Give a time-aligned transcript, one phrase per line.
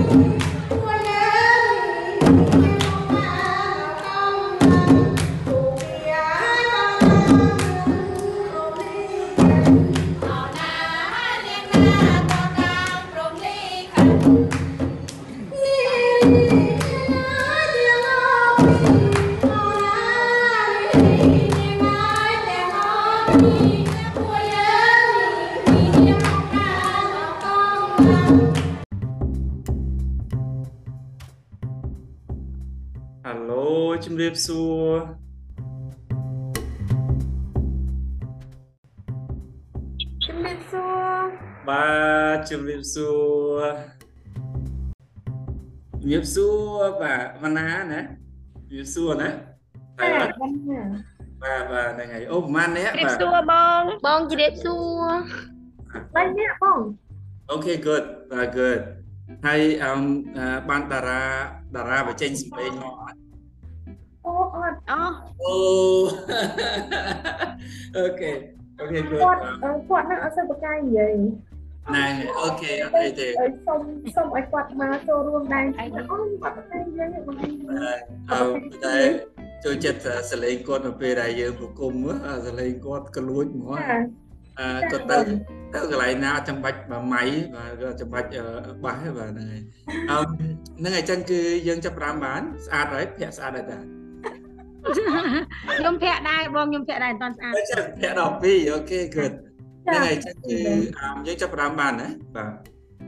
[0.00, 0.39] រាប
[47.02, 48.00] បាទវណ្ណាណា
[48.68, 49.28] ជំរាបសួរណា
[49.98, 50.28] បាទ
[51.42, 55.12] បាទបាទហ្នឹងហើយអូប្រហែលអ្នកបាទជំរាបសួរបងបងជំរាបសួរ
[56.14, 56.80] បាទអ្នកបង
[57.52, 58.80] Okay good បាទ good
[59.46, 59.90] ហើយអឺ
[60.68, 61.22] បានតារា
[61.74, 63.18] តារាបញ្ចេញសម្លេងមកអត់
[64.26, 65.02] អូអត់អូ
[65.42, 65.54] អូ
[67.96, 68.32] អូខេ
[68.78, 69.40] អូខេគួរគាត់
[69.90, 71.14] គាត់នឹងអត់សូវបកាយនិយាយ
[71.96, 72.04] ណែ
[72.38, 73.26] អូខេអត់អីទេ
[73.68, 73.80] សុំ
[74.16, 77.36] សុំឲ្យគាត់មកចូលរួមដែរអូគាត់បកាយនិយាយបង
[78.32, 78.42] អឺ
[78.84, 78.96] តែ
[79.64, 81.92] ចូលចិត្តសលេងគាត់នៅពេលដែលយើងប្រគំ
[82.46, 83.78] សលេងគាត់ក្លួចហ្មង
[84.60, 85.18] អឺគាត់ទៅ
[85.74, 87.22] ទៅកន្លែងណាចាំបាច់បើម៉ៃ
[87.54, 88.28] បាទចាំបាច់
[88.84, 89.62] បាសបាទហ្នឹងហើយ
[90.10, 90.18] អឺ
[90.78, 93.78] ហ្នឹងហើយចឹងគឺយើងចាប់ផ្ដើមបានស្អាតហើយភាក់ស្អាតហើយតា
[95.78, 99.32] ខ្ញុំភាក់ដែរបងខ្ញុំភាក់ដែរមិនតាន់ស្អាតចាភាក់ដល់2អូខេ good
[99.84, 100.56] ហ្នឹងហើយចឹងគឺ
[101.26, 102.52] យើងចាប់ផ្ដើមបានណាបាទ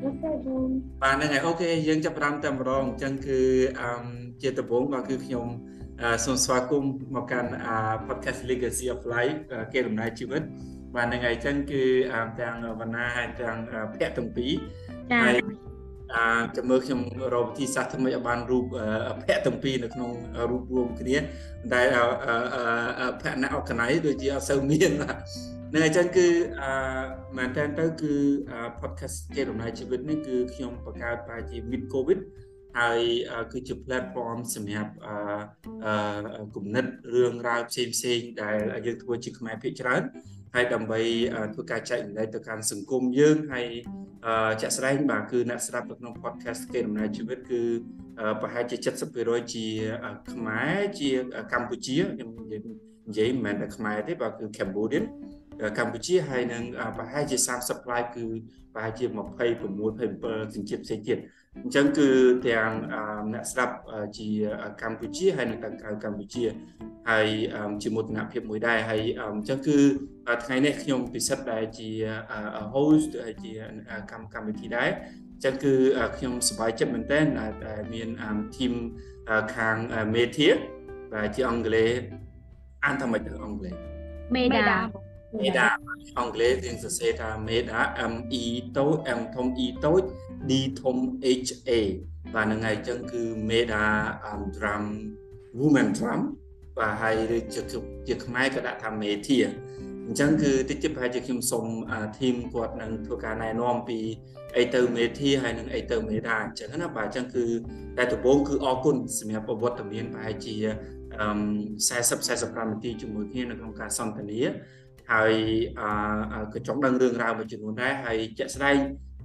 [0.05, 0.69] អូខេបង
[1.03, 3.41] បាទហ្នឹងហើយអូខេយើងចាប់ផ្ដើមតែម្ដងអញ្ចឹងគឺ
[3.81, 3.91] អឺ
[4.42, 5.47] ជាដំបូងបាទគឺខ្ញុំ
[6.25, 7.51] សូមស្វាគមន៍មកកាន់
[8.06, 9.39] podcast Legacy of Life
[9.73, 10.42] គេដំណើរជីវិត
[10.97, 11.83] បាទហ្នឹងហើយអញ្ចឹងគឺ
[12.41, 13.57] ទាំងវណ្ណាហើយទាំង
[13.92, 14.53] ភ័ក្រទាំងពីរ
[15.25, 15.36] ហើយ
[16.17, 16.27] អា
[16.57, 17.01] ចាំមើលខ្ញុំ
[17.34, 18.64] រកវិធីសាស្ត្រធ្វើឲ្យបានរូប
[19.23, 20.11] ភ័ក្រទាំងពីរនៅក្នុង
[20.51, 21.17] រូបរួមគ្នា
[21.74, 21.86] ដែល
[23.23, 24.92] ភ័ក្រណាអកណៃដូចជាអត់សូវមាន
[25.75, 26.27] នៅអញ្ចឹងគឺ
[26.63, 26.73] អឺ
[27.39, 28.15] មែនតើទៅគឺ
[28.81, 32.19] podcast ជាដំណើរជីវិតនេះគឺខ្ញុំបង្កើតបែជា mid covid
[32.79, 33.01] ហើយ
[33.53, 36.85] គឺជា platform សម្រាប់អឺគំនិត
[37.15, 38.57] រឿងរ៉ាវផ្សេងផ្សេងដែល
[38.87, 40.03] យើងធ្វើជាខ្មែរភាគច្រើន
[40.55, 41.01] ហើយដើម្បី
[41.55, 43.67] ធ្វើការចែករំលែកទៅកាន់សង្គមយើងហើយ
[44.61, 47.63] ជាក់ស្ដែងបាទគឺអ្នកស្ដាប់នៅក្នុង podcast គេដំណើរជីវិតគឺ
[48.41, 48.77] ប្រហែលជា
[49.15, 49.67] 70%ជា
[50.33, 51.09] ខ្មែរជា
[51.53, 52.61] កម្ពុជាខ្ញុំនិយាយ
[53.09, 55.05] និយាយមិនមែនតែខ្មែរទេបាទគឺ Cambodian
[55.79, 56.63] កម្ពុជាហើយនឹង
[56.96, 58.27] ប្រហែលជា30 flight គឺ
[58.74, 61.18] ប្រហែលជា26 27សញ្ជាតិផ្សេងទៀត
[61.63, 62.08] អញ្ចឹងគឺ
[62.48, 62.70] ទាំង
[63.33, 63.74] អ្នកស្ដាប់
[64.18, 64.29] ជា
[64.83, 66.45] កម្ពុជាហើយនិងទាំងក្រៅកម្ពុជា
[67.11, 67.29] ហើយ
[67.83, 69.79] ជាមោទនភាពមួយដែរហើយអញ្ចឹងគឺ
[70.45, 71.91] ថ្ងៃនេះខ្ញុំពិសិដ្ឋដែលជា
[72.73, 73.52] host ហើយជា
[74.11, 74.91] កម្មកម្មវិធីដែរ
[75.35, 75.74] អញ្ចឹងគឺ
[76.17, 77.27] ខ្ញុំសប្បាយចិត្តមែនទែន
[77.67, 78.08] ដែលមាន
[78.57, 78.73] team
[79.55, 79.77] ខាង
[80.14, 80.52] Media
[81.14, 81.92] ដែលជាអង់គ្លេស
[82.85, 83.74] អានថាម៉េចទៅអង់គ្លេស
[84.35, 84.67] Meda
[85.41, 85.67] Meda
[86.19, 87.81] អង់គ្លេសយើងសរសេរថា Meda
[88.13, 88.45] M E
[88.79, 90.03] តូច M ធំ E តូច
[90.51, 90.97] D ធំ
[91.47, 91.70] H A
[92.35, 93.85] បាទហ្នឹងហើយអញ្ចឹងគឺ Meda
[94.57, 94.85] drum
[95.59, 96.21] woman drum
[96.79, 97.15] បាទហើយ
[97.55, 97.61] ជា
[98.07, 99.45] ជាខ្មែរក៏ដាក់ថា Media
[100.07, 101.67] អញ្ចឹងគឺតិចទៀតប្រហែលជាខ្ញុំសូម
[102.21, 103.98] ធីមគាត់នឹងធ្វើការណែនាំពី
[104.59, 107.45] អីទៅមេធាហើយនឹងអីទៅមេដាអញ្ចឹងណាបាទអញ្ចឹងគឺ
[107.98, 110.57] តែដំបូងគឺអរគុណសម្រាប់ប្រវត្តិមានប្រហែលជា
[111.17, 114.41] 40 45នាទីជាមួយគ្នានៅក្នុងការសន្ទនា
[115.11, 115.33] ហើយ
[116.52, 118.77] ក៏ចង់ដឹងរឿងរ៉ាវមួយចំនួនដែរហើយជាក់ស្ដែង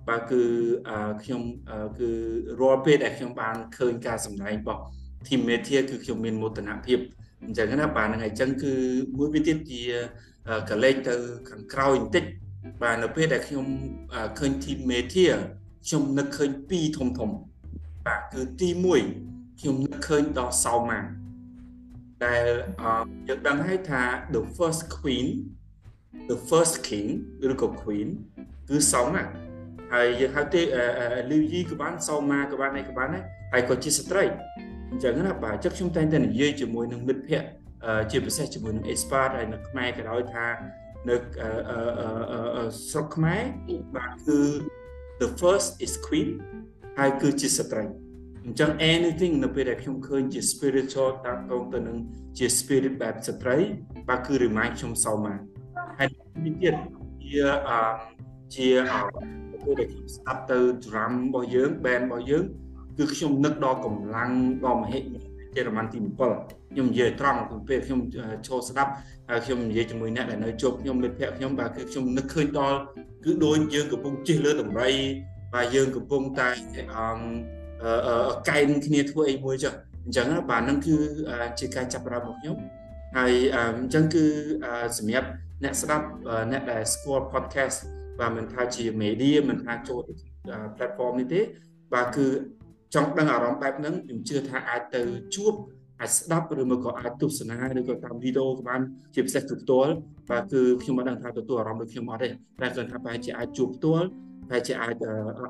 [0.07, 0.41] បាទគឺ
[1.23, 1.41] ខ្ញុំ
[1.99, 2.09] គឺ
[2.59, 4.81] រាល់ពេលដែលខ្ញុំបានឃើញការសម្ដែងរបស់
[5.27, 6.99] team media គឺខ្ញុំមានមោទនភាព
[7.43, 8.73] អញ្ចឹងណាបាទហ្នឹងហើយអញ្ចឹងគឺ
[9.17, 9.81] មួយវាទៀតជា
[10.69, 11.15] កលេចទៅ
[11.49, 12.23] ខាងក្រោយបន្តិច
[12.81, 13.65] បាទនៅពេលដែលខ្ញុំ
[14.39, 15.31] ឃើញ team media
[15.85, 17.29] ខ្ញុំនឹកឃើញពីរធំធំ
[18.07, 18.69] បាទគឺទី
[19.15, 20.99] 1ខ្ញុំនឹកឃើញដល់សោម៉ា
[22.25, 22.45] ដែល
[23.27, 24.01] យើងដឹងហើយថា
[24.33, 25.27] the first queen
[26.29, 27.09] the first king
[27.51, 28.09] ឬក៏ queen
[28.69, 29.23] គឺសោម៉ា
[29.93, 30.61] ហើយយើងហៅទេ
[31.31, 33.23] លីវយីក៏បានសោម៉ាក៏បានអីក៏បានដែរ
[33.53, 34.23] ហើយក៏ជាស្ត្រី
[34.91, 37.49] អញ្ចឹងណាបាទចឹងខ្ញុំតែងតែនិយាយជាមួយនឹងមិត្តភ័ក្តិ
[38.11, 40.47] ជាពិសេសជាមួយនឹង expert ហើយនៅខ្មែរក៏ដោយថា
[41.09, 41.15] នៅ
[42.89, 43.41] ស្រុកខ្មែរ
[43.95, 44.39] បាទគឺ
[45.21, 46.29] the first is queen
[46.99, 47.83] ហើយគឺជាស្ត្រី
[48.45, 51.97] អញ្ចឹង anything នៅពេលដែលខ្ញុំឃើញជា spiritual តាក់ទងទៅនឹង
[52.37, 53.57] ជា spirit បែបស្ត្រី
[54.09, 55.39] បាទគឺ remind ខ្ញុំសោមក
[55.97, 56.09] ហើយ
[56.43, 56.75] ទីទៀត
[57.23, 57.79] ជាអឺ
[58.55, 58.67] ជា
[59.63, 62.43] ពេលដែលខ្ញុំស្ដាប់ទៅ drum របស់យើង band របស់យើង
[62.97, 64.31] គឺខ្ញុំនឹកដល់កម្លាំង
[64.65, 65.19] ដ៏មហិមា
[65.53, 67.99] ជារ៉ាម៉ាន់ទី7ខ្ញុំនិយាយត្រង់ពីពេលខ្ញុំ
[68.47, 68.91] ចូលស្ដាប់
[69.29, 72.77] ហើយខ្ញុំនិយាយជាមួយអ្នកដែលនៅជួបខ្ញុំមិត្តភ័ក្ដិខ្ញុំបាទគឺខ្ញុំនឹកឃើញដល់
[73.25, 74.91] គឺដូចយើងកំពុងជិះលើដំរី
[75.53, 77.09] បាទយើងកំពុងតែអឺ
[78.07, 79.73] អឺកែងគ្នាធ្វើអីមួយចុះ
[80.05, 80.95] អញ្ចឹងបាទហ្នឹងគឺ
[81.59, 82.57] ជាការចាប់ផ្ដើមរបស់ខ្ញុំ
[83.17, 84.23] ហើយអញ្ចឹងគឺ
[84.97, 85.29] សម្រាប់
[85.63, 86.05] អ្នកស្ដាប់
[86.51, 87.77] អ្នកដែលស្គាល់ podcast
[88.19, 90.03] បាទមិនថាជា media មិនថាចូល
[90.77, 91.41] platform នេះទេ
[91.93, 92.25] បាទគឺ
[92.93, 95.01] ចង់ដឹងអារម្មណ៍បែបហ្នឹងខ្ញុំជឿថាអាចទៅ
[95.35, 95.53] ជួប
[96.01, 98.81] អាចស្ដាប់ឬមកក៏អាចទស្សនាឬក៏តាមវីដេអូក៏បាន
[99.13, 99.93] ជាពិសេសគឺផ្ទាល់
[100.29, 104.07] បាទគឺខ្ញុំមិនដឹងថាទទួលអារម្មណ៍ដូចខ្ញុំអត់ទេតែគាត់ថាប្រហែលជាអាចជួបផ្ទាល់
[104.47, 104.95] ប្រហែលជាអាច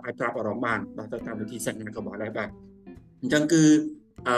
[0.05, 2.49] អាចប្រាប់អារម្មណ៍បានបាទទៅតាមវិធីសាស្ត្រណាក៏បានដែរបាទ
[3.21, 3.63] អញ្ចឹងគឺ
[4.27, 4.35] អឺ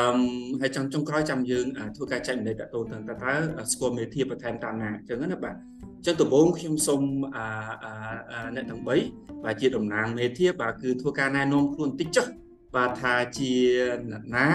[0.61, 1.65] ហើយចង់ចុងក្រោយចាំយើង
[1.95, 5.55] ធ្វើការចែកម្លែកតទៅតើតើស្គាល់មេធាបន្ថែមតាមណាអញ្ចឹងណាបាទ
[5.97, 7.01] អញ្ចឹងដំបូងខ្ញុំសូម
[7.35, 7.45] អា
[8.55, 8.87] អ្នកទាំង3
[9.43, 12.25] បាទជាតំណាងមេធាបាទគឺធ្វើការណែនាំខ្លួនបន្តិចចុះ
[12.75, 13.51] បាទថាជា
[14.11, 14.47] អ្នកណា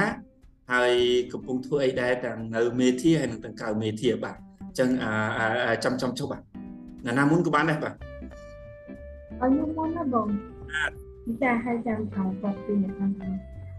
[0.72, 0.92] ហើយ
[1.32, 4.88] កំពុងធ្វើអីដែរទាំងនៅមេធាហើយនិងទាំងក្រៅមេធាបាទអញ្ចឹង
[5.84, 6.42] ចាំចាំចុះបាទ
[7.06, 7.94] ណាណាមុនក៏បានដែរបាទ
[9.40, 10.28] អរខ្ញុំមុនណាបង
[11.42, 13.12] ចាហើយចាំថៅគាត់ពីអ្នកខាង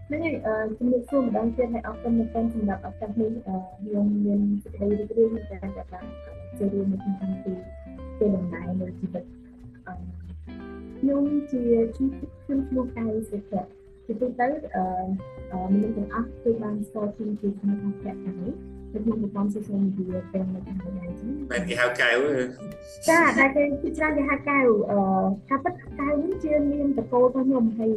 [0.06, 6.04] ហ្នឹងហើយអឺជំរាបសួរម្ដងទៀតហើយអរគុណមែនទែនសម្រាប់ឱកាសនេះខ្ញុំមានសេចក្តីរីករាយក្នុងការចាប់បាន
[6.58, 7.54] ចូលរួមនៅក្នុងកម្មវិធី
[8.18, 9.24] ជាដំណើរនៃជីវិត
[10.98, 11.62] ខ្ញុំជា
[11.96, 13.66] ជំនួយខ្ញុំឈ្មោះកៅសេដ្ឋៈ
[14.06, 18.54] ជាទូទៅអឺមនុស្សទាំងអស់គឺបានស្គាល់ខ្ញុំជាស្មារតីប្រាក់ខាងនេះ
[18.92, 22.10] នៅក្នុងប្រព័ន្ធ social media ទាំងនៅក្នុងថ្ងៃនេះបែបគេហៅកៅ
[23.08, 24.58] ចាតែគេជាច្រើនគេហៅកៅ
[24.90, 24.98] អឺ
[25.48, 27.90] ថាពិតកៅនេះជាមានតកូលរបស់ខ្ញុំហើយ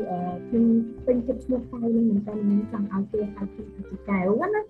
[0.48, 0.66] ខ្ញុំ
[1.06, 4.20] ពេញចិត្តឈ្មោះកៅនេះមិនតែខ្ញុំចង់ឲ្យគេហៅគេជាកៅ
[4.56, 4.62] ណា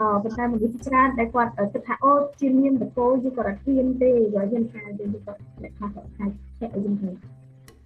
[0.00, 6.26] អឺប៉ុន្តែមនុស្សច្រើនដែលគាត់គិតថាអូជាមានតកូលយូក៏រត់ហ៊ានទេយកយើងថាយើងគាត់អ្នកខ្លះគាត់ថា
[6.60, 7.14] តែអីយ៉ាងនេះ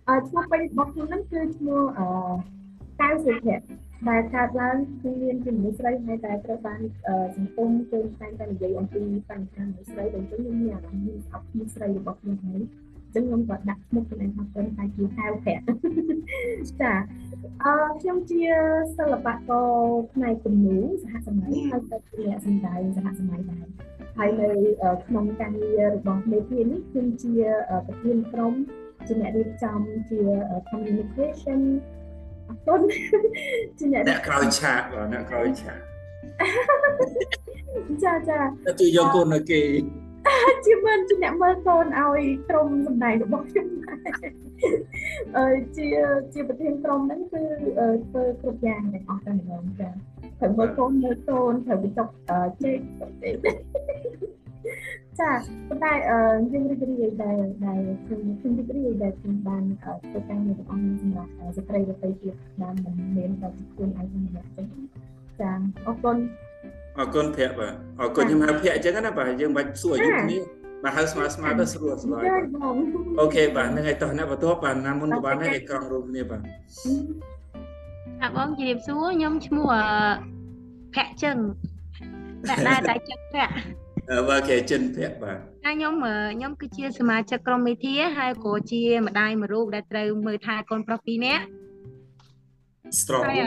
[0.08, 2.06] អឺឈ្មោះពេញរបស់ខ្ញុំហ្នឹងគឺឈ្មោះអឺ
[3.00, 6.80] កៅសុភ័ក្រ ដែលកើតឡើងគឺមានជាមនុស្សស្រីហើយតែត្រូវបាន
[7.36, 15.62] សង្គមជឿតែងតែនិយាយអំពីបញ្ហាមនុស្សស្រីដូច្នេះខ្ញុំមានអារម្មណ៍មានអត់ខ្ញុំស្រីរបស់ខ្ញុំហ្នឹងឹងខ្ញុំក៏ដាក់ឈ្មោះខ្លួនឯងថាខ្ញុំតែជាហៅប្រាក់
[16.80, 16.94] ចា
[17.64, 18.42] អឺខ្ញុំជា
[18.98, 19.70] សិល្បករ
[20.12, 23.66] ផ្នែកគំនូរសហសម័យហើយក៏ជាអ្នកសម្ដែងសហសម័យដែរ
[24.18, 24.48] ហើយនៅ
[25.06, 27.34] ក្នុងការងាររបស់មេធានេះគឺជា
[27.86, 28.54] ប្រធានក្រុម
[29.06, 30.20] ជាអ្នករៀបចំជា
[30.70, 31.60] communication
[32.48, 32.80] អរគុណ
[33.78, 35.78] ជាអ្នកក្រោយឆាកបាទអ្នកក្រោយឆាក
[38.04, 38.38] ចាចា
[38.80, 39.62] ទៅយកកូននៅគេ
[40.66, 43.68] ជាមិនជាអ្នកមើលកូនឲ្យក្រុមសម្ដែងរបស់ខ្ញុំ
[45.36, 45.46] អឺ
[45.76, 45.86] ជា
[46.32, 47.42] ជាប្រធានក្រុមហ្នឹងគឺ
[48.08, 49.88] ធ្វើគ្រប់យ៉ាងទាំងអស់តែម្ដងចា
[50.40, 52.08] ត្រូវមើលកូនមើលកូនត្រូវបញ្ចុក
[52.62, 52.78] ជែក
[53.22, 53.30] ទៅ
[55.20, 55.30] ចា
[55.68, 55.92] ប៉ុន្តែ
[56.52, 57.36] យើងរីករាយដែល
[57.66, 64.62] ដែលខ្ញុំខ្ញុំរីករាយដែលខ្ញុំបានធ្វើការងាររបស់ខ្ញុំសម្រាប់ស្ត្រីដទៃទៀតបានមិនមានតែខ្លួនឯងម្នាក់ទេ
[65.40, 65.52] ចា
[65.86, 66.16] អរគុណ
[66.98, 70.38] អរគុណភ័ក្របាទអរគុណខ្ញុំហៅភ័ក្រអញ្ចឹងណាបាទយើងបាច់សួរអាយុគ្នា
[70.84, 72.22] បាទហៅស្មើស្មើទៅស្រួលស្រួល
[73.20, 76.40] អូខេបាទហ្នឹងហើយតោះអ្នកបន្ទាប់បាទណាមុនក៏បានដែរគេក្រងរួមគ្នាបាទ
[78.22, 79.72] អាបងជម្រាបសួរខ្ញុំឈ្មោះ
[80.94, 81.36] ភ័ក្រចឹង
[82.48, 83.85] តែដែរតែចឹងភ័ក្រ
[84.28, 85.94] បាទគេចិនភ័ក្របាទហើយខ្ញុំ
[86.34, 91.44] ខ្ញុំគឺជាសមាជិកក្រុមមេធាហើយក៏ជាម្ដាយមួយរូបដែលត្រូវមើលថែកូនប្រុសពីរនាក់
[93.00, 93.42] strong ហើយ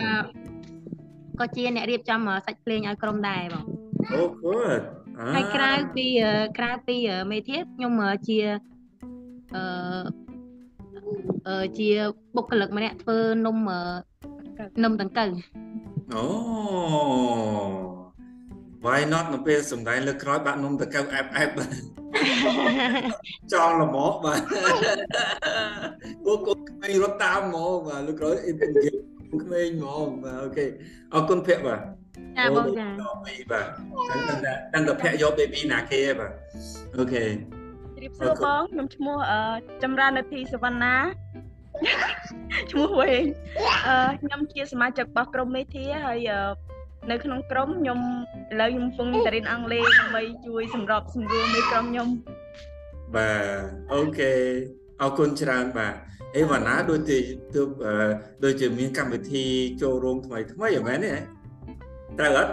[1.40, 3.66] ក៏ជាអ្នករៀបចំសាច់ភ្លេងឲ្យក្រុមដែរបង
[4.12, 4.82] អូ good
[5.36, 6.06] ហើយក្រៅពី
[6.58, 6.96] ក្រៅពី
[7.32, 7.94] មេធាខ្ញុំ
[8.28, 8.40] ជា
[11.48, 11.90] អឺជា
[12.36, 13.58] បុគ្គលិកម្នាក់ធ្វើនំ
[14.84, 15.30] នំដង្កូវ
[16.16, 16.24] អូ
[18.86, 21.50] why not នៅពេលសំដែងលើក្រោយបាក់នំតកៅអែបអែប
[23.54, 24.42] ចង់លមកបាទ
[26.26, 28.90] ពួកកូនក្មេងរត់តាមហ្មងបាទលើក្រោយអ៊ីនហ្គេ
[29.44, 30.66] ក្មេងហ្មងបាទអូខេ
[31.14, 31.80] អរគុណភ័ក្របាទ
[32.38, 32.88] ចាបងចា
[33.52, 33.66] បាទ
[34.74, 36.32] តាំងតែភ័ក្រយក baby ណាគេបាទ
[36.98, 37.24] អូខេ
[37.96, 39.18] ជ្រាបសួរបងខ្ញុំឈ្មោះ
[39.84, 40.96] ចម្រើននធីសវណ្ណា
[42.72, 43.24] ឈ្មោះវែង
[43.88, 46.30] អឺខ្ញុំជាសមាជិករបស់ក្រុមមេធាហើយ
[47.12, 48.00] នៅក្នុងក្រុមខ្ញុំ
[48.52, 52.08] ឥឡូវខ្ញុំកំពុងតែរៀនអង់គ្លេសដើម្បីជួយសម្របសម្រួលមេក្រុមខ្ញុំ
[53.16, 53.44] បាទ
[53.94, 54.32] អូខេ
[55.02, 55.94] អរគុណច្រើនបាទ
[56.36, 57.18] អេវ៉ាណាដូចជា
[57.56, 57.70] ទើប
[58.44, 59.46] ដូចជាមានកម្មវិធី
[59.82, 61.14] ចូលរួមថ្មីថ្មីអមែនទេ
[62.20, 62.52] ត្រូវអត់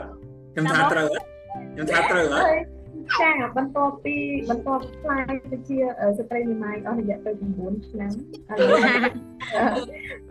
[0.53, 1.27] ខ្ញុំថាត្រូវអត់
[1.75, 2.76] ខ្ញុំថាត្រូវអត់
[3.21, 4.17] ចាបន្ទាប់ពី
[4.49, 5.79] បន្ទាប់ខ្លាយទៅជា
[6.19, 8.13] ស្ត្រីនិម័យអស់រយៈពេល9ឆ្នាំ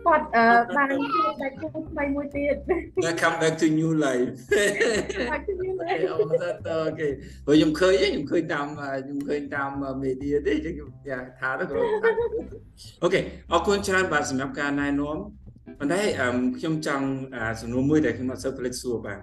[0.04, 0.26] គាត់
[0.76, 2.56] បានជួបតែគូថ្មីមួយទៀត
[3.04, 4.30] Welcome back to new life
[6.68, 7.08] អូខេ
[7.44, 9.70] ព្រោះខ្ញុំឃើញខ្ញុំឃើញតាមខ្ញុំឃើញតាម
[10.02, 10.90] media ទេអញ្ចឹងខ្ញុំ
[11.40, 11.64] ថាទៅ
[13.02, 13.20] អូខេ
[13.52, 15.16] អរគុណច្រើនបាទសម្រាប់ការណែនាំ
[15.78, 16.02] ប៉ុន្តែ
[16.58, 17.06] ខ្ញុំចង់
[17.60, 19.20] សំណួរមួយដែលខ្ញុំអត់សូវភ្លេចសួរបាទ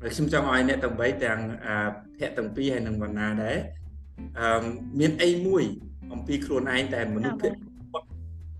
[0.00, 1.38] ខ្ញុំចង់ឲ្យអ្នកទាំង3ទាំង
[2.18, 3.56] ភ័ក្រទាំងពីរហើយនិងវណ្ណាដែរ
[4.38, 4.64] អឺ
[5.00, 5.64] មានអីមួយ
[6.12, 7.52] អំពីខ្លួនឯងតែមនុស្សភាគ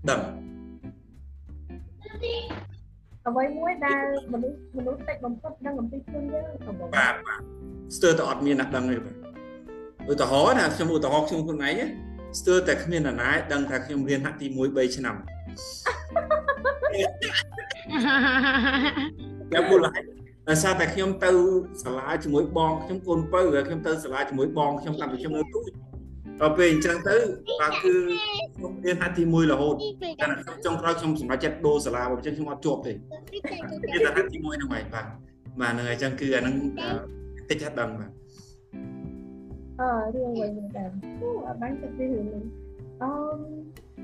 [0.09, 0.21] ដឹង
[3.25, 4.03] អអ្វីមួយដែល
[4.33, 7.41] មនុស្សមនុស្សតិចបំផុតដឹងអំពីខ្លួនយើងក៏បងបាទបាទ
[7.95, 9.15] ស្ទើរតែអត់មានអ្នកដឹងទេបាទ
[10.11, 11.85] ឧទាហរណ៍ណាខ្ញុំឧទាហរណ៍ខ្ញុំខ្លួនឯងណា
[12.39, 15.15] ស្ទើរតែគ្មាននរណាដឹងថាខ្ញុំរៀនហាក់ទី1 3ឆ្នាំ
[19.49, 21.31] ខ្ញុំមូលហេតុ ដោយសារតែខ្ញុំទៅ
[21.83, 25.69] សាលាជាមួយបងខ្ញុំកូនពៅខ្ញុំទៅសាលាជាមួយបងខ្ញុំតាំងពីខ្ញុំនៅទូច
[26.41, 27.15] ដល់ពេលអញ្ចឹងទៅ
[27.59, 27.93] បាទគឺ
[28.55, 29.75] ខ្ញុំរៀនហាត់ទី1រហូត
[30.21, 33.37] តែខ្ញុំចុងក្រោយខ្ញុំសម្រេចចិត្តដូរសាលាបើអញ្ចឹងខ្ញុំអត់ជាប់ទេគឺ
[34.05, 35.05] តែហាត់ទី1ហ្នឹងហើយបាទ
[35.61, 36.55] បាទហ្នឹងហើយអញ្ចឹងគឺអាហ្នឹង
[37.49, 38.11] តិចហត់ដឹងបាទ
[39.79, 40.89] អឺរឿងវិញដែរ
[41.21, 42.43] អូអត់បានគិតពីរឿងនេះ
[43.01, 43.11] អឺ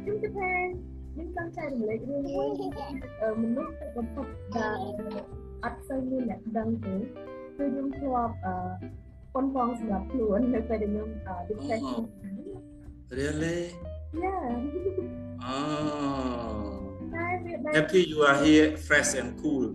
[0.01, 0.51] ខ្ញុំគិតថា
[1.13, 2.47] ខ្ញុំចង់ចែករំលែករឿងមួយ
[3.21, 8.55] អឺមនុស្សបំផុតដែល អត់សូវមានអ្នកដឹងទេគឺខ្ញុំធ្លាប់អឺ
[9.33, 11.09] ប៉ុនបងសម្រាប់ខ្លួននៅពេលដែលខ្ញុំ
[11.49, 12.03] depression
[13.19, 13.59] Really?
[14.23, 14.45] yeah
[15.45, 16.63] Oh.
[17.13, 19.65] តែវាដែរ Happy you are here fresh and cool.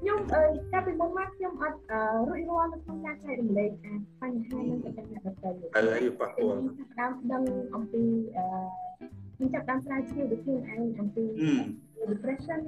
[0.00, 8.02] ខ្ញុំអឺកាលពីមុនមកខ្ញុំអត់អឺរួចរាល់នៅក្នុងការចែករំលែកអាបញ្ហានឹងទៅកាន់អ្នកដទៃទេហើយហើយប៉ះពាល់ខ្ញុំចាប់ផ្ដើមដឹងអំពី
[8.36, 8.46] អឺ
[9.34, 12.60] ខ្ញុំចាប់ផ្ដើមស្រាវជ្រាវដោយខ្លួនឯងអំពីហឹម depression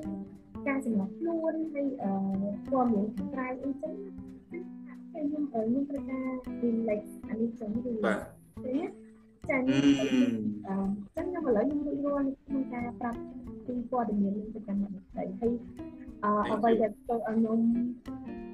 [0.68, 2.10] ការសម្លាប់ខ្លួនហើយអឺ
[2.70, 3.94] ព័ត៌មានខាងក្រៅអីចឹង
[5.12, 6.28] ខ្ញុំអឺខ្ញុំត្រូវការ
[6.62, 8.18] relax អានេះចឹងគឺបាទ
[8.64, 8.76] ទេ
[9.48, 10.26] ចាខ្ញុំហឹម
[10.68, 10.76] អឺ
[11.16, 13.20] ចឹងខ្ញុំឥឡូវខ្ញុំរួចរាល់នៅក្នុងការប្រាប់
[13.66, 15.52] ពីព័ត៌មាននេះទៅកាន់អ្នកដទៃហើយ
[16.24, 17.60] អឺអ្វីដែលធ្វើឲ្យខ្ញុំ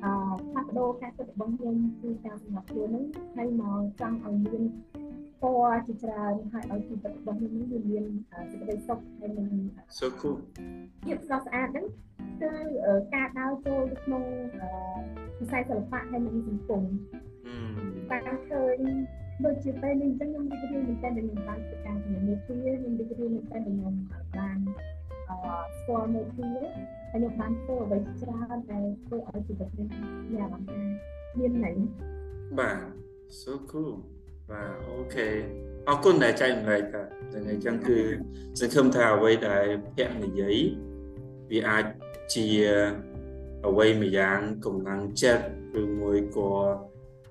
[0.04, 0.12] អឺ
[0.50, 3.04] ផ្លាស់ប្ដូរការគិតរបស់ខ្ញុំគឺការសម្លាប់ខ្លួនហ្នឹង
[3.36, 4.62] ហើយមកចង់ឲ្យមាន
[5.42, 9.48] ពណ៌ជាច្រើនហើយឲ្យជីវិតរបស់ខ្ញុំនេះវាមានអឺសេចក្តីសុខហើយនឹង
[9.98, 10.38] So cool.
[11.04, 11.86] ភាពស្រស់ស្អាតហ្នឹង
[12.40, 12.50] គឺ
[12.86, 14.22] អឺការដើរចូលទៅក្នុង
[14.60, 14.68] អឺ
[15.38, 16.84] វិស័យសិល្បៈហើយនិងសង្គម
[17.46, 18.78] ហឹមបានឃើញ
[19.44, 23.94] ដូចជាពេលនេះអញ្ចឹងខ្ញុំរីករាយមែនតើដែលខ្ញុំបានធ្វើការជំនាញមេធាខ្ញុំរីករាយមែនតើដែលខ្ញុំ
[24.36, 24.58] បាន
[25.28, 25.36] អឺ
[25.78, 26.48] ស្គាល់មេធា
[27.10, 29.88] ហើយខ្ញុំបានធ្វើអ្វីជាច្រើនដែលធ្វើឲ្យជីវិតខ្ញុំ
[30.30, 30.80] មានអារម្មណ៍ថា
[31.38, 31.76] មានន័យ
[32.58, 33.02] បាទ
[33.40, 33.94] So cool.
[34.52, 35.28] បាទអូខេ
[35.88, 37.98] អរគុណដែលចែករំលែកតាទាំងអញ្ចឹងគឺ
[38.58, 40.56] សង្ឃឹមថាអ្វីដែលភ័ក្រនិយាយ
[41.50, 41.84] វាអាច
[42.34, 42.46] ជា
[43.66, 45.44] អ្វីមួយយ៉ាងកម្លាំងចិត្ត
[45.80, 46.50] ឬមួយក៏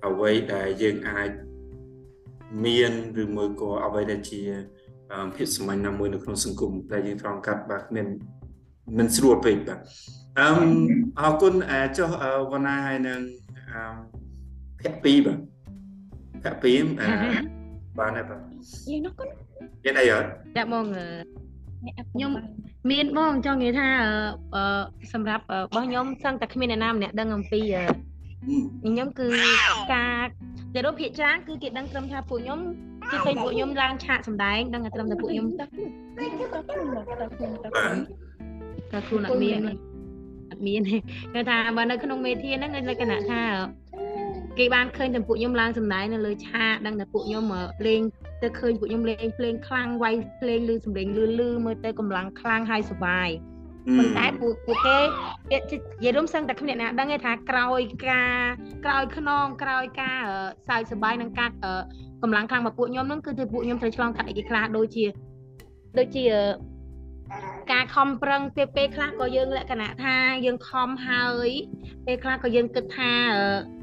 [0.07, 1.29] អ្វីដែលយើងអាច
[2.65, 2.91] មាន
[3.23, 4.41] ឬមួយក៏អ្វីដែលជា
[5.13, 8.07] អឺភាពសាមញ្ញណាមួយនៅក្នុងសង្គមដែលយើងត្រង់កាត់បាទមាន
[8.97, 9.79] មិនស្រួលពេកបាទ
[10.39, 10.59] អឹម
[11.19, 13.19] អរគុណអឺចុះអឺវណ្ណាហើយនឹង
[13.71, 13.81] អឺ
[14.79, 15.50] ភ័ក្រពីរបាទ
[16.43, 17.07] ភ័ក្រពីរអឺ
[17.99, 18.39] បានហើយបាទ
[18.89, 19.31] យាយនោះគាត់
[19.83, 21.05] មានអីអត់ចាក់មកអឺ
[21.85, 22.31] អ្នកអត់ខ្ញុំ
[22.91, 24.11] មានបងចង់និយាយថាអឺ
[24.55, 24.81] អឺ
[25.13, 27.95] សម្រាប់អឺរបស់ខ្ញុំសឹងតែគ្មានអ្នកណាម្នាក់ដឹងអំពីអឺហឹម
[28.83, 29.27] ខ្ញុំគឺ
[29.93, 30.25] ការ
[30.73, 32.59] តែរូបភាគច្រើនគឺគេដឹងត្រឹមថាពួកខ្ញុំ
[33.11, 37.95] គឺឃើញពួកខ្ញុំឡើងឆាកសម្ដែងដឹងតែត្រឹមតែពួកខ្ញុំតើខ្លួនតើខ្លួនតើខ្លួនតើបាទ
[38.91, 39.59] តែខ្លួនអត់មាន
[40.51, 40.95] អត់មានទេ
[41.33, 43.41] គេថាបើនៅក្នុងមេធាហ្នឹងលក្ខណៈថា
[44.57, 48.01] គេបានឃើញតែពួកខ្ញុំឡើងសម្ដែងនៅលើឆាកដឹងតែពួកខ្ញុំអឺលេង
[48.41, 53.29] ទៅឃើញពួកខ្ញុំលេងភ្លេងខ្លាំងវាយភ្លេងលឺសម្លេងលឺលឺមើលទៅកម្លាំងខ្លាំងហើយសុបាយ
[53.97, 55.57] ប៉ុន្តែពួកពួកគេនិ
[56.03, 58.39] យាយរួមសឹងតែគ្មានអ្នកណាដឹងទេថាក្រោយការ
[58.85, 60.35] ក្រោយខ្នងក្រោយការអឺ
[60.67, 61.73] សើចសប្បាយនឹងការអឺ
[62.23, 65.05] កម្លាំងខ្លាំងរបស់ពួកខ្ញុំហ្នឹងគឺទៅពួកខ្ញុំត្រូវឆ្លងកាត់អីគេខ្លះដូចជា
[65.97, 66.43] ដូចជាអឺ
[67.71, 70.15] ការខំប្រឹងពេលពេលខ្លះក៏យើងលក្ខណៈថា
[70.45, 71.49] យើងខំហើយ
[72.05, 73.80] ពេលខ្លះក៏យើងគិតថាអឺ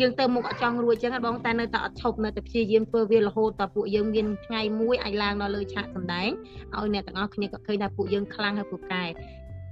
[0.00, 6.30] យើងទៅមុខអត់ចង់រួចអញ្ចឹងណាបងតែនៅតែអត់ឈប់នៅតែព្យាយាមធ្វើវារហូតដល់ពួកយើងមានថ្ងៃមួយអាចឡើងដល់លើឆាកសម្ដែង
[6.74, 9.04] ឲ្យអ្នកទាំងអស់គ្នាក៏ឃើញថាពួកយើងខ្លាំងហើយពូកែ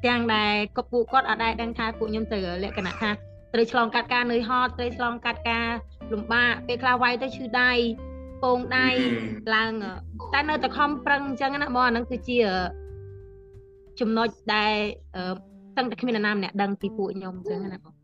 [0.07, 3.11] ទាំងដែលក៏ពួកគាត់អត់ដែរដឹងថាពួកខ្ញុំទៅលក្ខណៈថា
[3.55, 5.69] ត្រូវឆ្លងកាត់ការនឿយហត់ត្រូវឆ្លងកាត់ការ
[6.13, 7.73] លំបាកពេលខ្លះវាយទៅឈឺដៃ
[8.43, 8.89] ពងដៃ
[9.55, 9.73] ឡើង
[10.33, 12.39] តែនៅតែខំប្រឹងអញ្ចឹងណាបងអាហ្នឹងគឺជា
[14.01, 14.75] ចំណុចដែល
[15.17, 15.23] អឺ
[15.77, 17.96] សឹងតែគ្មាននរណាម្នាក់ដឹងពីពួកខ្ញុំអញ្ចឹងណាបង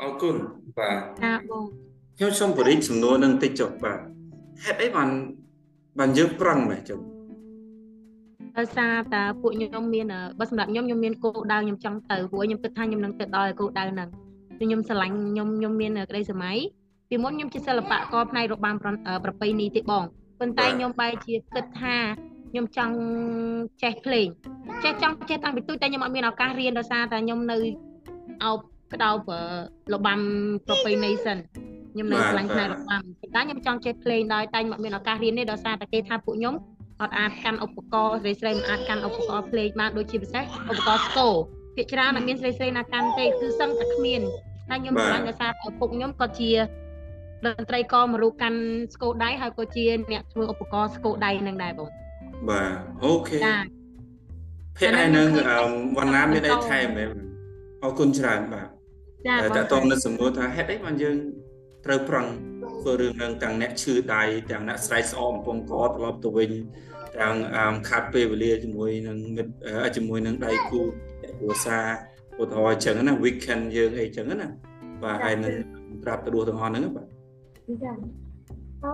[0.00, 0.36] អរគុណ
[0.78, 1.64] បាទណាបង
[2.16, 3.98] ខ្ញុំសូមបរិយាសំណួរនឹងតិចចុះបាទ
[4.64, 5.08] ហេតុអីបាន
[5.98, 6.98] បានយើងប្រឹងមែនចុះ
[8.56, 14.08] ដោយសារតែពួកខ្ញុំមានអឺបើសម្រាប់ខ្ញុំខ្ញុំមានគោលដៅខ្ញុំចង់ទៅព្រោះខ្ញុំគិតថាខ្ញុំនឹងទៅដល់គោលដៅហ្នឹង
[14.58, 16.56] គឺខ្ញុំស្រឡាញ់ខ្ញុំខ្ញុំមានក្តីសម័យ
[17.08, 20.04] ពីមុនខ្ញុំជាសិល្បករផ្នែករបាំប្រអឺប្រពៃណីទេបង
[20.40, 21.96] ប៉ុន្តែខ្ញុំបែរជាគិតថា
[22.50, 22.94] ខ្ញុំចង់
[23.82, 24.26] ចេះភ្លេង
[24.84, 27.58] ចេះចង់ចេះតាំងពីទូចតែខ្ញុំអត់មានឱកាសរៀនដោយសារតែខ្ញុំនៅ
[28.44, 28.58] អោប
[28.92, 29.40] ក្តោបអឺ
[29.94, 30.18] របាំ
[30.66, 31.38] ប្រពៃណីសិន
[31.92, 33.02] ខ្ញុំនៅឆ្លាញ់ផ្នែករបាំ
[33.34, 36.54] តែខ្ញុំចង់ចេះភ្លេងដោយតែខ្ញុំអត់មានឱកាសរៀនទេដោយសារតែគេថាពួកខ្ញុំ
[37.02, 41.32] អត់អាចកាន់ឧបករណ៍ស្រីស្រីមិនអាចកាន់ឧបករណ៍ភ្លេងបានដូចជាពិសេសឧបករណ៍ស្គរ
[41.74, 44.20] ភាគច្រើនអត់មានស្រីស្រីណាកាន់ទេគឺសឹងតែគ្មាន
[44.70, 46.52] តែខ្ញុំស្រឡាញ់ដោយសារឪពុកខ្ញុំក៏ជា
[47.46, 48.58] តន្ត្រីករមួយរូបកាន់
[48.94, 51.88] ស្គរដៃហើយក៏ជាអ្នកធ្វើឧបករណ៍ស្គរដៃនឹងដែរបង
[52.48, 52.70] បាទ
[53.04, 53.56] អូខេចា
[54.78, 55.28] ភាគឯនឹង
[55.98, 57.04] វណ្ណាមានអីថែមទេ
[57.82, 58.75] អរគុណច្រើនបាទ
[59.26, 59.38] ចាត
[59.72, 61.16] តងនឹងសំណួរថាហេតុអីបានយើង
[61.86, 62.26] ត្រូវប្រឹង
[62.80, 66.50] ធ្វើរឿងនឹងទាំងអ្នកឈឺដៃទាំងអ្នកស្រែកស្អកកំពង់កត្រឡប់ទៅវិញ
[67.18, 67.34] ទាំង
[67.88, 69.52] ខាត់ពេលវេលាជាមួយនឹងមិត្ត
[69.96, 70.80] ជាមួយនឹងដៃគូ
[71.38, 71.86] គ្រួសារ
[72.42, 74.48] ឧទាហរណ៍អញ្ចឹងណា weekend យើងអីអញ្ចឹងណា
[75.02, 75.54] បាទហើយនឹង
[76.04, 77.06] ប្រាប់ទៅដួសទាំងអស់ហ្នឹងបាទ
[77.82, 77.92] ចា
[78.84, 78.92] អឺ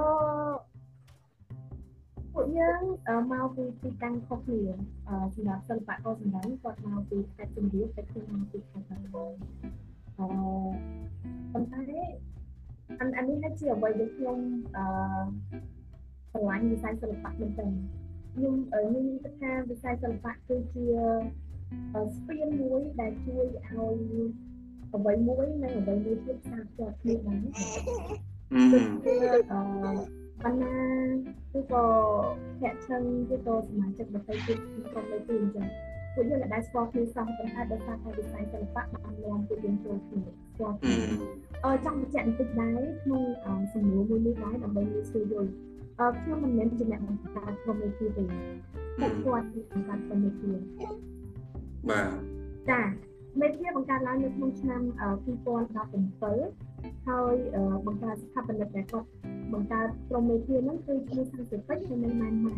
[2.35, 2.81] ពួកយើង
[3.33, 4.63] មកពីទីតាំងខុសគ្នា
[5.35, 9.35] សម្រាប់សិល្បករសម្ដែងគាត់មកពីខេត្តជំរាបតែខ្ញុំមកពីខេត្តកំពង់
[10.19, 10.27] អឺ
[11.53, 11.83] ប៉ុន្តែ
[13.01, 14.39] អានអានេះជាអ្វីដែលខ្ញុំ
[14.77, 14.85] អឺ
[16.31, 17.73] ស្រឡាញ់វិស័យសិល្បៈមែនទែន
[18.35, 20.87] ខ្ញុំខ្ញុំគិតថាវិស័យសិល្បៈគឺជា
[22.15, 23.97] ស្ពានមួយដែលជួយឲ្យ
[24.95, 27.39] អ្វីមួយនិងអ្វីមួយទៀតផ្សារភ្ជាប់គ្នាបាន
[29.05, 29.15] គឺ
[29.53, 29.61] អឺ
[30.45, 30.77] បណ្ណា
[31.53, 31.85] គឺក៏
[32.61, 34.59] ភាក់ឆឹងគឺក៏សមាជិកដទៃទៀត
[34.93, 35.67] ក្រុមនៃទីអញ្ចឹង
[36.15, 40.95] ពួកយើងដែលស្គាល់គ្នាសោះប៉ុន្តែដោយសារតែវិស័យសិល្បៈបាននាំពួកយើងចូលគ្នាស្គាល់គ្នា
[41.65, 43.23] អឺចង់បញ្ជាក់បន្តិចដែរក្នុង
[43.75, 45.51] សំណួរមួយនេះដែរដើម្បីងាយស្រួលយល់
[46.01, 48.25] អឺខ្ញុំមិនមែនជាអ្នកបង្កើតក្រុមនៃទីទេ
[48.99, 50.51] ពួកគាត់គឺបង្កើតក្រុមនៃទី
[51.91, 52.09] បាទ
[52.71, 52.83] ចា
[53.41, 57.35] មេធាបង្កើតឡើងនៅក្នុងឆ្នាំ2017ហើយ
[57.87, 59.09] បង្កើតស្ថាបនិកដែលគាត់
[59.53, 62.57] បង្កើតក្រុមមេធាហ្នឹងគឺឈ្មោះសាំសិពេចហើយនៅម៉ែនម៉ៃ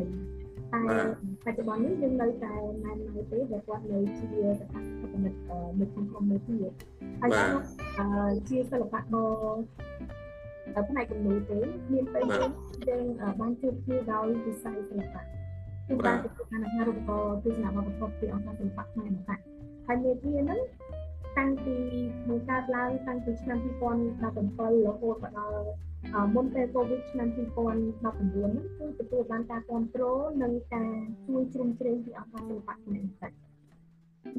[0.75, 0.81] តែ
[1.45, 2.55] បច្ចុប្បន្ននេះយើងនៅតែ
[2.85, 4.25] ម៉ែនម៉ៃទេដែលគាត់នៅជា
[4.61, 4.81] ស្ថា
[5.13, 5.35] បនិក
[5.81, 6.57] នៅក្នុងក្រុមមេធា
[7.21, 7.67] ហើយគាត់
[8.49, 11.59] ជាសិល្បករផ្នែកគំនូរទេ
[11.93, 12.25] មានពេល
[12.89, 13.05] យើង
[13.41, 19.31] បានជួបគ្នាដោយវិស័យសិល្បៈគឺបានទទួលបានអាហារូបករណ៍ទស្សនវប្បធម៌ពីអង្គការសិល្បៈខ្មែរមក
[19.87, 20.61] ហើយមេធាហ្នឹង
[21.39, 21.77] តាំងពី
[22.29, 25.67] បង្កើតឡើងតាំងពីឆ្នាំ2017រហូតដល់
[26.35, 30.93] មុនពេលកូវីដឆ្នាំ2019ហ្នឹងគឺទទួលបានការគ្រប់គ្រងនិងការ
[31.27, 33.23] ជួយជ្រោមជ្រែងពីអង្គការសិល្បៈខ្មែរមក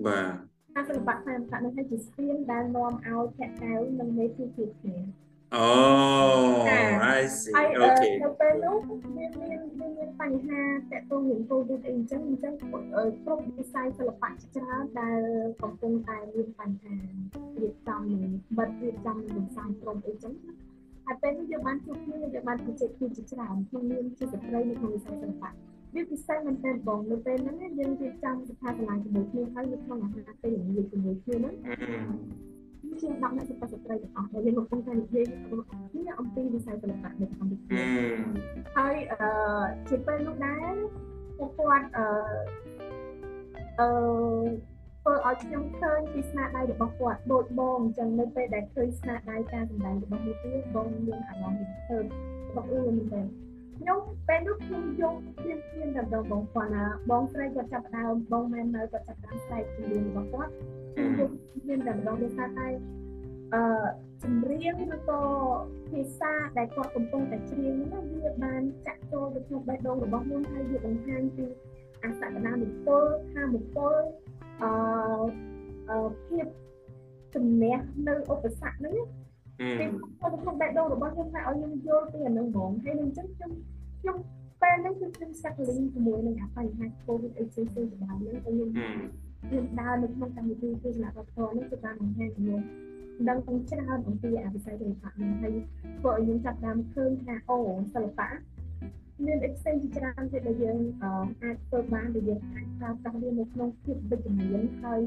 [0.06, 0.34] បាទ
[0.76, 4.98] ការសិល្បៈខ្មែរមកនេះជាស្ពានដែលនាំឲ្យភក្កៅនិងមេធាជួបគ្នា
[5.56, 5.70] អូ
[7.18, 7.54] I see
[7.86, 8.78] okay នៅពេលនោះ
[9.18, 9.60] មានមាន
[9.98, 12.68] មានបញ្ហាតកតងនឹង COVID អីអញ្ចឹងអញ្ចឹងគ្រ
[13.38, 15.22] ប់វិស័យសិល្បៈជាច្រើនដែល
[15.62, 16.96] កំពុងតែមានបញ្ហា
[17.62, 20.34] រៀបចំនឹងបិទរៀបចំនឹងវិស័យក្រុមអីចឹង
[21.06, 25.52] ហើយពេលនេះយើងបានជួបគ្នាយើងបានជជែកគ្នាជាច្រើនក្នុងនាមជាស្ត្រីនៅក្នុងវិស័យសិល្បៈ
[25.96, 31.56] វាពិសេសមែនទែនបងនៅពេលហ្នឹងយើងរៀបចំស្ថាបនាជាមួយគ្នាហើយនៅក្នុងអាហារពេលល្ងាចជាមួយគ្នាហ្នឹង
[33.02, 37.84] ជា10អ្នកសិស្សស្ត្រីទាំងអស់ដែលយើងកំពុងតែនិយាយគ្នាអំពីវិស័យសិល្បៈនៅកម្ពុជា
[38.78, 39.20] ហើយអឺ
[39.90, 40.74] ជាពេលនោះដែរ
[41.38, 42.06] ពួកគាត់អឺ
[43.80, 43.88] អឺ
[45.06, 52.04] ធ្វើឲ្យខ្ញុំឃើញពីស្នាដៃរបស់គាត់ដូចបងអញ្ចឹងនៅពេលដែលឃើញស្នាដៃការសម្ដែងរបស់នេះទៀតបងមានអារម្មណ៍ពីធ្វើរ
[52.56, 53.22] បស់អ៊ូមែនទេ
[53.80, 60.52] ខ្ញុំពេលនោះខ្ញុំយកធៀបធៀបដល់បងបងគាត់ណាបងស្រីគាត់ចាប់ដើមបងមែននៅគាត់ចាប់ដើមស្ដែងពីរបស់គាត់
[60.96, 61.30] ខ្ញុំ
[61.68, 62.68] មានតែម្ដងដោយសារតែ
[63.54, 63.62] អឺ
[64.24, 65.22] ចម្រៀងឬក៏
[65.90, 71.46] ភាសាដែលគាត់កំពុងតែច្រៀងហ្នឹងវាបានចាក់ចូលទៅក្នុងបេះដូងរបស់ខ្ញុំហើយវាបង្ហាញពី
[72.04, 74.02] អសក្តានុពលថាមពល
[74.62, 74.72] អឺ
[75.90, 76.46] អឺភាព
[77.34, 78.96] ជំនះនៅឧបសគ្គហ្នឹង
[79.80, 79.90] ពេល
[80.20, 83.52] ខ្ញុំក្នុងបេះដូងរបស់ខ្ញុំថាឲ្យខ្ញុំយល់ពីអានឹងហ្មងហើយនឹងអញ្ចឹងខ្ញុំ
[84.02, 84.18] ខ្ញុំ
[84.62, 88.70] ពេលហ្នឹងគឺខ្ញុំសាក់លីងជាមួយនឹងអាបញ្ហា COVID អីផ្សេងៗជាដើមហ្នឹងហើយខ្ញុំ
[89.52, 92.62] យើងដើរនៅក្នុងកម្មវិធីទស្សនវិជ្ជានេះគឺបានបង្ហាញខ្ញុំ
[93.30, 95.56] ដឹងទាំងច្រើនអំពីអវិស័យសិល្បៈនេះហើយ
[96.00, 97.58] ធ្វើឲ្យយើងចាប់តាមឃើញថាអូ
[97.94, 98.30] សិល្បៈ
[99.24, 100.80] មាន extent ជាច្រើនទៀតដែលយើង
[101.44, 105.00] អាចធ្វើបានដែលយើងអាចប្រើប្រាស់វានៅក្នុងភាពវិជ្ជមានហើយ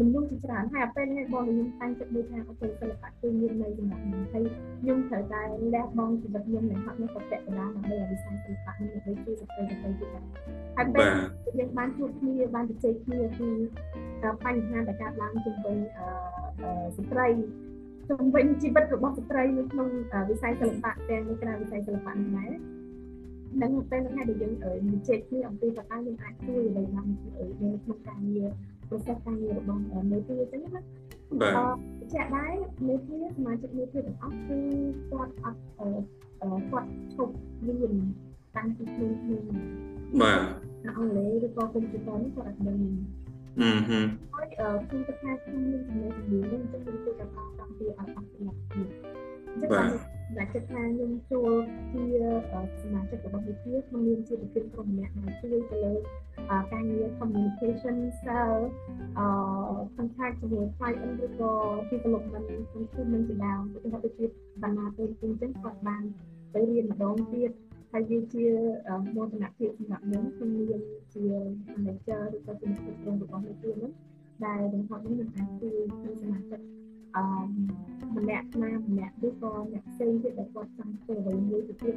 [0.00, 4.44] មនុស្សជាច្រើនហើយអាពេលនេះបងខ្ញុំតាំងចិត្តមួយថាអូខេសិល្បៈគឺមាននៅសម្រាប់ខ្ញុំហើយ
[4.80, 5.42] ខ្ញុំត្រូវតែ
[5.74, 10.24] លះបង់ជីវិតខ្ញុំនៅហត់នេះក៏ពាក់កណ្ដាលដើម្បីឲ្យវិស័យសិល្បៈនេះដើម្បីជួយស្ត្រីទៅទៀតដែរ
[10.76, 11.06] ហើយពេល
[11.58, 13.48] យើងបានជួបគ្នាបានជជែកគ្នាពី
[14.44, 15.76] បញ្ហាដែលកើតឡើងជុំវិញ
[16.96, 17.26] ស្ត្រី
[18.08, 19.88] ជុំវិញជីវិតរបស់ស្ត្រីនៅក្នុង
[20.30, 22.50] វិស័យសិល្បៈទាំងនៅក្រៅវិស័យសិល្បៈនេះដែរ
[23.62, 24.52] នឹងពេលហ្នឹងដែលយើង
[24.92, 27.14] និយាយគ្នាអំពីតើតើយើងអាចជួយអ្វីបាននៅ
[27.84, 28.48] ក្នុងការងារ
[28.88, 30.70] process ការងាររបស់មេធាអញ្ចឹងណា
[31.40, 31.78] បាទ
[32.12, 32.54] ជាក់ដែរ
[32.88, 34.58] មេធាសមាជិកមេធាទាំងអស់គឺ
[35.10, 35.60] គាត់អត់
[36.70, 37.34] គាត់ឈប់
[37.66, 37.94] រៀន
[38.56, 39.44] តាំងពីខ្លួនខ្លួន
[40.22, 40.40] បាទ
[40.84, 42.78] អង់គ្លេសឬក៏កុំព្យូទ័រនេះគាត់អត់ដឹង
[43.60, 44.00] អឺហឺ
[44.34, 44.46] ហើយ
[44.86, 48.88] ខ្ញុំគិតថាខ្ញុំមានចំណេះជំនាញនេះអញ្ចឹងខ្ញុំគិតថាតាមពីអត់អត់សម្រាប់ខ្ញុំ
[49.48, 51.52] អញ្ចឹងបាទដែលគិតថាខ្ញុំចូល
[51.92, 52.04] ជា
[52.80, 55.94] សមាជិករបស់វិទ្យាខ្ញុំមានជាប្រធានក្រុមម្នាក់ដែលជួយទៅលើ
[56.72, 58.54] ការងារ communication cell
[59.18, 59.26] អឺ
[59.96, 61.52] contact ជាមួយ client ឬក៏
[61.90, 62.46] development
[62.78, 64.26] improvement ជាដើមឧទាហរណ៍ដូចជា
[64.62, 66.02] បណ្ណាពេលអញ្ចឹងគាត់បាន
[66.54, 67.50] ទៅរៀនម្ដងទៀត
[67.96, 68.46] ហើយវាជា
[69.16, 70.80] មោទនភាពសម្រាប់ខ្ញុំខ្ញុំមាន
[71.14, 71.24] ជា
[71.72, 73.90] manager ឬក៏ជំនាញគ្រប់គ្រងរបស់មេធាវីនោះ
[74.44, 76.60] ដែលទាំងហត់នេះនឹងអាចជួយក្នុងសមាជិក
[77.16, 77.24] អឺ
[78.16, 81.94] ម្នាក់ណាម្នាក់ឬក៏អ្នកផ្សេងទៀតដែលគាត់ចង់ធ្វើអ្វីមួយទៅទៀត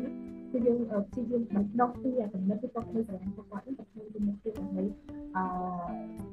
[0.51, 4.83] គឺយើងព្យាយាមបណ្ដុះពីអាចំណុចឬក៏ក្នុងស្រឡាញ់របស់គាត់ទៅធ្វើទៅមុខទៀតដើម្បី
[5.35, 5.43] អឺ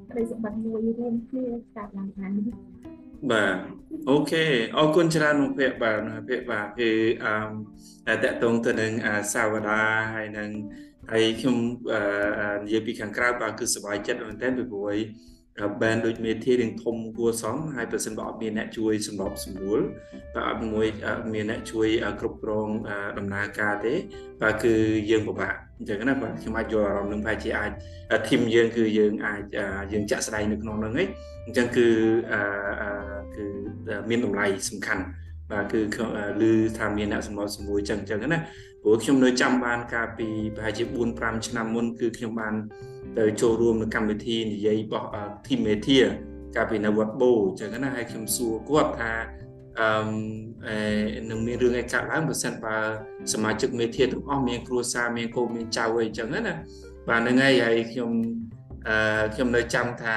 [0.09, 2.31] ក្តីសម្បត្តិមួយរួមគ្នាកើតឡើងបាន
[3.31, 3.55] បាទ
[4.09, 4.43] អូខេ
[4.77, 6.89] អរគុណច្រើនលោកភ័ក្របាទភ័ក្របាទគឺ
[8.07, 8.91] អឺតកតងទៅនឹង
[9.33, 9.79] សាវតា
[10.13, 10.49] ហើយនឹង
[11.11, 11.57] ហើយខ្ញុំ
[12.63, 14.97] និយាយពីខាងក្រៅបាទគឺសប្បាយចិត្តមែនទែនពីព្រោះ
[15.81, 19.79] បែនដូចមេធារៀងធំគួរសមហើយប្រសិនបើអត់មានអ្នកជួយសម្របសម្រួល
[20.33, 20.87] បាទអត់មួយ
[21.33, 21.87] មានអ្នកជួយ
[22.19, 22.69] គ្រប់គ្រង
[23.17, 23.93] ដំណើរការទេ
[24.41, 24.73] បាទគឺ
[25.09, 27.71] យើងពិបាក អញ្ចឹងណាបាទខ្ញុំអាចយល់អារម្មណ៍នឹងប្រហែលជាអាច
[28.29, 29.41] ធីមយើងគឺយើងអាច
[29.91, 31.07] យើងចាក់ស្ដែងនៅក្នុងហ្នឹងឯង
[31.45, 31.87] អញ្ចឹងគឺ
[33.35, 33.45] គឺ
[34.09, 35.03] មានតម្លៃសំខាន់
[35.51, 35.79] បាទគឺ
[36.41, 38.39] ឮថាមានអ្នកសម្របសម្រួលអញ្ចឹងអញ្ចឹងណា
[38.81, 42.53] ព្រោះខ្ញុំនៅចាំបានកាលពីប្រហែលជា4 5ឆ្នាំមុនគឺខ្ញុំបាន
[43.19, 45.07] ទៅចូលរួមនៅកម្មវិធីនិយាយរបស់
[45.45, 46.05] Team Media
[46.55, 49.11] កាលពីនៅវត្តបូអញ្ចឹងណាហើយខ្ញុំសួរគាត់ថា
[49.79, 49.89] អឺ
[51.29, 52.75] នឹងមានរឿងអីកើតឡើងបើសិនបើ
[53.33, 56.53] សមាជិកមេធាទាំងអស់មានគ្រួសារមានកូនមានចៅអីអញ្ចឹងណា
[57.09, 58.11] បាទហ្នឹងហើយហើយខ្ញុំ
[58.87, 60.15] អឺខ្ញុំនៅចាំថា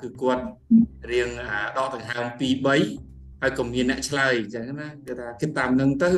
[0.00, 0.44] គឺគាត់
[1.10, 1.28] រៀង
[1.76, 2.40] ដកដង្ហើម2
[2.84, 6.10] 3ហើយក៏មានអ្នកឆ្លើយអញ្ចឹងណាគឺថាគិតតាមនឹងទៅ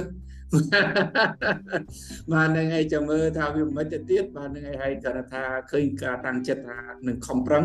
[2.33, 7.65] បាទនឹងឯងចាំមើលថាវាមិនទៅទៀតបាទនឹងឯងហើយគាត់ថាឃើញការតាំងចិត្តថានឹងខំប្រឹង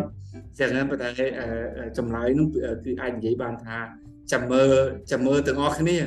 [0.60, 1.10] ចឹងប៉ុន្តែ
[1.98, 3.78] ចម្លើយនោះគឺអាចនិយាយបានថា
[4.32, 4.70] ចាំមើល
[5.12, 5.98] ចាំមើលទាំងអស់គ្នា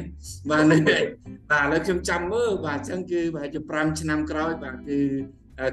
[0.50, 4.98] បាទនេះបាទឥឡូវខ្ញុំចាំមើលបាទអញ្ចឹងគឺប្រហែលជា5ឆ្នាំក្រោយបាទគឺ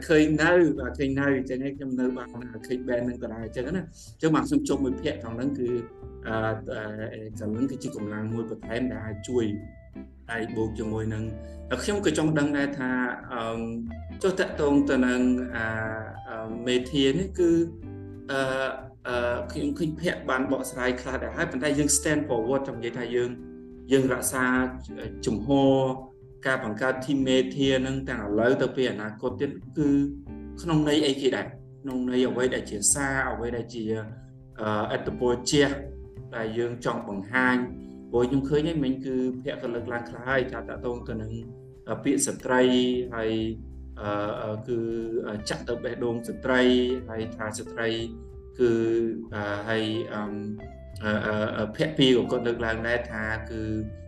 [0.08, 2.28] ឃើញនៅបាទឃើញនៅអញ្ចឹងខ្ញុំនៅបាន
[2.68, 3.84] ឃើញ band នឹងក៏ដែរអញ្ចឹងណា
[4.14, 5.70] អញ្ចឹងបាទខ្ញុំជុំមួយភាគខាងហ្នឹងគឺ
[6.28, 6.36] អឺ
[7.40, 9.46] ខាងហ្នឹងគឺជាកម្លាំងមួយបន្ថែមដែលអាចជួយ
[10.32, 11.24] ដៃបូកជាមួយនឹង
[11.84, 12.90] ខ្ញុំក៏ចង់ដឹងដែរថា
[13.32, 13.42] អឺ
[14.24, 15.20] ចុះតកតងទៅនឹង
[15.56, 15.68] អា
[16.68, 17.50] មេធានេះគឺ
[18.32, 18.40] អឺ
[19.08, 23.30] អឺខ្ញុំឃើញភ័ក្របានបកស្រាយខ្លះដែរហើយប៉ុន្តែយើង stand forward ចង់និយាយថាយើង
[23.92, 24.46] យើងរក្សា
[25.26, 25.74] ជំហរ
[26.48, 29.88] ការបង្កើត team media នឹងទាំងឥឡូវទៅពេលអនាគតទៀតគឺ
[30.62, 31.46] ក្នុងន័យអីគេដែរ
[31.82, 33.84] ក្នុងន័យអ្វីដែលជាសារអ្វីដែលជា
[34.92, 35.68] អត្តពលជះ
[36.36, 37.58] ដែលយើងចង់បង្ហាញ
[38.12, 41.32] ព្រោះខ្ញុំឃើញហ្នឹងមិញគឺភ័ក្រក៏លើកឡើងខ្លះហើយថាតកតងទៅនឹង
[42.04, 42.62] ពាក្យស្ត្រី
[43.16, 43.32] ហើយ
[44.02, 44.78] អឺគឺ
[45.50, 46.62] ចាក់ទៅបេះដូងស្ត្រី
[47.10, 47.88] ហើយថាស្ត្រី
[48.60, 48.72] គឺ
[49.70, 49.84] ហើយ
[51.04, 53.62] អឺភ័ក្រពីក៏គាត់លើកឡើងដែរថាគឺ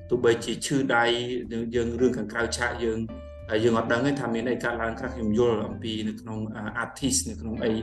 [0.10, 1.04] ទោះបីជាឈឺដៃ
[1.76, 3.00] យើងរឿងខាងក្រៅឆាកយើង
[3.64, 6.40] យើងអត់ដឹងទេថាមានអីកើតឡើងខ្លះខ្ញុំយល់អំពីនៅក្នុង
[6.84, 7.74] artist នៅក្នុងអី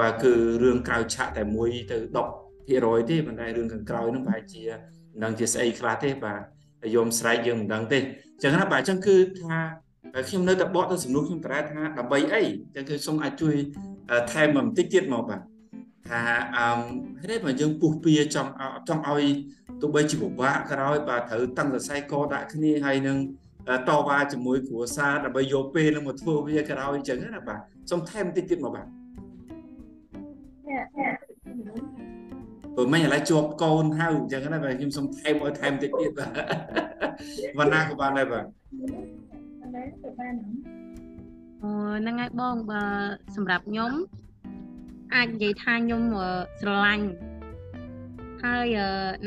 [0.00, 1.96] បើគឺរឿងក្រៅឆាកតែមួយទៅ
[2.54, 4.62] 10%ទេប៉ុន្តែរឿងខាងក្រៅហ្នឹងប្រហែលជា
[5.12, 9.58] មិនដឹងជាស្អីខ្លះទេបាទយមស្រែកយើងមិនដឹងទេអញ្ចឹងណាបាទអញ្ចឹងគឺថា
[10.28, 13.54] ខ្ញុំនៅតែបកទៅសំណួរខ្ញុំតើថាដើម្បីអីអញ្ចឹងគឺសូមអាចជួយ
[14.32, 15.40] ថែមបន្តិចទៀតមកបាទ
[16.08, 16.20] ថា
[16.56, 16.66] អឺ
[17.22, 18.50] ហេតុបើយើងពុះពៀចង់
[18.88, 19.24] ចង់ឲ្យ
[19.80, 23.18] ទោះបីជាពិបាកក្រោយបាទត្រូវតឹងសរសៃកដាក់គ្នាហើយនឹង
[23.88, 28.86] តវ៉ាជាមួយគ្រួសារដើម្បីយកពេលនឹងមកធ្វើវាក្រោយអញ្ចឹងណាបាទសូមថែមបន្តិចទៀតមកបាទ
[32.74, 36.30] ព្រោះមិញឥឡូវជាប់កូនហៅអញ្ចឹងណាបាទខ្ញុំសូមថែមឲ្យថែមតិចទៀតបាទ
[37.58, 38.44] វណ្ណាក៏បានដែរបាទ
[40.18, 40.34] បាន
[41.62, 42.82] អូហ្នឹងហើយបងបើ
[43.36, 43.92] សម្រាប់ខ្ញុំ
[45.14, 46.02] អាចនិយាយថាខ្ញុំ
[46.60, 47.06] ស្រឡាញ់
[48.44, 48.76] ហើយ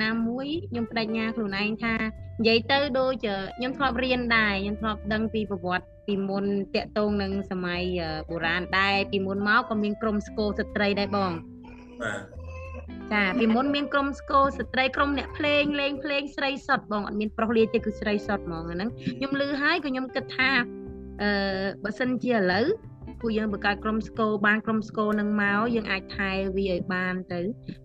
[0.03, 1.95] ណាមួយខ្ញុំបដិញ្ញាខ្លួនឯងថា
[2.39, 6.45] និយាយទៅដូចខ្ញុំធ្លាប់រៀនដែរខ្ញុំធ្លាប់ដឹងពីប្រវត្តិពីមុន
[6.75, 7.83] តាក់ទងនឹងសម័យ
[8.29, 11.31] បុរាណដែរពីមុនមកក៏មានក្រុមស្គរស្ត្រីដែរបង
[12.01, 12.37] បាទ
[13.13, 20.49] ចាពីមុនមានក្រុមស្គរស្ត្រីក្រុមអ្នកភ្លេងលេងភ្លេងស្រីសុតបងអត់មានប្រុសលាយទេគឺស្រីសុតហ្មងអាហ្នឹងខ្ញុំឮហើយក៏ខ្ញុំគិតថា
[21.21, 21.29] អឺ
[21.83, 22.65] បើសិនជាឥឡូវ
[23.19, 27.39] ពួកយើងបង្កើតក្រុមស្គរបានក្រុមស្គរនឹងមកយើងអាចថែវាឲ្យបានទៅ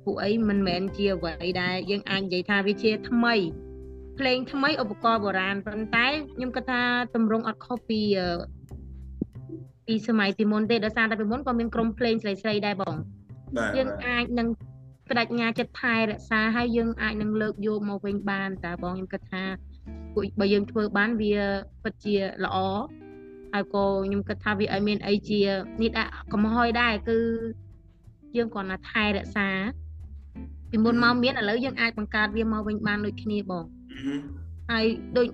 [0.05, 3.35] ពួកអីមិនមែនជាអ្វីដែលយើងអាចនិយាយថាវាជាថ្មី
[4.19, 6.83] ភ្លេងថ្មីឧបករណ៍បុរាណប៉ុន្តែខ្ញុំគិតថា
[7.15, 8.01] តម្រង់អត់ខុសពី
[9.87, 12.97] ពីសម័យពីមុនទេដោយសារតែពីមុនក៏មានក្រុមភ្លេងស្រីស្រីដែរបង
[13.77, 14.49] យើងអាចនឹង
[15.09, 19.45] បដិញ្ញាចិត្តថែរក្សាហើយយើងអាចនឹងលើកយកមកវិញបានតើបងខ្ញុំគិតថា
[20.15, 21.35] ពួកបើយើងធ្វើបានវា
[21.83, 22.57] ពិតជាល្អ
[23.53, 25.41] ហើយក៏ខ្ញុំគិតថាវាឲ្យមានអីជា
[25.83, 27.19] នេះដាក់កំហុសដែរគឺ
[28.37, 29.49] យើងគ្រាន់តែថែរក្សា
[30.71, 33.65] ពីមុនមកមានឥឡូវយើងអាចបង្កើតវាមកវិញបានដូចគ្នាបង
[34.71, 34.85] ហើយ
[35.19, 35.27] ដូច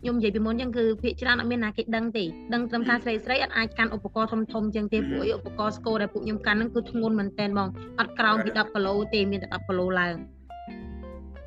[0.00, 7.68] ខ្ញុំនិយាយពីមុនចឹងគឺភាគច្រើនអត់មានណាគេដឹងទេដឹងត្រឹមថាស្រីស្រីអត់អាចកាន់ឧបករណ៍ធំធំចឹងទេព្រោះឧបករណ៍ស្គរដែលពួកខ្ញុំកាន់ហ្នឹងគឺធ្ងន់មែនតើបង
[7.98, 10.14] អត់ក្រោមពី10គីឡូទេមានតែ10គីឡូឡើង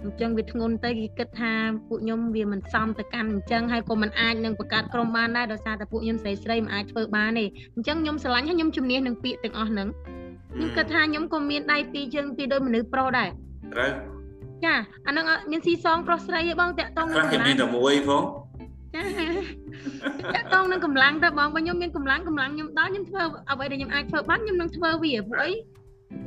[0.04, 1.54] អញ្ចឹងវាធ្ងន់ទៅគេគិតថា
[1.88, 9.88] ពួកខ្ញុំវាមិនសមទៅកាន់អញ្ចឹងហើយក៏មិនអាចនឹងបង្កើតក្រុមបានដែរដោយសារតែពួកខ្ញុំស្រីស្រីមិនអាចធ្វើបានទេអញ្ចឹងខ្ញុំស្រឡាញ់ហើយខ្ញុំជំនះនឹងពាក្យទាំងអស់ហ្នឹង
[10.54, 13.30] ខ្ញុំគិតថាខ្ញុំក៏មានដៃពីរជើងពីរដោយមនុស្សប្រុសដែរ
[13.74, 13.90] ត្រូវ
[14.66, 14.74] ចា
[15.08, 18.24] អាហ្នឹងអត់មានស៊ីសងប្រុសស្រីទេបងតាក់តងខ្លះគេមានតែមួយផង
[18.96, 19.02] ចា
[20.36, 25.52] តាក់តងនឹងកម្លាំងតើបងបើខ្ញុំមានកម្លាំងកម្លាំងខ្ញុំដល់ខ្ញុំធ្វើអ្វីដែលខ្ញុំអាចធ្វើបានខ្ញុំនឹងធ្វើវាព្រោះអី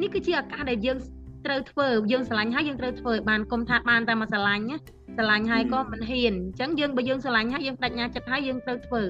[0.02, 0.98] នេះគឺជាឱកាសដែលយើង
[1.45, 4.77] ត្រូវធ្វើយើងស្រឡាញ់ហើយយើងត្រូវធ្វើឲ្យបានកុំថាបានតែមកស្រឡាញ់ណា
[5.17, 9.01] ស្រឡាញ់ហើយក៏មិនហ៊ានអញ្ចឹងយើងបើយើងស្រឡាញ់ហើយយើងបដិញ្ញាចិត្តហើយយើងត្រូវធ្វើ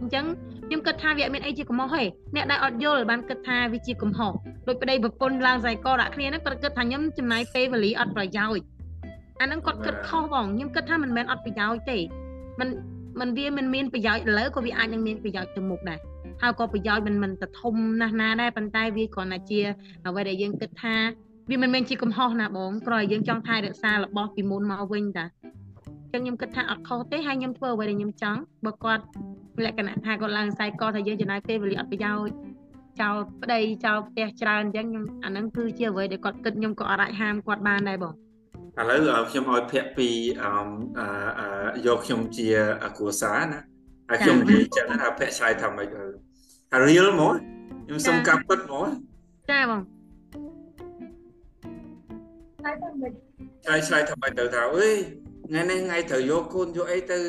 [0.00, 0.24] អញ្ចឹង
[0.66, 4.32] ខ្ញុំគិតថាវាអត់មានអីជាកំហុសទេអ្នកដែលអត់យល់បានគិតថាវាជាកំហុស
[4.66, 8.64] ដោយប្តីប្រពន្ធឡើងខ្សែកដាក់គ្នាហ្នឹងគាត់គិតថាខ្ញុំចំណាយពេលវេលាអត់ប្រយោជន៍
[9.40, 11.98] អាហ្នឹងគាត់គិតខុសបងខ្ញុំគិតថាមិនមែនអត់ប្រយោជន៍ទេ
[12.60, 12.68] มัน
[13.20, 15.98] มันវាមិនមានប្រយោជន៍ឥឡូវក៏វាអាចនឹងមានប្រយោជន៍ទៅមុខដែរ
[16.42, 19.60] ហើយក៏ប្រយោជន៍មិនមិនទៅធំណាស់ណាដែរប៉ុន្តែវាគ្រាន់តែជា
[20.06, 20.94] អ្វីដែលយើងគិតថា
[21.49, 25.25] វាមិនមែនជាកំហុសណាបងគ្រាន់តែយើងចង់ថែរក្សារបស់ពីមុនមកវិញតា
[26.13, 29.03] ចឹងខ្ញុំគិតថាអត់ខុសទេហើយខ្ញុំធ្វើអ្វីដែលខ្ញុំចង់បើគាត់
[29.65, 32.33] លក្ខណៈថាគាត់ឡើងខ្សែកថាយើងចំណាយពេលវេលាអត់ប្រយោជន៍
[33.01, 40.07] ចោលប្តីចោលផ្ទះច្រើនអញ្ចឹងខ្ញុំអាហ្នឹងគឺជាអ្វីដែលគាត់គិតខ្ញុំក៏អត់អាចហាមគាត់បានដែរបងឥឡូវខ្ញុំឲ្យភាក់ពី
[40.43, 40.51] អឺ
[41.39, 42.47] អឺយកខ្ញុំជា
[42.97, 43.61] គ្រួសារណា
[44.09, 47.33] ហើយខ្ញុំនិយាយចឹងថាភាក់ឆ្លើយថាម៉េចថា real ហ្មង
[47.85, 48.87] ខ្ញុំសុំកាប់ពិតហ្មង
[49.51, 49.94] ចាបង
[52.65, 53.11] ហើយទៅមិន
[53.65, 54.95] ឆ្លើយឆ្លើយថាម៉េចទៅថាអើយ
[55.49, 57.19] ថ្ងៃនេះថ្ងៃត្រូវយកកូនយកអីទៅ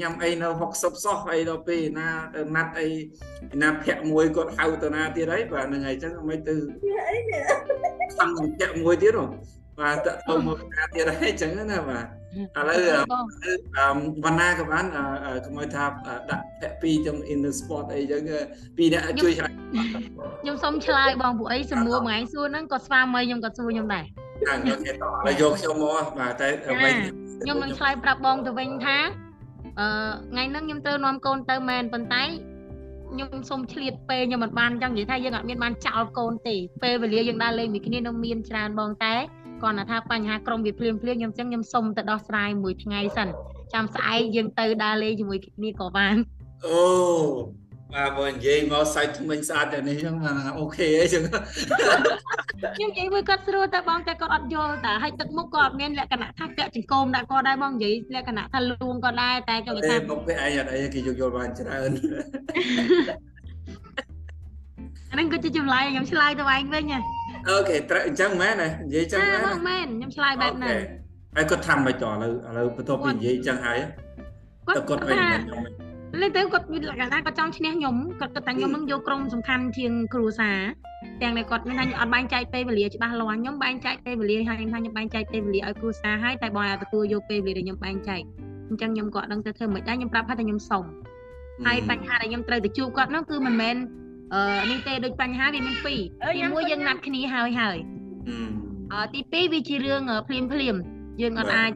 [0.00, 2.86] ញ៉ាំអីនៅ60សោះអីដល់ពេលណាទៅណាត់អី
[3.62, 6.56] ណាភ័ក្រមួយគាត់ហៅទៅណាទៀតហើយបាទហ្នឹងហើយចឹងមិនទៅ
[7.10, 7.40] អីនេះ
[8.18, 9.26] ខំនឹងភ័ក្រមួយទៀតហ៎
[9.80, 12.06] បាទតទៅមកណាទៀតហើយចឹងណាបាទ
[12.58, 13.24] ឥឡូវបង
[13.76, 13.86] អឺ
[14.24, 14.84] វណ្ណាក៏បាន
[15.44, 15.84] កុំឲ្យថា
[16.30, 18.22] ដាក់ភ័ក្រពីរទាំង in the spot អីចឹង
[18.76, 19.52] ពីរអ្នកជួយឆ្លើយ
[20.42, 24.04] ខ្ញុំសុំឆ្លើយបងពួកអីសំណួរមួយឯងសួរហ្នឹងក៏ស្វាមីខ្ញុំក៏សួរខ្ញុំដែរ
[24.40, 26.90] ហ្នឹងអូខេតឥឡូវយកខ្ញុំមកបាទតែអ្វី
[27.42, 28.98] ខ្ញុំនឹងឆ្លើយប្រាប់បងទៅវិញថា
[29.78, 29.86] អឺ
[30.32, 32.24] ថ្ងៃហ្នឹងខ្ញុំត្រូវនាំកូនទៅមែនប៉ុន្តែ
[33.12, 39.14] ខ្ញុំសុំឆ្លៀតពេលខ្ញុំមិនបានចង់និយាយថាយើងអត់មានបានចោលកូនទេពេលវេលាយើងដើរលេងមួយគ្នានៅមានច្រើនបងតែ
[39.62, 43.28] គ្រាន់តែថាបញ្ហាក្រុមវាភ្លាមភ្លាមខ្ញុំអញ្ចឹងខ្ញុំសុំទៅដោះស្រាយមួយថ្ងៃសិន
[43.72, 46.16] ចាំស្អែកយើងទៅដើរលេងជាមួយគ្នាក៏បាន
[46.66, 46.80] អូ
[47.94, 50.14] បាទបើនិយាយមកសាច់ថ្មិញស្អាតតែនេះចឹង
[50.58, 51.22] អូខេអីចឹង
[52.74, 61.90] ខ្ញុំនិយាយមួយគាត់ស្រួលតែបងតែគាត់អត់យល់តែហើយទឹកមុខក៏អត់មានលក្ខណៈថាពាក់ចង្កូមដាក់គាត់ដែរបងនិយាយលក្ខណៈថាលួងគាត់ដែរតែចង់និយាយទេថាមកពេលឯងអត់អីគេយកយល់បានច្រើន
[65.10, 67.00] អាហ្នឹងគឺជាចម្លើយខ្ញុំឆ្លើយទៅឯងវិញណា
[67.48, 70.70] អូខេត្រូវអញ្ចឹងមែនទេនិយាយចឹងចាមែនបងមែនខ្ញុំឆ្លើយបែបហ្នឹង
[71.36, 73.78] ហើយគាត់ធ្វើមិនតឥឡូវឥឡូវបន្ទាប់ពីនិយាយចឹងហើយ
[74.66, 75.85] គាត់ទៅគាត់វិញថាមែន
[76.16, 80.58] ខ្ញុំលេទៅគាត់មានលក្ខណៈថាគាត់ចង់ឈ្នះខ្ញុំគាត់គិតថាខ្ញុំនឹងយកក្រុមសំខាន់ជាងគ្រួសារ
[81.22, 88.20] ទាំងដែលគាត់មានថាខ្ញុំអត់បែងចែកពេលវេលាច្បាស់លាស់ខ្ញុំបែងចែកពេលវេលាហើយខ្ញុំថាខ្ញុំបែងចែកពេលវេលាឲ្យគ្រួសារហើយតែបងអាចទទួលយកពេលវេលាដែលខ្ញុំបែងចែក
[88.68, 90.84] អញ្ចឹងខ្ញុំក៏អត់ដឹងទៅធ្វើមិនដែរខ្ញុំប្រាប់ថាខ្ញុំសុំ
[91.66, 93.76] ហើយបញ្ហាដែលខ្ញុំត្រូវទៅជួបគាត់នោះគឺមិនមែន
[94.34, 96.00] អឺនេះទេដូចបញ្ហាវាមានពីរ
[96.36, 97.76] ទីមួយយើងណាត់គ្នាហើយហើយ
[98.92, 100.76] អឺទីពីរវាជារឿងភ្លាមភ្លាម
[101.20, 101.72] យើងអត់អាច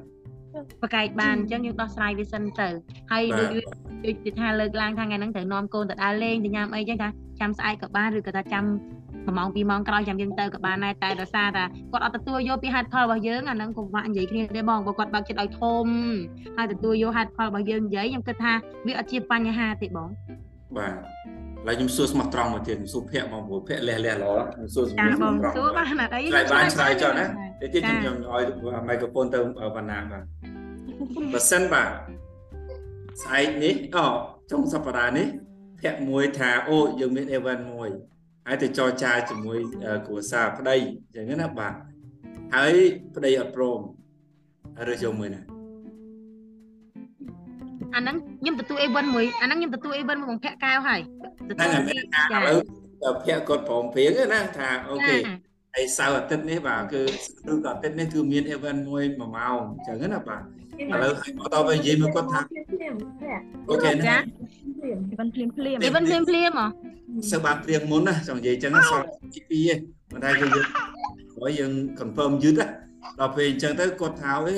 [0.82, 2.68] ប្រកែកបានអញ្ចឹងយើងដោះស្រាយវាសិនទៅ
[3.10, 3.48] ហើយដូច
[4.06, 7.08] ដូចទីថាលើកឡើងថាថ្ងៃហ្នឹងត្រូវនាំកូនទៅដើរលេងទៅញ៉ាំអីចឹងថា
[7.40, 8.64] ចាំស្អែកក៏បានឬក៏ថាចាំ
[9.26, 15.86] 1ម៉ោង2ម៉ោងក្រោយចាំយើងទៅក៏បានដែរតែដោយសារតែគាត់អត់ទទួលយកពីហេតុផលរបស់យើងអាហ្នឹងក៏ពិបាកនិយាយគ្នាដែរបងបើគាត់បើកចិត្តឲ្យធំ
[16.56, 18.52] ហើយទទួលយកហេតុផលរបស់យើងនិយាយខ្ញុំគិតថា
[18.86, 20.08] វាអត់ជាបញ្ហាទេបង
[20.76, 27.24] បាទ ឡើយខ្ញុំសួរស្មោះត្រង់មកទៀតខ្ញុំសួរភ័ក្រមកព្រោះភ័ក្រលះលះល្អខ្ញុំសួរសំចាណួរបងត្រង់សួរបានអត់អីឆ្លើយបានឆ្លើយចុះណា
[27.60, 28.42] តែទៀតចាខ្ញុំខ្ញុំឲ្យ
[28.88, 29.38] មីក្រូហ្វូនទៅ
[29.76, 30.22] វណ្ណាបាទ
[31.34, 31.88] បើសិនបាទ
[33.22, 34.06] ស្អែកនេះអូ
[34.50, 35.26] ចុងសប្តាហ៍នេះ
[35.80, 37.90] ភ័ក្រមួយថាអូយើងមាន event មួយ
[38.46, 39.58] ហើយទៅចរចាជាមួយ
[40.06, 40.76] គ្រួសារប្តី
[41.16, 41.74] អញ្ចឹងណាបាទ
[42.54, 42.72] ហើយ
[43.14, 43.80] ប្តីអត់ព្រម
[44.76, 45.59] ហើយរើសយកមួយណា
[47.94, 51.00] អាហ្នឹងខ្ញុំទទួល event មួយអាហ្នឹងខ្ញុំទទួល event មួយបងភាក់កៅហើយ
[51.48, 55.32] ទហ្នឹងទូលហើយទីថាចាឥឡូវភ័ក្រគាត់ព្រមព្រៀងណាថាអូខេចា
[55.74, 57.00] ហើយសៅរ៍អាទិត្យនេះបាទគឺ
[57.52, 62.40] ឬក៏អាទិត្យនេះគឺមាន event មួយ1ម៉ោងអញ្ចឹងណាបាទឥឡូវហើយបន្តទៅនិយាយមកគាត់ថា
[63.70, 64.16] អូខេណាចា
[65.18, 66.66] មិនភ្លាមភ្លាម event ភ្លាមភ្លាមហ៎
[67.30, 69.78] សើបានព្រៀងមុនណាចង់និយាយអញ្ចឹងណាសល់ទី2ឯង
[70.12, 70.66] មិនតែគឺយើង
[71.34, 72.66] ព្រោះយើង confirm យឺតណា
[73.20, 74.54] ដល់ពេលអញ្ចឹងទៅគាត់ថាអេ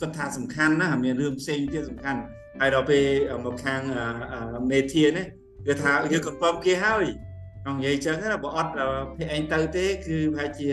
[0.00, 2.20] គាត់ថាសំខាន់ណាស់មានរឿងផ្សេងទៀតសំខាន់
[2.60, 3.04] ហើយដល់ពេល
[3.44, 3.80] មកខាង
[4.70, 5.26] មេធានេះ
[5.66, 7.04] គឺថាយើង confirm គេហើយ
[7.64, 8.70] ចង់និយាយអញ្ចឹងណាបើអត់
[9.16, 10.68] ភេឯងទៅទេគឺប្រហែលជា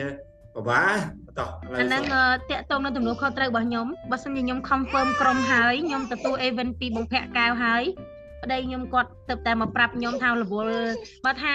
[0.56, 2.04] ពិបាកបន្តឥឡូវអាហ្នឹង
[2.52, 7.84] តាក់ទងនឹងទំនួលខុសត្រូវរបស់ខ្ញុំបើសិនជាខ្ញុំ confirm ក្រុមហើយខ្ញុំទទួល event ពីបងភ័ក្រកៅហើយ
[8.44, 10.76] ប្តីខ្ញុំគាត់ទៅតែមកប្រាប់ខ្ញុំថារវល់
[11.26, 11.54] បើថា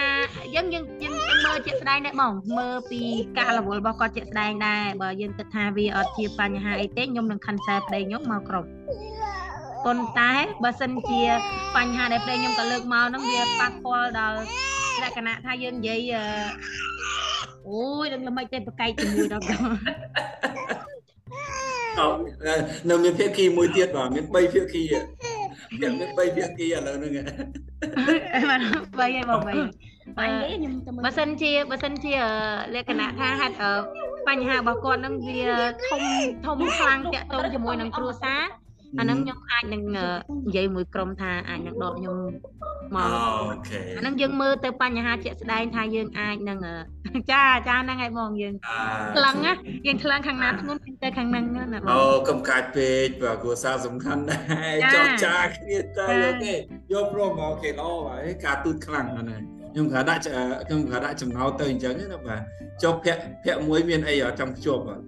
[0.55, 1.13] យើងយើងយើង
[1.45, 3.01] មើលជាក់ស្ដែងដែរបងមើលពី
[3.37, 8.65] ការរវល់របស់គាត់ជាក់ស្ដែងដែរបើយើងគិតថាវាអត់ជាបញ្ហាអីទេខ្ញុំនឹង cancel ប្តីខ្ញុំមកក្រុម
[9.85, 11.21] ប៉ុន្តែបើសិនជា
[11.75, 14.37] បញ្ហាដែលប្តីខ្ញុំក៏លើកមកហ្នឹងវាប៉ះពាល់ដល់
[15.03, 16.23] លក្ខណៈថាយើងនិយាយអឺ
[17.67, 19.43] អូយដឹងល្មិចតែប្រកែកជាមួយដល់
[21.99, 22.19] អត់
[22.89, 24.83] នៅមានភាគីមួយទៀតបាទមាន3ភាគី
[25.81, 27.11] មានមាន3ភាគីឥឡូវហ្នឹង
[28.49, 29.47] បាន3ហើយបង3
[30.17, 32.13] បាញ់នេះខ្ញុំទៅមើលបើសិនជាបើសិនជា
[32.75, 33.71] លក្ខណៈថាហេតុ
[34.27, 35.39] បញ្ហារបស់គាត់នឹងវា
[35.87, 36.01] ធំ
[36.45, 38.41] ធំខ្លាំងតាក់ទងជាមួយនឹងគ្រួសារ
[38.99, 40.03] អាហ្នឹងខ្ញុំអាចនឹងនិ
[40.55, 42.15] យាយមួយក្រុមថាអាចនឹងដកខ្ញុំ
[42.95, 43.09] មក
[43.49, 46.59] អូខេអាហ្នឹងយើងមើលទៅបញ្ហាជាក់ស្ដែងថាយើងអាចនឹង
[47.31, 48.53] ចាចាហ្នឹងហើយបងយើង
[49.15, 49.51] ខ្លាំងណា
[49.87, 54.37] យើងខ្លាំងខាងណាធ្ងន់ទៅខាងហ្នឹងណាបងអូកំកាច់ពេកបាទគ្រួសារសំខាន់ដែ
[54.73, 56.55] រចោះចាគ្នាទៅអូខេ
[56.93, 60.21] យកព្រមអូខេល្អបាទការទូតខ្លាំងណាស់ខ្ញុំក៏ដាក់
[60.67, 62.41] ខ្ញុំក៏ដាក់ចំណោទទៅអញ្ចឹងណាបាទ
[62.83, 65.01] ចុះភ័ក្រភ័ក្រមួយមានអីចង់ភ្ជាប់បាទ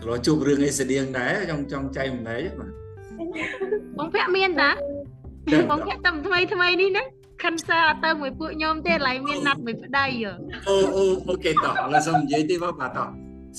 [0.00, 2.70] កន្លោជួបរឿងអីស្តៀងដែរចង់ចង់ចែកម្លែកបាទ
[3.98, 4.70] បងភ័ក្រមានតា
[5.70, 7.04] បងភ័ក្រតែថ្មីថ្មីនេះណា
[7.42, 10.06] ខាន់សើទៅមួយពួកខ្ញុំទេឡៃមានណាត់មួយប្តី
[10.68, 13.08] អូអូអូខេតោះឥឡូវសុំនិយាយទេបាទបាទតោះ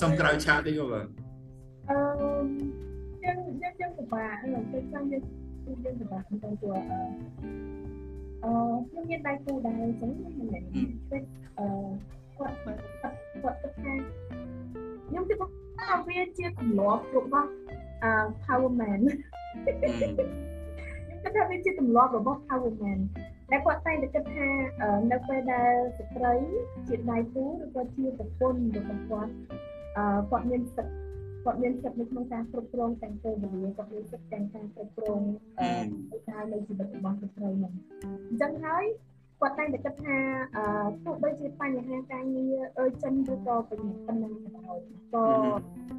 [0.01, 1.05] សុំក្រៅឆាកតិចបាទ
[1.89, 1.97] អឺ
[3.23, 5.23] យើងយើងយើងពិបាកអឺពេលខ្លះយើង
[5.83, 6.99] យើងពិបាកក្នុងព្រោះអឺ
[8.43, 8.51] អឺ
[8.87, 10.65] ខ្ញុំមានដៃគូដែរអញ្ចឹងហ្នឹង
[11.09, 11.23] ពេល
[11.59, 11.65] អឺ
[12.37, 13.93] គាត់គាត់គាត់គិតថា
[15.07, 15.60] ខ្ញុំគិតថា
[16.07, 17.49] វាជាទម្លាប់របស់
[18.03, 18.11] អឺ
[18.45, 19.01] power man
[19.63, 20.03] ខ្ញុំ
[21.23, 22.99] គិតថាវាជាទម្លាប់របស់ power man
[23.51, 24.47] ដែលគាត់តែងតែគិតថា
[25.11, 26.33] នៅពេលដែលស្ត្រី
[26.87, 29.31] ជាដៃគូឬក៏ជាប្រពន្ធរបស់គាត់
[29.97, 30.93] អឺគាត់មានសិទ្ធិ
[31.43, 35.21] គាត់មានសិទ្ធិនៅក្នុងការគ្រប់គ្រងទាំងពេលវេលាគាត់មានសិទ្ធិទាំងការគ្រប់គ្រង
[35.59, 37.73] អឺការនៃជីវិតរបស់ស្ត្រីហ្នឹង
[38.29, 38.85] អញ្ចឹងហើយ
[39.41, 40.17] គាត់តែងតែគិតថា
[40.55, 40.63] អឺ
[41.05, 44.77] ទោះបីជាបញ្ហាការងារអើចិនឬក៏បញ្ហាប៉ុណ្ណាក៏ដោយ
[45.13, 45.23] ក៏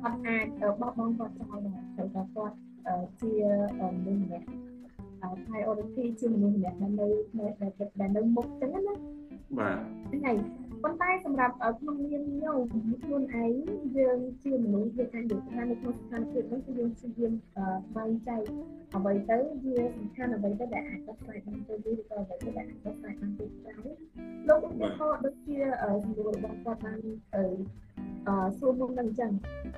[0.02, 0.46] គាត់អាច
[0.80, 2.56] បោះបង់គាត់ចោលដែរព្រោះថាគាត់
[3.20, 3.32] ជា
[3.78, 4.46] មនុស្សម្នាក់
[5.46, 7.06] priority ជាមនុស្សម្នាក់ដែលនៅ
[8.00, 8.94] ដែលនៅមុខចឹងណា
[9.58, 9.76] បាទ
[10.08, 10.36] ហ្នឹងហើយ
[10.84, 12.58] ប៉ុន្តែសម្រាប់ក្នុងនាមខ្ញុំ
[13.02, 13.52] ខ្លួនឯង
[13.98, 17.32] យើងជាមនុស្សយើងអាចនិយាយថានៅក្នុងស្ថានភាពនេះគឺយើងព្យាយាម
[17.96, 18.42] បែងចែក
[18.94, 23.74] អ្វីទៅវាសំខាន់អ្វីទៅដែលអាចដោះស្រាយបានទៅឬក៏អ្វីទៅដែលអាចដោះស្រាយបានទៅក្រៅ
[24.48, 25.56] លោកឧទាហរណ៍ដូចជា
[26.04, 26.98] សម្រួលរបស់គាត់បាន
[27.34, 29.32] អឺសួរមុននឹងអញ្ចឹង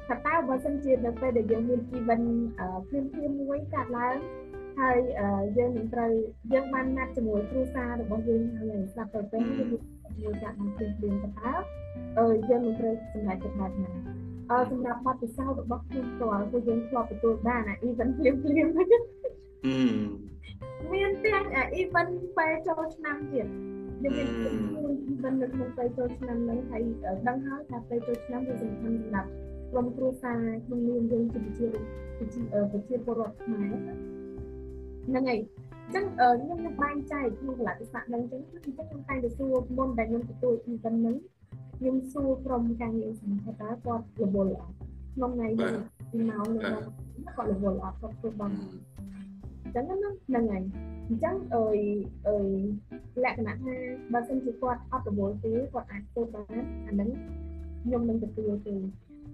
[0.08, 2.26] ថាតើបើសិនជានៅពេលដែលយើងមាន event
[2.88, 4.16] ភ្លាមភ្លាមមួយកាត់ឡើង
[4.78, 4.98] ហើយ
[5.58, 6.10] យើងនឹងត្រូវ
[6.52, 9.38] យើងបានណាត់ជាមួយគ្រួសាររបស់យើងហើយស្ដាប់ទៅទៅ
[10.22, 11.54] យើងចាក់បានភ្លាមភ្លាមទៅតើ
[12.18, 13.90] អឺយើងនឹងត្រូវសម្រេចចិត្តបែបណា
[14.50, 18.88] អឺសម្រាប់បទពិសោធន៍របស់ខ្ញុំផ្ទាល់គឺយើងធ្លាប់ទទួលបានអា event ភ្លាមភ្លាមហ្នឹង
[20.92, 23.46] មានទាំងអា event ពេលចូលឆ្នាំទៀត
[24.02, 24.28] យើងមាន
[25.12, 26.82] event នៅក្នុងពេលចូលឆ្នាំហ្នឹងហើយ
[27.28, 29.28] ដឹងហើយថាពេលចូលឆ្នាំវាសំខាន់សម្រាប់
[29.70, 31.66] ក្រុមគ្រួសារក្នុងនាមយើងជាប្រជា
[32.18, 32.40] ប្រជា
[32.72, 33.72] ប្រជាពលរដ្ឋខ្មែរ
[35.08, 35.40] ហ្នឹងហើយ
[35.84, 41.16] អញ្ចឹងខ្ញុំនឹងបែងចែកក្នុងកលៈទេសៈហ្នឹងអញ្ចឹងអញ្ចឹងខ្ញុំតែងតែសួរមុនដែលខ្ញុំទទួល event ហ្នឹង
[41.78, 44.74] ខ្ញុំសួរក្រុមការងារសម្រាប់តើគាត់រវល់អត់
[45.14, 45.74] ក្នុងថ្ងៃនេះ
[46.10, 46.62] ពីម៉ោងនេះ
[47.36, 50.62] គាត់រវល់អត់គាត់ធ្វើបានអញ្ចឹងហ្នឹងហើយ
[51.08, 51.78] អញ្ចឹងអើយ
[52.28, 52.50] អើយ
[53.24, 53.74] លក្ខណៈថា
[54.12, 57.08] បើសិនជាគាត់អត់រវល់ទេគាត់អាចធ្វើបានអាហ្នឹង
[57.84, 58.74] ខ្ញុំនឹងទទួលទេ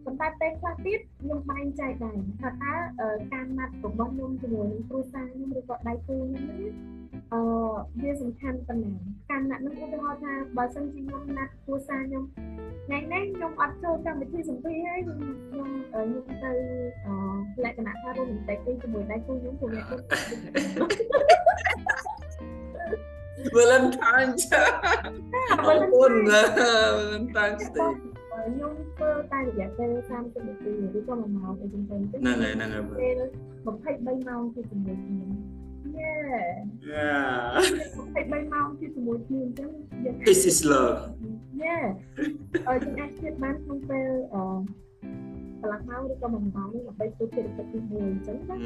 [0.04, 6.72] ប៉ុន្តែពេលខ្លះទៀតខ្ញុំបែងចែកដែរថាតើការណាត់របស់ខ្ញុំជាមួយនឹងគ្រួសារខ្ញុំឬក៏ដៃគូខ្ញុំនេះ
[7.32, 7.40] អឺ
[8.02, 8.92] វាសំខាន់ប៉ុណ្ណា
[9.30, 12.24] ការណាត់នឹងឧទាហរណ៍ថាបើសិនជាខ្ញុំណាត់គ្រួសារខ្ញុំ
[12.86, 15.18] ថ្ងៃនេះខ្ញុំអត់ចូលកម្មវិធីសម្ភារហើយខ្ញុំ
[15.50, 15.68] ខ្ញុំ
[16.44, 16.52] ទៅ
[17.64, 20.90] លក្ខណៈថារ៉ូមែនទិកជាមួយដៃគូខ្ញុំព្រោះខ្ញុំ
[23.56, 24.44] Valentine's
[25.66, 28.10] អរគុណ Valentine's Day ខ្ញុំ
[29.00, 33.20] ធ្វើតែរយៈពេល30នាទីឬក៏1ម៉ោងអីចឹងទៅហ្នឹងហើយហ្នឹងហើយពេល
[33.64, 35.22] 23ម៉ោងគឺជាមួយគ្នា
[35.96, 36.12] យេ
[36.88, 37.12] យ៉ា
[38.42, 39.70] 23ម៉ោងគឺជាមួយគ្នាអញ្ចឹង
[40.04, 40.98] យើង This is love
[41.62, 41.76] យេ
[42.68, 44.42] អឺយើងអាចទៀតបានក្នុងពេលអឺ
[45.60, 48.56] កន្លះម៉ោងឬក៏1ម៉ោងនេះដើម្បីធ្វើភារកិច្ចទី1អញ្ចឹងណា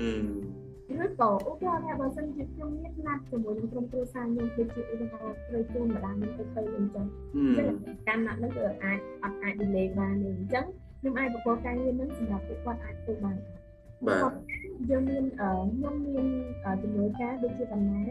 [0.92, 7.06] ឬក៏ឧទាហរណ៍ថាបើសិនជាខ្ញុំមានណាត់ជាមួយនឹងក្រុមគ្រួសារខ្ញុំដូចជាឧទាហរណ៍ត្រូវជូនម្ដាយខ្ញុំទៅទៅអញ្ចឹង
[8.08, 10.64] កម្មណាត់នោះគឺអាចអត់អាច delay បានទេអញ្ចឹង
[10.98, 13.37] ខ្ញុំអាចប្រកបការងារនឹងសម្រាប់ពួកគាត់អាចធ្វើបាន
[14.06, 14.32] បាទ
[14.90, 16.26] យើងមានខ្ញុំមាន
[16.82, 18.02] ជំនួយការដូចជាបណ្ណា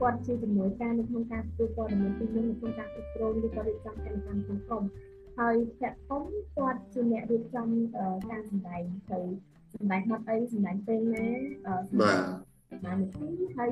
[0.00, 4.82] គាត់ជាជំនួយការនៅក្នុងការទទួលព័ត៌មានពីខ្ញុំនៅក្នុងការគ្រប់គ្រងឬក៏រៀបចំកិច្ចកម្មសង្គម
[5.38, 6.24] ហើយភាក់ធំ
[6.56, 7.68] គាត់ជាអ្នករៀបចំ
[8.30, 8.82] ការសម្ដែង
[9.12, 9.20] ទៅ
[9.78, 11.26] សម្ដែងបទអីសម្ដែងពេលណា
[12.00, 12.20] បាទ
[12.84, 13.70] បាននាទីហើយ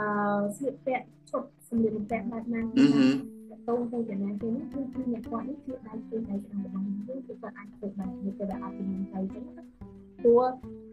[0.00, 0.08] អឺ
[0.56, 2.60] ស្លៀកពាក់ឈុតសម្លៀកបំពាក់បែបណា
[3.68, 10.42] តូនទៅចំណាយពេលនេះគឺគឺអ្នកគាត់នេះគឺអាចធ្វើដៃស្ដាំរបស់យើងគឺគាត់អាចធ្វើបាននៅពេលដែលអត់មានទៅចឹងព្រោះ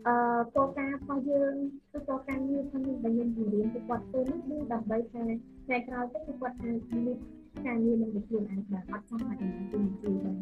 [0.07, 0.15] អឺ
[0.55, 1.53] តោការរបស់យើង
[1.91, 5.23] គឺតោការងារផងដែលយើងរៀនពីគាត់ធ្វើនេះគឺដើម្បីថា
[5.65, 7.17] ថ្ងៃក្រោយទៅគឺគាត់អាចមាន
[7.65, 10.35] ការងារនឹងខ្លួនឯងបាទអត់ចាំបាច់នឹងជួយជួយបាន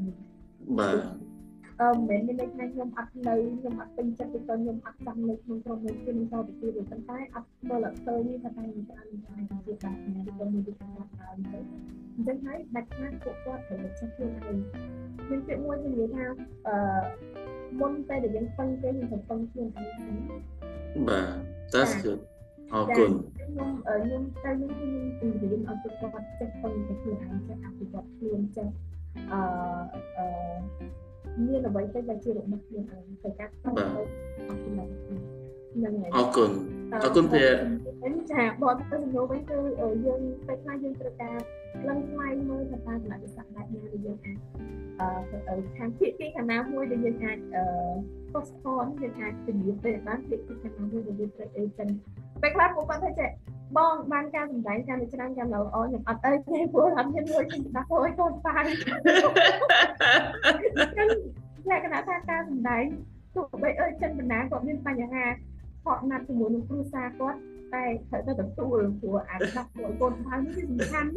[0.79, 0.95] បាទ
[1.81, 11.59] អឺមិនមែនន័យថាខ្ញុំអត់នៅខ្ញុំអត់ពេញចិត្តឬក៏ខ្ញុំអត់ចង់នៅក្នុងក្រុមនៃខ្ញុំតទៅទៀតទេប៉ុន្តែអត់មើលអត់ឃើញនេះថាតែមានច្រើនច្រើនជាបែបណាឬក៏មានវិធីសាស្ត្រដើមទៅ
[12.15, 14.57] អញ្ចឹងហើយដាច់ខាតពួកគាត់ត្រូវចេះខ្លួនឯង
[15.29, 16.25] មានពាក្យមួយគេនិយាយថា
[16.67, 16.75] អឺ
[17.81, 20.17] មុនពេលដែលយើងពឹងគេយើងត្រូវពឹងខ្លួនឯងសិន
[21.07, 21.33] បាទ
[21.73, 22.19] that's good
[22.73, 28.67] អរគុណខ្ញុំខ្ញុំតែខ្ញុំខ្ញុំពង្រៀនឲ្យពួកគាត់ចេះពឹងទៅខ្លួនឯងចេះអភិវឌ្ឍខ្លួនចេះ
[29.31, 29.41] អឺ
[30.17, 30.27] អឺ
[31.47, 34.03] មានអ្វីទៅដែលជារបស់ខ្លួនឯងទៅការស្គាល់ទៅ
[34.49, 36.51] អភិវឌ្ឍហ្នឹងហើយអរគុណ
[36.93, 39.57] អរគុណពេលចាបតទៅសំណួរវិញគឺ
[40.05, 41.37] យើងពេលខ្លះយើងត្រូវការ
[41.87, 44.37] ឡើងថ្លៃមើលថាតើកលៈទេសៈបែបណាដែលយើងអាច
[44.99, 47.63] អឺខាងភាគីខាងណាមួយដែលយើងអាចអឺ
[48.31, 51.89] postpone យើងអាចជំរាបទៅបានភាគីខាងណាមួយដែលយើងត្រូវអីចឹង
[52.41, 53.29] ពេលខ្លះពួកគាត់ថាចេះ
[53.77, 61.07] បងបានការសម្ដែងកាន់តែច្រើនកាន់តែល្អខ្ញុំអត់អីទេព្រោះអត់មានលុយខ្ញុំដាក់អុយកូនប៉ាចឹង
[61.69, 62.83] លក្ខណៈថាការសម្ដែង
[63.35, 65.25] ទោះបីអើចិនបណ្ណាគាត់មានបញ្ហា
[65.85, 67.39] ខកណាត់ជាមួយនឹងគ្រួសារគាត់
[67.73, 71.09] តែត្រូវតែទទួលព្រោះអាចដាក់ឲ្យកូនប៉ានេះសំខាន់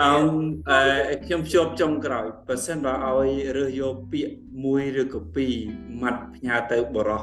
[0.00, 4.34] អឺខ្ញុំភ្ជាប់ចុងក្រោយបើសិនបើឲ្យរើសយកពាក្យ
[4.64, 5.54] មួយឬក៏ពីរ
[6.02, 7.22] ម៉ាត់ផ្ញើទៅបរោះ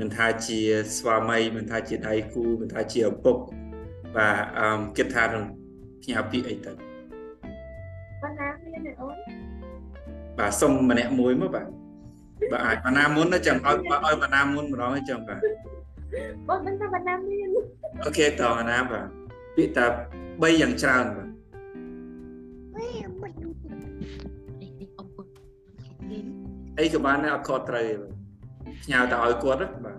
[0.00, 0.58] មិនថាជា
[0.96, 3.36] ស្វាមីមិនថាជាដៃគូមិនថាជាឪពុក
[4.16, 5.44] បាទអឺគិតថានឹង
[6.02, 6.72] ផ្ញើពាក្យអីទៅ
[8.22, 9.16] បណ្ណាមានទេអូន
[10.38, 11.66] បាទសុំម្នាក់មួយមកបាទ
[12.52, 15.40] បាទអាចបណ្ណាមុនចាំឲ្យឲ្យបណ្ណាមុនម្ដងឲ្យចាំបាទ
[16.48, 17.48] បងមិនថាបណ្ណាមាន
[18.04, 19.06] អូខេតបណ្ណាបាទ
[19.56, 19.86] ពាក្យតែ
[20.22, 21.28] 3យ៉ាងច្រើនបាទ
[26.78, 28.15] អីក៏បានដែរអត់ខុសត្រូវទេបាទ
[28.82, 29.96] ផ្ញើទៅឲ្យគាត់បាទ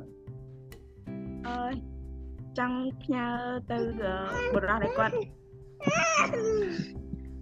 [1.47, 1.73] អើយ
[2.57, 3.25] ចង់ផ្ញើ
[3.71, 3.78] ទៅ
[4.53, 5.13] បុរសដែលគាត់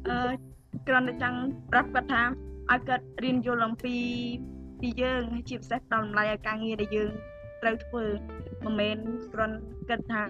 [0.07, 0.17] អឺ
[0.87, 1.39] គ្រាន់តែចង់
[1.71, 2.23] ប្រាប់គាត់ថា
[2.71, 3.95] ឲ្យគាត់រៀនយល់អំពី
[4.81, 7.11] ពីយើងជាពិសេសដល់តម្លៃឲ្យការងារដែលយើង
[7.61, 8.03] ត្រូវធ្វើ
[8.63, 8.97] មិនមែន
[9.33, 9.57] គ្រាន់
[9.89, 10.23] គិតថា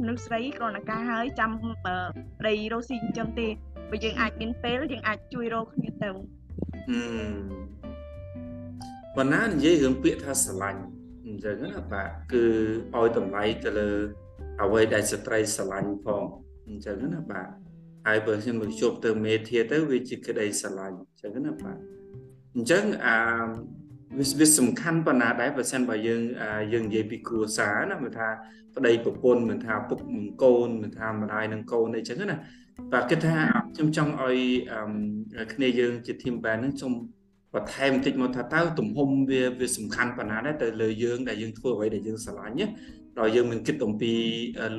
[0.00, 1.50] មនុស្សស្រីគ្រាន់តែការហើយចាំ
[1.84, 3.48] ប្តីរស់ស៊ីចិញ្ចឹមទេ
[3.90, 6.10] បើយើងអាចមានពេលយើងអាចជួយរកគ្នាទៅ
[6.90, 7.00] អឺ
[9.16, 10.82] ប៉ុន្តែនិយាយរឿងពាក្យថាស្រឡាញ់
[11.26, 12.44] អញ្ចឹងណាបាទគឺ
[12.96, 13.90] ឲ្យតម្លៃទៅលើ
[14.62, 16.22] អ្វីដែលស្ត្រីស្រឡាញ់ផង
[16.68, 17.48] អញ្ចឹងណាបាទ
[18.06, 21.76] ហើយបើខ្ញុំមកជួបទៅមេធាទៅវាជាក្តីស្រឡាញ់អញ្ចឹងណាបាទ
[22.54, 23.16] អញ្ចឹងអា
[24.18, 26.22] វាវាសំខាន់ប៉ុណ្ណាដែរបើសិនបើយើង
[26.72, 28.28] យើងនិយាយពីគ្រួសារណាមិនថា
[28.76, 32.36] ប្តីប្រពន្ធមិនថាពុកនឹងកូនមិនថាម្ដាយនឹងកូនអីចឹងណា
[32.92, 33.36] បាទគិតថា
[33.74, 34.38] ខ្ញុំចង់ឲ្យ
[35.52, 36.92] គ្នាយើងជា team band នឹងសូម
[37.54, 42.66] បន្ថែមបន្តិចមកថាតើទំហំវាវាសំខាន់ប៉ុណ្ណាដែរទៅលើយើងដែលយើងធ្វើអ្វីដែលយើងស្រឡាញ់ណា
[43.18, 44.12] ដល់យើងមិនគិតអំពី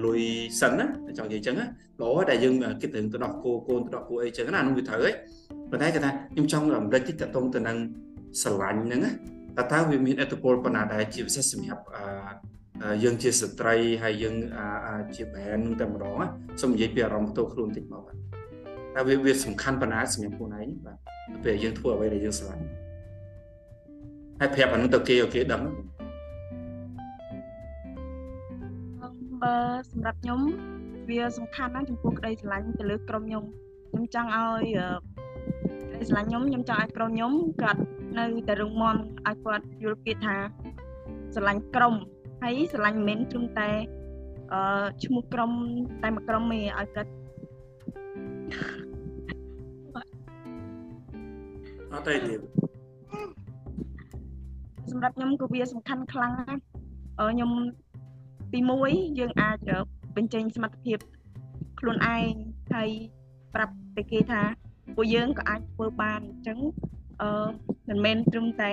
[0.06, 0.22] លុយ
[0.60, 0.86] សិនណា
[1.18, 1.66] ចង់និយាយចឹងណា
[2.02, 5.14] ល្អដែលយើងគិតរឿងទៅដោះគោកូនទៅដោះគោអីចឹងណានោះវាត្រូវហើយ
[5.72, 7.78] ប៉ុន្តែគេថាខ្ញុំចង់រំលឹកតិចតទៅទៅនឹង
[8.42, 9.12] ស្រឡាញ់ហ្នឹងណា
[9.58, 11.84] តើតើវាមានអត្តពលប៉ុណ្ណាដែរជាពិសេសសម្រាប់
[13.04, 14.36] យើងជាស្ត្រីហើយយើង
[15.16, 16.16] ជា brand នឹងតែម្ដង
[16.62, 18.16] សូមនិយាយពីអារម្មណ៍ផ្ទាល់ខ្លួនតិចមកបាទ
[18.96, 20.98] តែវាវាសំខាន់ប៉ុណ្ណាសម្រាប់ខ្លួនឯងបាទ
[21.44, 22.66] ពេលយើងធ្វើអ្វីដែលយើងស្រឡាញ់
[24.40, 25.62] ហើយប្រាប់អានោះទៅគេគេដឹង
[29.42, 29.56] បើ
[29.92, 30.40] សម្រាប់ខ្ញុំ
[31.10, 33.44] វាសំខាន់ណាស់ចំពោះក្តីស្រឡាញ់ទៅលើក្រុមខ្ញុំ
[33.90, 34.66] ខ្ញុំចង់ឲ្យ
[35.90, 37.82] ក្តីស្រឡាញ់ខ្ញុំខ្ញុំចង់ឲ្យក្រុមខ្ញុំគាត់
[38.18, 40.36] នៅតែរឹងមាំឲ្យគាត់យល់ពាក្យថា
[41.36, 41.96] ស្រឡាញ់ក្រុម
[42.44, 43.70] ហើយស្រឡាញ់មិនមែនត្រឹមតែ
[44.54, 45.52] អឺឈ្មោះក្រុម
[46.04, 47.12] តែមួយក្រុមទេឲ្យគាត់
[51.94, 52.40] អត់ទេទៀត
[54.92, 56.62] សម្រាប់ខ្ញុំក៏វាសំខាន់ខ្លាំងណាស់
[57.20, 57.52] ខ្ញុំ
[58.54, 59.58] ទី1យើងអាច
[60.16, 60.98] បញ្ចេញសមត្ថភាព
[61.80, 62.32] ខ្លួនឯង
[62.74, 62.90] ហើយ
[63.54, 64.42] ប្រាប់ទៅគេថា
[64.96, 66.58] ពួកយើងក៏អាចធ្វើបានអញ្ចឹង
[67.22, 67.48] អឺ
[67.90, 68.72] មិនមែនត្រឹមតែ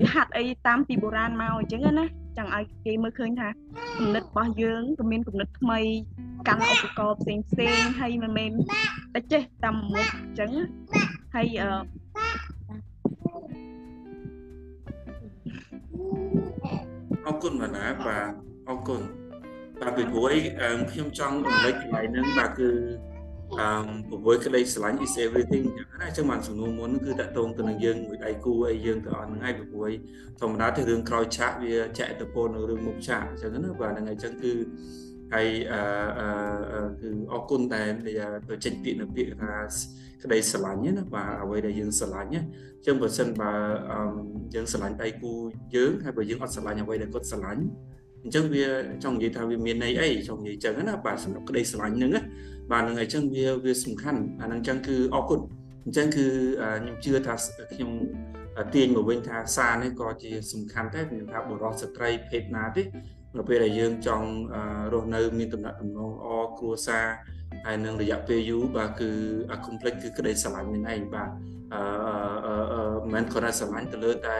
[0.00, 2.06] វាហាត់អីតាមពីបុរាណមកអញ្ចឹងណា
[2.36, 3.48] ចង់ឲ្យគេមើលឃើញថា
[3.98, 5.80] គំនិតរបស់យើងក៏មានគំនិតថ្មី
[6.48, 8.50] កាន់ឧបករណ៍ផ្សេងផ្សេងហើយមិនមែន
[9.14, 10.50] តែចេះតាមមុខអញ្ចឹង
[11.34, 11.68] ហើយអឺ
[17.26, 18.30] អរគុណបណ្ណាបាទ
[18.68, 19.00] អរគុណ
[19.80, 20.34] បាទពីព្រោះ
[20.90, 22.70] ខ្ញុំចង់រំលឹកកន្លែងហ្នឹងបាទគឺ
[23.60, 23.68] អឺ
[24.10, 29.92] ពវយក្តីស្រឡាញ់ is everything អញ្ចឹងណាអញ្ចឹងបានសំណួរមុនគឺតកតងទៅនឹងយើងមួយដៃគូអីយើងទៅអត់ហ្នឹងហើយពវយ
[30.40, 34.52] ធម្មតាទៅរឿងក្រោយឆាកវាចាក់ឥទ្ធិពលនៅរឿងមុខឆាកអញ្ចឹងណាបាទហ្នឹងហើយអញ្ចឹងគឺ
[35.34, 35.80] ហើយអឺ
[37.00, 37.90] គឺអរគុណដែល
[38.48, 39.52] ទៅចេញពាក្យនៅពាក្យថា
[40.22, 43.50] ក្តីស្រឡាញ់ណាបាទអ្វីដែលយើងស្រឡាញ់ណាអញ្ចឹងបើសិនបើ
[44.54, 45.32] យើងស្រឡាញ់ដៃគូ
[45.74, 47.62] យើងហើយបើយើងអត់ស្រឡាញ់អ្វីដែលគាត់ស្រឡាញ់
[48.24, 48.66] អញ្ចឹងវា
[49.04, 52.22] ចង់និយាយថាវាមានន័យអីចង់និយាយចឹងណាបាទសម្រាប់ក្តីស្រឡាញ់ហ្នឹងណា
[52.70, 55.40] បាទហ្នឹងហើយអញ្ចឹងវាវាសំខាន់អាហ្នឹងអញ្ចឹងគឺអរគុណ
[55.84, 56.26] អញ្ចឹងគឺ
[56.80, 57.34] ខ្ញុំជឿថា
[57.72, 57.90] ខ្ញុំ
[58.74, 62.82] ទាញមកវិញថាសារនេះក៏ជាសំខាន់ដែរខ្ញុំថាបរិសុទ្ធស្ត្រីភេទណាទេ
[63.36, 64.28] នៅពេលដែលយើងចង់
[64.92, 66.26] រស់នៅមានតំណែងតំណងល្អ
[66.58, 67.06] គ្រួសារ
[67.66, 69.10] ហើយនឹងរយៈពេលយូរបាទគឺ
[69.66, 71.30] complex គឺក្តីស្រឡាញ់នឹងឯងបាទ
[71.74, 71.84] អឺ
[73.02, 74.38] មិនមែនគ្រាន់តែស្រឡាញ់ទៅលើតែ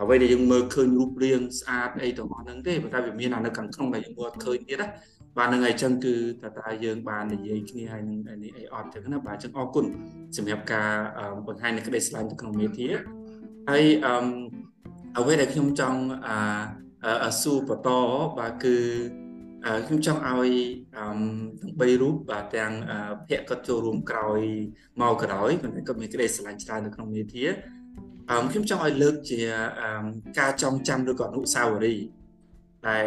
[0.00, 4.88] អ្វីដែលយើងមើលឃើញរូបរាងស្អាតអីទាំងអស់ហ្នឹងទេប៉ុន្តែវាមានអានៅខាងក្នុងដែលយើងមើលឃើញទៀតណា
[5.38, 9.84] បាទនឹងហើយអញ្ចឹងគឺតើតើយើងបាននិយាយគ្នាហើយនឹងនេះអីអត់ចឹងណាបាទអញ្ចឹងអរគុណ
[10.36, 10.90] សម្រាប់ការ
[11.46, 12.88] បង្ហាញនៅក្តីស្រឡាញ់ទៅក្នុងមេធា
[13.70, 14.14] ហើយអឺ
[15.18, 17.90] អ្វីដែលខ្ញុំចង់អាសួរបន្ត
[18.38, 18.76] បាទគឺ
[19.86, 20.50] ខ្ញុំចង់ឲ្យ
[20.96, 21.16] ទាំង
[21.78, 22.72] 3រូបបាទទាំង
[23.28, 24.40] ភ័ក្រគាត់ចូលរួមក្រោយ
[25.00, 27.44] មកក្រោយប៉ុន្តែគាត់មានក្តីស្រឡាញ់ច្រើននៅក្នុងមេធា
[28.30, 29.40] អឺខ្ញុំចង់ឲ្យលើកជា
[30.38, 32.06] ការចងចាំឬក៏អនុស្សាវរីយ៍
[32.88, 33.06] ដែល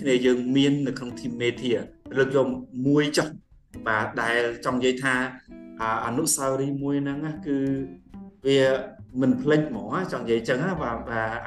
[0.00, 1.72] គ្នាយើងមាននៅក្នុងធីមមេធា
[2.18, 2.46] លើកយក
[2.86, 3.28] មួយចុះ
[3.86, 5.14] បាទដែលចង់និយាយថា
[6.06, 7.58] អនុស្សាវរីយ៍មួយហ្នឹងគឺ
[8.46, 8.60] វា
[9.20, 10.98] មិនភ្លេចហ្មងចង់និយាយចឹងណាបាទ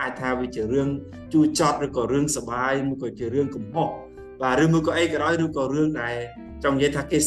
[0.01, 0.87] អាចថាវាជារឿង
[1.33, 3.89] ជួចចត់ឬក៏រឿងសបាយមួយក៏ជារឿងកំហុស
[4.43, 6.15] បាទឬមួយក៏អីក៏ដោយឬក៏រឿងដែល
[6.63, 7.19] ចង់និយាយថាគេ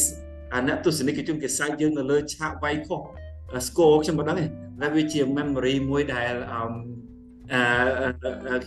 [0.67, 2.99] អ្នកទស្សនិកជនគេសាច់យើងនៅលើឆាកវាយខុស
[3.67, 6.61] ស្គរខ្ញុំមិនដឹងទេតែវាជា memory មួយដែលអឺ
[7.51, 8.57] អឺ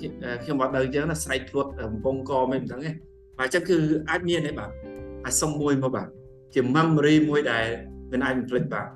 [0.42, 2.90] ខ្ញុំអត់ដឹងចឹងណាស្រែកភ្លួតកំពង់កមិនដឹងទេ
[3.38, 3.76] បាទអញ្ចឹងគឺ
[4.11, 4.70] អាចមានទេបាទ
[5.24, 6.09] អាចសុំមួយមកបាទ
[6.55, 7.66] ជា memory មួយដែល
[8.12, 8.88] មិនអាចបំភ្លេចបាទ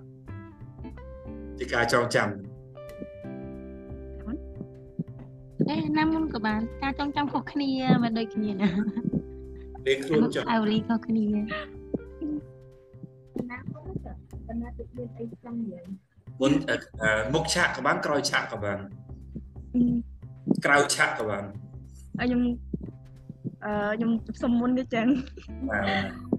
[1.59, 2.29] ជាការចងចាំ
[5.71, 7.71] អេណាមុនក៏បានការចងចាំខុសគ្នា
[8.03, 8.71] មិនដូចគ្នាណា
[9.87, 11.27] លេងខ្លួនចុះអវលីខុសគ្នា
[13.51, 14.13] ណាមុនក៏
[14.49, 15.85] បណ្ណាទឹកមានអីចង់និយាយ
[16.41, 16.53] មុន
[17.35, 18.79] មុខឆាកក៏បានក្រោយឆាកក៏បាន
[20.65, 21.45] ក្រៅឆាកក៏បាន
[22.19, 22.43] ហើយខ្ញុំ
[23.65, 24.11] អឺខ្ញុំ
[24.43, 25.07] សុំមុននេះចឹង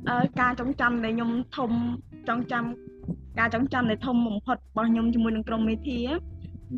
[0.10, 1.72] អឺការចងចាំដែលខ្ញុំធំ
[2.30, 2.64] ចងចាំ
[3.39, 6.00] ការចងចាំដែលធំបំផុតរបស់ខ្ញុំជាមួយនឹងក្រុមមេធា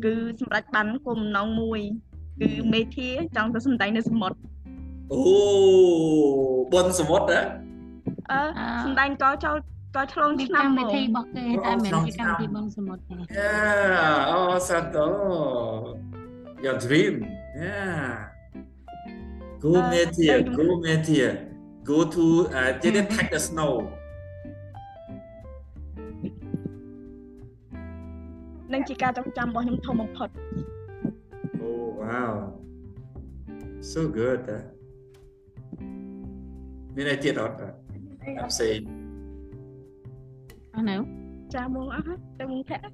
[0.04, 1.80] គឺសម្រាប់បានគោលបំណងមួយ
[2.40, 4.36] គឺមេធាចង់ទៅសំដែងនៅសមុទ្រ
[5.12, 5.22] អូ
[6.72, 7.40] បនសមុទ្រហ៎
[8.30, 8.40] អឺ
[8.84, 9.56] សំដែងកចូល
[9.96, 15.08] កឆ្លងឆ្នាំកម្មវិធីរបស់គេតែមិនជាកម្មវិធីបនសមុទ្រទេ Yeah oh santo
[16.64, 17.14] your dream
[17.64, 18.06] yeah
[19.64, 21.30] go metia go metia
[21.90, 22.24] go to
[22.58, 23.72] uh, didn't take the snow
[28.72, 30.28] នឹងជាការចងចាំរបស់ខ្ញុំធំបំផុត
[31.66, 32.34] Oh wow
[33.90, 34.58] so good តា
[36.98, 37.72] មានអីទៀតអត់បាទ
[38.50, 38.78] ផ្សេង
[40.74, 40.96] អស់នៅ
[41.54, 42.86] ចាមកអស់ហើយទៅមកភ័ក្រ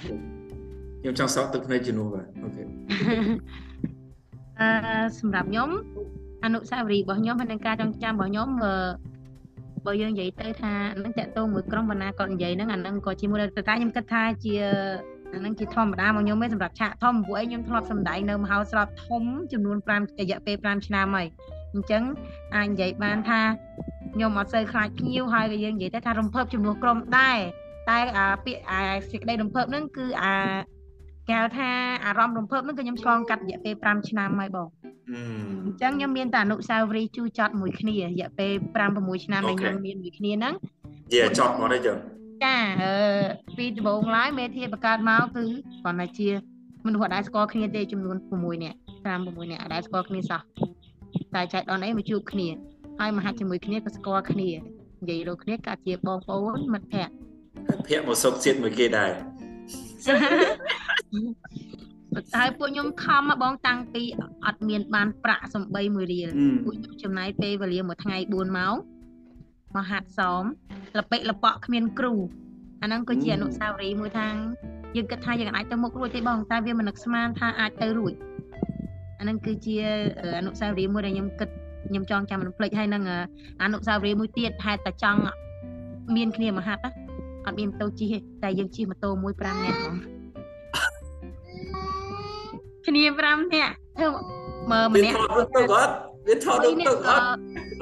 [0.00, 2.62] ខ្ញុំចង់សក់ទឹកភ្នែកជំនួសបាទអូខេ
[4.60, 4.68] អឺ
[5.20, 5.68] សម្រាប់ខ្ញុំ
[6.44, 8.48] អនុស្សាវរីយ៍របស់ខ្ញុំហើយនឹងការចងចាំរបស់ខ្ញុំ
[9.86, 10.72] បើយើងនិយាយទៅថា
[11.02, 14.54] នឹងតកតងមួយក្រុមបណ្ណាគាត់និយាយហ្នឹងអាហ្នឹងក៏ជាមួយតែខ្ញុំគិតថាជា
[15.34, 19.22] អាហ្នឹងជាធម្មតាមកខ្ញុំឯងសម្រាប់ឆាកធំពួកឯងខ្ញុំធ្លាប់សម្ដែងនៅមហោស្រពធំ
[19.52, 21.28] ចំនួន5រយៈពេល5ឆ្នាំហើយ
[21.74, 22.02] អញ្ចឹង
[22.56, 23.40] អាចនិយាយបានថា
[24.14, 27.38] ខ្ញុំអត់សូវខ្លាចភ្ញៀវហើយក៏យើងនិយាយទៅថារំភើបចំនួនក្រុមដែរ
[27.90, 30.34] តែអាពាក្យអាសេចក្តីរំភើបហ្នឹងគឺអា
[31.28, 31.70] គេហៅថា
[32.04, 34.68] អារម្មណ៍រំភើបហ្នឹងគឺខ្ញុំឆ្លងកាត់រយៈពេល5ឆ្នាំហើយបង
[35.66, 40.54] អញ្ចឹងខ្ញុំមានតែអនុស្សាវរីយ៍ជូរចត់មួយគ្នារយៈពេល5 6ឆ្នាំដែលខ្ញុំមានមួយគ្នាហ្នឹង
[41.10, 41.96] និយាយចត់មកទេចឹង
[42.44, 42.94] ចាអឺ
[43.56, 45.44] ពីដំបូងឡើយមេធាបង្កើតមកគឺ
[45.80, 46.28] គ្រាន់តែជា
[46.86, 50.40] មនុស្សអត់ដែលស្គាល់គ្នាទេចំនួន6នាក់5 6នាក់អត់ដែលស្គាល់គ្នាសោះ
[51.34, 52.48] តែចែកដនអីមកជួបគ្នា
[53.00, 54.50] ហើយមហាជាមួយគ្នាក៏ស្គាល់គ្នា
[55.00, 59.10] និយាយរកគ្នាក៏ជាបងប្អូនមិត្តភក្តិភក្តិមកសុកជាតិមួយគេដែរ
[62.38, 64.02] ហើយពួកខ្ញុំខំមកបងតាំងពី
[64.46, 66.28] អត់មានបានប្រាក់សំបីមួយរៀល
[66.64, 68.74] ពួកខ្ញុំចំណាយពេលវេលាមួយថ្ងៃ4ម៉ោង
[69.74, 70.44] មកហាត់សម
[70.98, 72.14] លពេកលប៉ក់គ្មានគ្រូ
[72.82, 74.36] អាហ្នឹងក៏ជាអនុស្សាវរីយ៍មួយខាង
[74.96, 78.12] យើងគិតថាយើងអាចទៅមុខរួចទេបងតែវាមិននឹកស្មានថាអាចទៅរួច
[79.18, 79.76] អាហ្នឹងគឺជា
[80.38, 81.48] អនុស្សាវរីយ៍មួយដែលខ្ញុំគិត
[81.88, 83.02] ខ្ញុំចង់ចាំមិនភ្លេចហើយនឹង
[83.62, 85.20] អនុស្សាវរីយ៍មួយទៀតហេតុតែចង់
[86.16, 86.82] មានគ្នាមហាត់
[87.46, 89.96] អត់មានម៉ូតូជិះទេតែយើងជិះម៉ូតូមួយ5នាក់ហ្មង
[92.86, 94.08] គ្នា5នាក់ធ្វើ
[94.70, 95.16] មើលម្នាក់
[95.56, 95.92] ទៅគាត់
[96.26, 97.24] វាថតទៅទៅអត់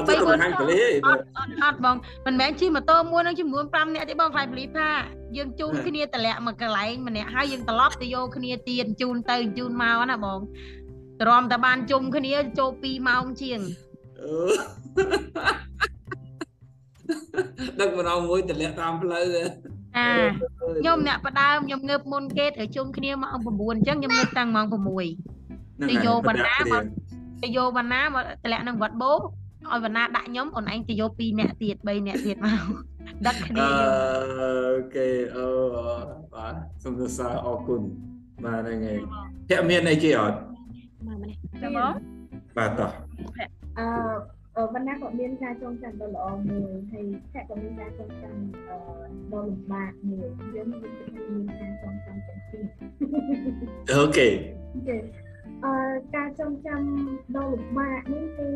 [0.08, 1.22] ទៅបង្ហាញពលីអត់
[1.62, 4.88] អត់បងមិនមែនជិះម៉ូតូមួយនឹងចំនួន5នាក់ទេបងខ្លាចពលីថា
[5.36, 10.40] យើងជូនគ្នាតម្លាក់មកកន្លែងម្នាក់ហើយយើងត្រឡប់ទៅយកគ្នាទៀតជូនទៅជូនមកណាបង
[11.22, 13.60] ទ្រាំតែបានជុំគ្នាចូល2ម៉ោងជាង
[17.80, 19.24] ដឹកម្ដងមួយតម្លាក់តាមផ្លូវ
[19.96, 20.08] អា
[20.80, 24.66] ខ្ញុំអ្នកផ្ដើមខ្ញុំងើបមុនគេត្រូវជុំគ្នាម៉ោង9អញ្ចឹងខ្ញុំងើបតាំងម៉ោង
[25.26, 26.82] 6ទៅយកបណ្ណាមក
[27.42, 32.62] ទៅយកវណ្ណាមកតម្លាក់នឹងវត្តបោឲ្យវណ្ណាដាក់ខ្ញុំអូនឯងទៅយក2នាក់ទៀត3នាក់ទៀតមក
[33.26, 35.46] ដឹកគ្នាអូយកខេអូ
[36.34, 37.80] បាទសូមសរសើរអរគុណ
[38.44, 38.98] បាទហ្នឹងហើយ
[39.48, 40.36] ភាក់មានអីគេអត់
[41.06, 41.92] មកម្នេះចាំបង
[42.56, 42.90] បាទតោះ
[43.78, 43.86] អឺ
[44.56, 48.34] អឺវណ្ណាក៏មានការចងចាំដ៏ល្អមួយហើយខែក៏មានការចងចាំ
[48.68, 48.78] អឺ
[49.32, 52.64] ដ៏លំបាកមួយយើងមានមានការចងចាំទាំងពីរ
[53.90, 54.28] អូខេ
[54.88, 54.96] ចា
[55.64, 55.72] អឺ
[56.16, 56.80] ការចងចាំ
[57.36, 58.48] ដ៏លំបាកនេះគឺ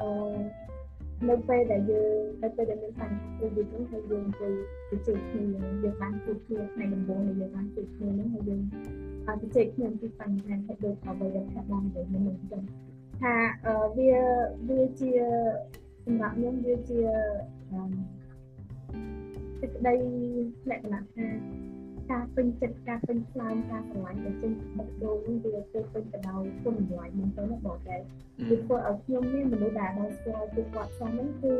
[0.00, 0.10] អឺ
[1.28, 4.48] នៅពេលដែលយើងនៅពេលដែលមានបញ្ហាគឺយើងហើយយើងទៅ
[4.90, 5.42] ទៅជែកគ្នា
[5.82, 8.60] យើងបានជួបគ្នាថ្ងៃដំបូងដែលយើងបានជួបគ្នាហ្នឹងហើយយើង
[9.26, 12.62] អាចទៅជែកគ្នាពីបញ្ហាដែលដូចអ្វីដែលថាបាននិយាយមុនហ្នឹងចឹង
[13.22, 13.34] ថា
[13.66, 14.12] អឺវា
[14.68, 15.10] វាជា
[16.04, 17.00] សម្រាប់ខ្ញុំវាជា
[17.70, 17.80] អឺ
[19.60, 19.94] សេចក្តី
[20.70, 21.26] លក្ខណៈថា
[22.12, 27.96] ការពេញចិត្តការពេញខ្លាញ់ការស្រឡាញ់ដែលចេញពីបេះដូងនេះវាទៅពេញទៅដោយគុណតម្លៃហ្នឹងទៅណាបងតែ
[28.48, 31.54] វាធ្វើឲ្យខ្ញុំមានមនុស្សដែលដល់ស្គាល់ពីគាត់សោះហ្នឹងគឺ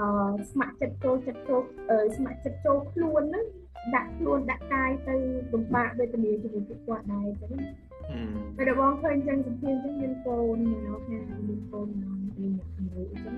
[0.00, 0.08] អឺ
[0.50, 3.46] ស្ម័គ្រចិត្តចូលចិត្តចូលអឺស្ម័គ្រចិត្តចូលខ្លួនហ្នឹង
[3.94, 5.16] ដាក់ខ្លួនដាក់កាយទៅ
[5.52, 7.52] បំបាក់វេទនាជាមួយពួកគាត់ដែរចឹង
[8.56, 11.18] តែដល់បងឃើញចឹងសម្ភារចឹងមានកូនមកថា
[11.48, 13.36] មានកូនមកមានអ្នកមួយអញ្ចឹង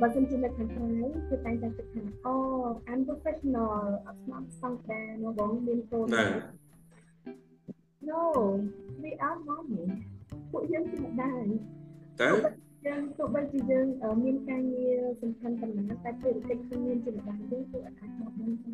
[0.00, 0.88] បើសិនជានៅខាងក្រៅ
[1.28, 2.34] គឺតែងតែគិតថាអូ
[2.90, 6.30] I'm professional អត់ស្មោះស្មោះដែរមកបងមានកូនបាទ
[8.08, 8.22] No
[9.02, 9.84] we are mommy
[10.52, 11.44] ពួកយើងជាម្ដាយ
[12.20, 12.30] តើ
[12.86, 18.72] យើងទោះបីជាយើងអឺមានការងារសំខាន់ប៉ុណ្ណាតែពេលតិចគឺមានជាម្ដាយយើងគឺអាចបោះបង់ទៅ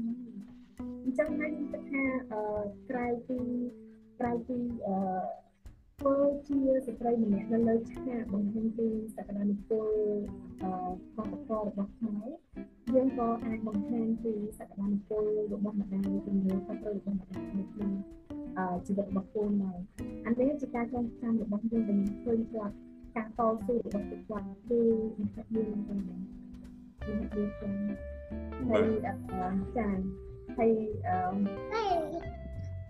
[1.04, 2.42] អញ្ចឹងហើយខ្ញុំគិតថាអឺ
[2.90, 3.38] ក្រៅពី
[4.18, 4.96] ក្រៅពីអឺ
[6.00, 6.16] ធ្វើ
[6.48, 9.88] ជាស្ត្រីម្នាក់នៅលើឆាកបង្ហាញពីសក្តានុពល
[10.62, 10.70] អឺ
[11.16, 12.28] វប្បធម៌របស់ខ្មែរ
[12.94, 17.92] យើងក៏អាចបង្ហាញពីសក្តានុពលរបស់ម្ដាយជំនឿខុសត្រូវរបស់ម្ដាយនៅក្នុង
[18.58, 19.78] អឺជីវិតរបស់កូនដែរ
[20.26, 22.74] អានេះជាការចងចាំរបស់យើងដែលឃើញគាត់
[23.16, 24.80] ការតស៊ូរបស់ពួកគាត់គឺ
[25.18, 26.20] មិនថាយើងហ្នឹងដែរ
[27.06, 27.72] មិនថាយើងហ្នឹង
[28.68, 30.72] ហើយអឺចា៎ ហើយ
[31.08, 31.18] អឺ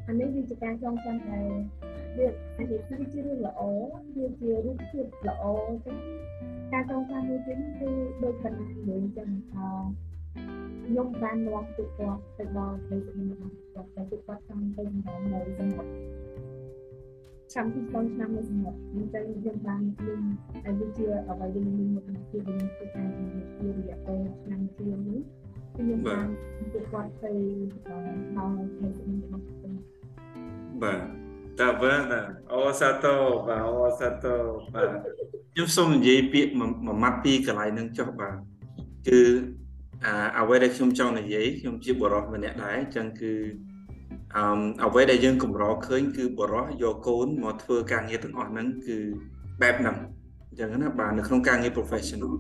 [0.09, 1.51] អានេះវាជាការចងចាំដែល
[2.17, 2.27] វា
[2.59, 3.61] អានេះគឺជារឿងល្អ
[4.17, 5.97] វាជារូបភាពល្អអញ្ចឹង
[6.73, 7.91] ការចងចាំមួយទៀតនេះគឺ
[8.23, 9.69] ដូចកណ្ដាលមួយអញ្ចឹងអឺ
[10.87, 15.93] ខ្ញុំបាននាំពួកគាត់ទៅដល់ផ្ទៃស្រីរបស់គាត់តែពួកគាត់ចង់ទៅម្ដងនៅសមុទ្រ
[17.55, 20.23] ចាំពី3ឆ្នាំនៅសមុទ្រអញ្ចឹងយើងបានមាន
[20.67, 25.48] អាយុជាអ្វីដែលមានមុខមាត់គឺយើងធ្វើការជារយៈពេលឆ្នាំជាងនេះគឺ
[25.79, 26.27] ខ្ញុំបាន
[26.73, 27.33] ពួកគាត់ទៅ
[27.89, 27.91] ដ
[28.47, 29.79] ល់ផ្ទៃស្រីរបស់គាត់
[30.83, 31.01] បាទ
[31.61, 32.03] តាបាទ
[32.53, 33.17] អូសាតូ
[33.47, 34.37] បាទអូសាតូ
[34.75, 34.91] បាទ
[35.53, 38.35] ខ្ញុំសូមនិយាយពាក្យមួយមួយម៉ាត់ពីកន្លែងហ្នឹងចុះបាទ
[39.09, 39.21] គឺ
[40.05, 43.33] អាអ្វីដែលខ្ញុំចង់និយាយខ្ញុំជាបរិសម្នាក់ដែរអញ្ចឹងគឺ
[44.37, 44.45] អឺ
[44.85, 48.97] អ្វីដែលយើងកម្រឃើញគឺបរិសយកកូនមកធ្វើការងារទាំងអស់ហ្នឹងគឺ
[49.63, 49.97] បែបហ្នឹង
[50.49, 52.35] អញ្ចឹងណាបាទនៅក្នុងការងារ professional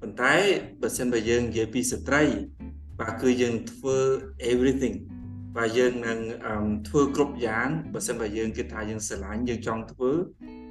[0.00, 0.34] ប៉ុន្តែ
[0.80, 2.22] បើសិនបើយើងនិយាយពីស្ត្រី
[3.00, 3.96] បាទគឺយើងធ្វើ
[4.52, 4.96] everything
[5.56, 6.54] បាទយើងនឹងអឺ
[6.88, 10.10] ធ្វើគ្រប់យ៉ាងបើសិនបើយើងគិតថាយើងស្រឡាញ់យើងចង់ធ្វើ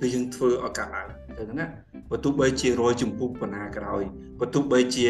[0.01, 1.65] គឺយើងធ្វើឲ្យកើតឡើងអញ្ចឹងណា
[2.11, 4.03] បើទោះបីជារយចម្ពុះបណ្ណាក្រោយ
[4.39, 5.07] បើទោះបីជា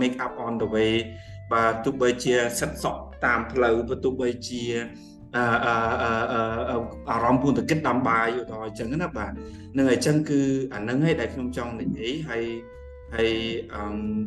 [0.00, 0.92] make up on the way
[1.52, 4.62] បាទទោះបីជាសិតសក់តាមផ្លូវបើទោះបីជា
[5.36, 6.76] អឺអឺអឺអឺ
[7.10, 9.32] អារម្មណ៍ពូនតគិតដាំបាយឧទាហរណ៍អញ្ចឹងណាបាទ
[9.76, 10.40] នឹងអញ្ចឹងគឺ
[10.74, 12.44] អានឹងឯងដែលខ្ញុំចង់និយាយហើយ
[13.14, 13.32] ហើយ
[13.74, 13.82] អឺ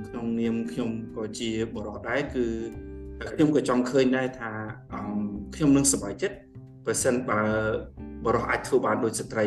[0.07, 2.45] ក្នុងនាមខ្ញុំក៏ជាបរិបទដែរគឺ
[3.31, 4.51] ខ្ញុំក៏ចង់ឃើញដែរថា
[4.93, 4.99] អឺ
[5.55, 6.35] ខ្ញុំនឹងសប្បាយចិត្ត
[6.85, 7.41] បើសិនបើ
[8.25, 9.45] បរិបទអាចធ្វើបានដូចស្ត្រី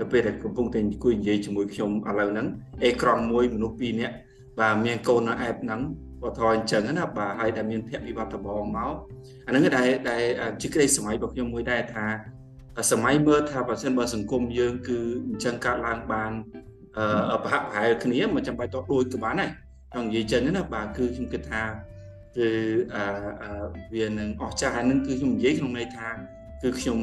[0.00, 2.46] នៅពេលដែលកំពុងតែអង្គុយនិយាយជាមួយខ្ញុំឥឡូវហ្នឹង
[2.84, 4.14] អេក្រង់មួយមនុស្សពីរនាក់
[4.60, 5.80] បាទមានកូននៅអែបហ្នឹង
[6.22, 8.94] បើថយអញ្ចឹងណាបាទហើយដែលមានភក្តិវិបត្តិដំបងមក
[9.46, 10.22] អាហ្នឹងដែលដែល
[10.62, 12.06] ជាក្តីសម័យរបស់ខ្ញុំមួយដែរថា
[12.92, 16.69] សម័យមើលថាបើសិនបើសង្គមយើងគឺអញ្ចឹងកើតឡើងបានអឺ
[17.44, 19.50] ប្រហាក់ប្រហែលគ្នាមិនចាំបាច់តដូចក៏បានដែរ
[19.94, 21.62] ចង់និយាយចឹងណាបាទគឺខ្ញុំគិតថា
[22.36, 22.48] គឺ
[22.94, 23.02] អឺ
[23.94, 26.08] វានឹងអស្ចារ្យហើយនឹងគឺខ្ញុំនិយាយក្នុងន័យថា
[26.62, 26.98] គឺខ្ញុំ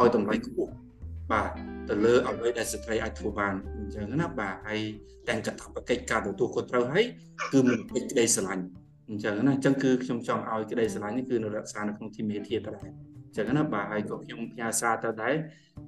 [0.00, 0.70] ឲ្យតម្លៃខ្ពស់
[1.32, 1.50] បាទ
[1.88, 4.80] ទៅលើអ្វីដែលស្ត្រីអាចធ្វើបានអញ្ចឹងណាបាទហើយ
[5.28, 7.04] ទាំងកថាបកិច្ចការទទួលខុសត្រូវហើយ
[7.52, 8.64] គឺមិនពេចក្តីស្រឡាញ់
[9.10, 15.34] អញ្ចឹងណាអញ្ចឹងគឺខ្ញុំចង់ឲ្យក្តីស្រឡាញ់នេះគឺនៅរក្សានៅក្នុងទីមេធាទៅដែរអញ្ចឹងណាបាទហើយក៏ខ្ញុំផ្ញើសារទៅដែរ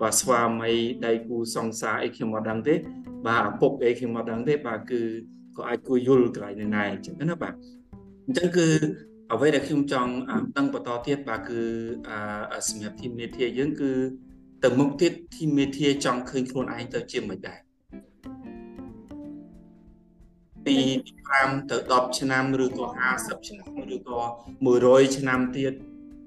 [0.01, 0.73] បាទស្វាមី
[1.07, 2.75] ដៃគូសង្សារអីខ្ញុំមិនដឹងទេ
[3.27, 5.01] បាទឪពុកអីខ្ញុំមិនដឹងទេ បាទគឺ
[5.57, 7.55] ក៏អាចគួរយល់កន្លែងនេះដែរអញ្ចឹងណាបាទ
[8.27, 8.67] អញ្ចឹងគឺ
[9.33, 10.11] អ្វីដែលខ្ញុំចង់
[10.57, 11.61] ដឹងបន្តទៀតបាទគឺ
[12.69, 13.93] សម្រាប់ទីមេធាយើងគឺ
[14.65, 17.59] ទៅមុខទៀតធីមេធាចង់ឃើញខ្លួនឯងទៅជាមិនដែរ
[20.67, 20.77] ពី
[21.27, 22.87] 5ទៅ10ឆ្នាំឬក៏
[23.17, 24.21] 50ឆ្នាំឬក៏
[24.67, 25.73] 100ឆ្នាំទៀត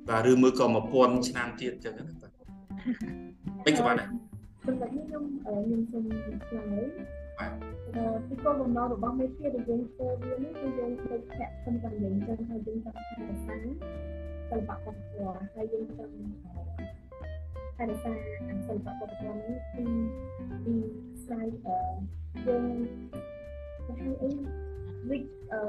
[0.10, 0.66] បាទឬមួយក៏
[0.96, 2.32] 1000ឆ្នាំទៀតអញ្ចឹងណាបាទ
[3.66, 4.12] មិនក៏បានដែរច
[4.66, 6.86] សម្រាប់នេះខ្ញុំខ្ញុំសូមឆ្លើយ
[7.38, 7.52] បាទ
[7.96, 13.56] អឺពីគោលបំណងរបស់មេធាដែលយើងធ្វើវានេះគឺយើងធ្វើធាក់ខ្ញុំតែយើងចឹងហើយយើងចង់ថែរក្សា
[14.50, 16.14] សិល្បៈវប្បធម៌ហើយយើងចង់
[17.78, 18.12] ថែរក្សា
[18.68, 19.86] សិល្បៈវប្បធម៌នេះពី
[20.66, 20.76] ពី
[21.24, 21.78] ស្លាយអឺ
[22.46, 22.66] យើង
[23.88, 24.30] ទៅហៅអី
[25.10, 25.62] វិកអឺ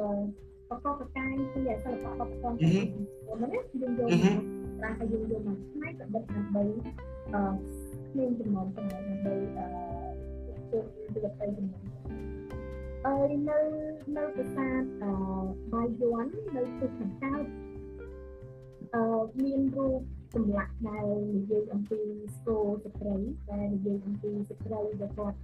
[0.69, 2.55] បកបកាយពីសិល្បៈវប្បធម៌រ
[3.29, 6.65] បស់ហ្នឹងណាយើងយកមក ប្រាស់ហើយយើងយកមកផ្នែកប្រឌិតដើម្បី
[7.35, 7.43] អឺ
[8.19, 9.67] មានចំណងចំណែកដើម្បីអឺ
[10.71, 11.85] ជួយវិទ្យាចំណង
[13.07, 13.59] អើយនៅ
[14.17, 15.13] នៅប្រាសាទអឺ
[15.73, 16.27] បាយ័ន
[16.57, 17.45] នៅទិសខាងកើត
[18.95, 19.05] អឺ
[19.45, 20.01] មានរូប
[20.35, 21.07] ចម្លាក់ដែល
[21.37, 22.01] និយាយអំពី
[22.37, 23.17] ស្គរស្ត្រី
[23.51, 25.39] ដែលនិយាយអំពីស្ត្រីដែលគាត់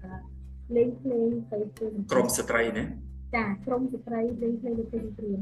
[0.77, 2.85] លេងភ្លេងទៅធ្វើក្រុមស្ត្រីណា
[3.37, 5.41] ចាក្រុមស្ត្រីលេងភ្លេងទៅធ្វើព្រៀង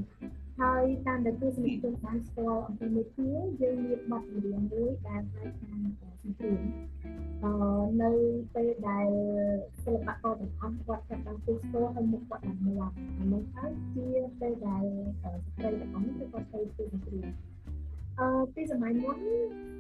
[0.61, 3.29] ហើយតាមដែលទស្សនិកជនបានស្គាល់អំពីមេធា
[3.61, 6.61] យើងមានបទចម្រៀងមួយដែលហៅថាសម្ព្រៀង
[7.45, 7.53] អឺ
[8.03, 8.11] នៅ
[8.55, 9.09] ពេលដែល
[9.85, 14.07] សិល្បករទាំងអស់គាត់ចាប់បានទស្សន៍ហើយមុខគាត់ឡើងមាត់អានោះហើយជា
[14.41, 14.85] ពេលដែល
[15.21, 17.25] ស្ត្រីទាំងអស់នេះគាត់ទៅធ្វើសម្ព្រៀង
[18.21, 19.17] អឺពីសម័យមុន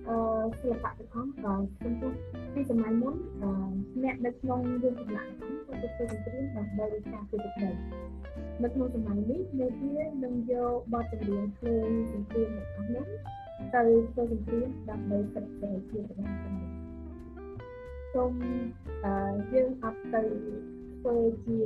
[0.08, 0.16] អឺ
[0.60, 2.12] សិល្បៈទាំងអស់អឺសំទោស
[2.54, 3.50] ពីសម័យមុនអឺ
[4.02, 7.70] អ្នកនៅក្នុងរឿងចម្លាក់ទាំងអស់គាត់ទៅធ្វើសម្ព្រៀងដើម្បីការពារទឹកដី
[8.62, 13.04] នៅក្នុងសម័យនេះមេធានឹងយកបទចម្រៀងភ្លេងសម្ព្រៀងទាំងអស់នោះ
[13.74, 13.82] ទៅ
[14.12, 16.64] ធ្វើសម្ព្រៀងដើម្បីសិទ្ធិសេរីភាពរបស់ខ្លួន
[18.14, 18.32] សូម
[19.04, 19.14] អឺ
[19.52, 20.22] យើងអត់ទៅ
[21.00, 21.58] ធ្វើជា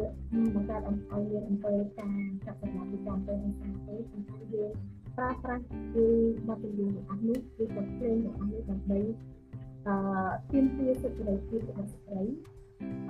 [0.54, 4.72] បង្កើតអំឲ្យមានអំពើការចាត់សម្រាប់ពីចំទៅនឹងការទេប៉ុន្តែយើង
[5.18, 5.64] ប្រើប្រាស់
[5.94, 6.06] គឺ
[6.48, 9.00] បទចម្រៀងទាំងអស់នេះគឺបទភ្លេងទាំងអស់នេះដើម្បី
[9.86, 9.96] អឺ
[10.50, 12.22] ទាមទារសិទ្ធិសេរីភាពរបស់ស្ត្រី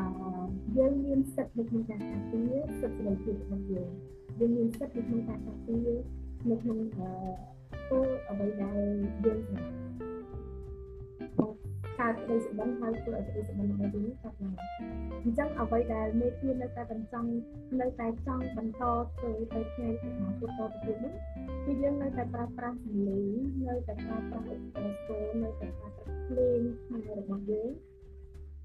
[0.00, 0.08] អឺ
[0.76, 3.90] យើងមានសិទ្ធិនៅក្នុងការការពារសិទ្ធិសេរីភាពរបស់យើង
[4.38, 5.88] យើងមានសិទ្ធិនៅក្នុងការការពារ
[6.50, 7.10] នៅក្នុងអឺ
[7.84, 8.80] ធ្វើអ្វីដែល
[9.24, 10.17] យើងស្រឡាញ់
[12.00, 14.54] កើតក្តីសុបិនហើយធ្វើឲ្យក្តីសុបិនរបស់យើងកើតឡើង
[15.24, 17.30] អញ្ចឹងអ្វីដែលមេធានៅតែបន្តចង់
[17.80, 18.82] នៅតែចង់បន្ត
[19.16, 21.14] ធ្វើទៅថ្ងៃពីអនាគតតទៅទៀតនេះ
[21.64, 23.36] គឺយើងនៅតែប្រើប្រាស់សម្លេង
[23.68, 27.70] នៅតែប្រើប្រាស់ឧបករណ៍ស្គរនៅតែប្រើប្រាស់ភ្លេងខ្មែររបស់យើង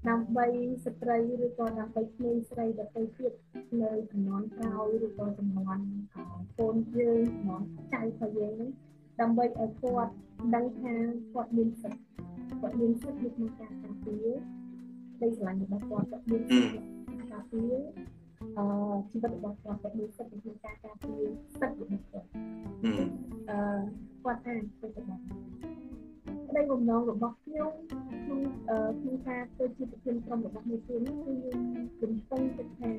[0.08, 0.46] ដើម្បី
[0.84, 3.32] ស្ត្រីឬក៏ដើម្បីក្មេងស្រីដទៃទៀត
[3.82, 5.78] នៅចំនួនក្រោយឬក៏ចំនួន
[6.58, 7.62] កូនយើងចំនួន
[7.92, 8.70] ចៅរបស់យើងហ្នឹង
[9.20, 10.12] ដើម្បីឲ្យគាត់
[10.54, 10.92] ដឹងថា
[11.34, 12.00] គាត់មានសិទ្ធិ
[12.60, 14.26] គាត់មានសិទ្ធិនៅក្នុងការការពារ
[15.22, 16.80] ដីស្រឡាញ់របស់គាត់គាត់មានសិទ្ធិ
[17.32, 17.74] ការពារ
[18.58, 18.64] អឺ
[19.10, 21.22] ជីវិតរបស់គាត់គាត់មានសិទ្ធិក្នុងការការពារ
[21.60, 22.28] សិទ្ធិរបស់គាត់
[23.50, 23.58] អឺ
[24.24, 25.20] គាត់អាចធ្វើទៅបាន
[26.48, 31.60] ក្តីបំណងរបស់ខ្ញុំក្នុងអឺក្នុងការធ្វើជាប្រធានក្រុមរបស់មេធានេះគឺខ្ញុំ
[32.00, 32.92] កំពុងគិតថា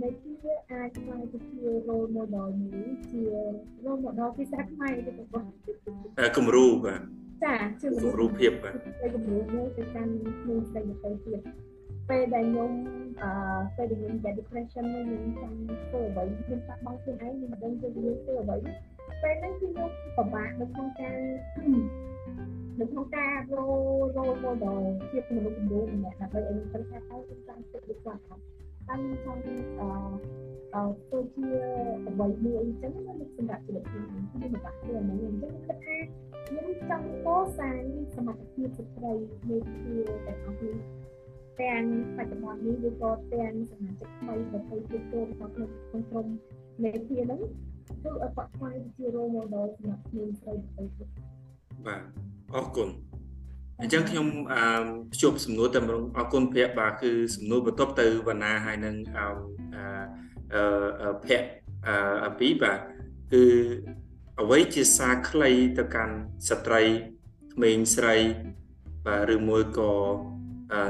[0.00, 3.22] មេធាអាចខ្លាយទៅជា role model មួយជា
[3.84, 5.46] role model ភាសាខ្មែរទៅរបស់
[6.36, 7.00] គំរូបាទ
[7.44, 8.74] ចាជាគំរូភាពបាទ
[9.14, 10.12] គំរូមួយទៅកាន់
[10.42, 11.40] ក្នុងស្ដីទៅទៀត
[12.10, 12.70] ពេលដែលខ្ញុំ
[13.22, 13.30] អឺ
[13.76, 15.56] ពេលដែលខ្ញុំ get depression ខ្ញុំចង់
[15.88, 18.56] ធ្វើអ្វីខ្ញុំបាក់បង់ខ្លួនឯងខ្ញុំមិនដឹងទៅខ្ញុំធ្វើអ្វី
[19.22, 21.16] ពេលហ្នឹងគឺខ្ញុំពិបាកនៅក្នុងការ
[22.80, 23.68] នៅក្នុងការរោ
[24.16, 28.42] រោ model ជាមនុស្សគំរូម្នាក់ដើម្បីឲ្យខ្ញុំថាតើខ្ញុំចង់ធ្វើដូចគាត់អត់
[28.86, 29.90] តែខ្ញុំចង់អឺ
[30.74, 31.48] អឺធ្វើជា
[32.06, 35.96] អ្វីមួយអញ្ចឹងនៅសម្រាប់ជីវិតខ្ញុំខ្ញុំមិនបាក់ខ្លួនហ្នឹងអញ្ចឹងគិតថា
[36.46, 37.82] ខ្ញុំចង់កសាង
[38.16, 39.12] សមត្ថភាពស្ត្រី
[39.48, 39.96] មួយជា
[40.26, 40.76] ទាំងអស់នេះ
[41.60, 41.84] ទាំង
[42.16, 46.26] បច្ចុប្បន្ននេះឬក៏ទាំងសមាជិកថ្មីដែលទៅជួបជុំក្នុងក្នុងក្រុម
[46.82, 47.40] មេធាហ្នឹង
[48.02, 51.08] គឺឲ្យគាត់ខ្លាយជា role model សម្រាប់ខ្ញុំស្រីទៅទៀត
[51.86, 52.00] បាទ
[52.54, 52.88] អរគុណ
[53.80, 54.62] អញ្ចឹងខ្ញុំអឺ
[55.12, 59.26] ភ្ជាប់សំណួរតែម្ដងអរគុណភ័ក្របាទគឺសំណួរបន្ទាប់ទៅវណ្ណាហើយនឹងអឺ
[61.02, 61.46] អឺភ័ក្រ
[62.24, 62.78] អឺពីបាទ
[63.32, 63.44] គឺ
[64.40, 66.14] អ្វីជាសារខ្លីទៅកាន់
[66.48, 66.82] ស្ត្រី
[67.54, 68.16] ក្មេងស្រី
[69.06, 69.92] បាទឬមួយក៏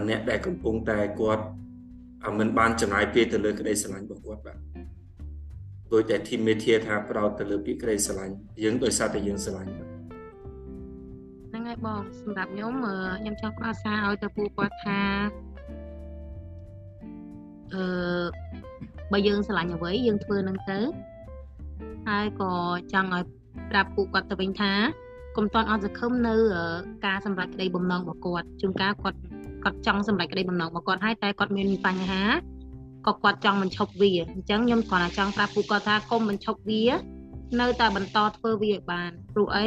[0.08, 1.44] អ្នកដែលកំពុងតែគាត់
[2.38, 4.58] មិនបានចំណាយពេលទៅលើក្តីស្រឡាញ់របស់គាត់បាទ
[5.92, 9.88] ដោយតែធីមមេធាថាប្រោតទៅលើពាក្យក្តីស្រឡាញ់យើងដោយសារតែយើងស្រឡាញ់បាទ
[11.48, 12.72] ហ្នឹងហើយបងសម្រាប់ខ្ញុំ
[13.20, 15.00] ខ្ញុំចង់ផ្ដល់សារឲ្យទៅពូគាត់ថា
[17.74, 18.24] អឺ
[19.12, 20.78] បើយើងស្រឡាញ់អ្វីយើងធ្វើនឹងទៅ
[22.08, 22.52] ហើយក៏
[22.92, 23.24] ចង់ឲ្យ
[23.70, 24.72] ប្រាប់ពួកគាត់ទៅវិញថា
[25.36, 26.34] កុំតន់អត់សង្ឃឹមនៅ
[27.06, 29.18] ការសម្រេចក្តីបំណងរបស់គាត់ជួនកាលគាត់
[29.64, 32.22] គាត់ចង់សម្រេចក្តីបំណងរបស់គាត់ហើយតែគាត់មានបញ្ហា
[33.08, 36.82] ក៏គាត់ចង់បញ្ឈប់វាអញ្ចឹងខ្ញុំគ្រាន់តែចង់ប្រាប់ពួកគាត់ថាកុំបញ្ឈប់វា
[37.60, 39.66] នៅតែបន្តធ្វើវាឲ្យបានព្រោះអី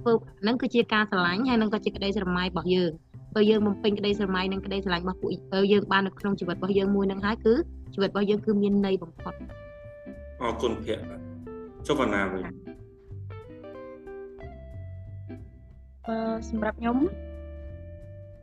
[0.00, 2.92] ធ្វើហ្នឹងគឺជាការស្រឡាញ់ហើយនឹងក៏ជាក្តីស្រមៃរបស់យើង
[3.34, 5.30] បើយើងបំពេញក្តីស្រមៃនិងក្តីស្រឡាញ់របស់ពួក
[5.72, 7.54] យើងបាននៅក្នុងជីវិតរបស់យើងមួយនឹងហើយគឺ
[7.94, 9.34] ជីវិតរបស់យើងគឺមានន័យបំផុត
[10.42, 11.14] អរគុណភ័ក្រ
[11.86, 12.42] ចុះបណ្ណាវិញ
[16.06, 16.16] អឺ
[16.48, 16.96] សម្រាប់ខ្ញុំ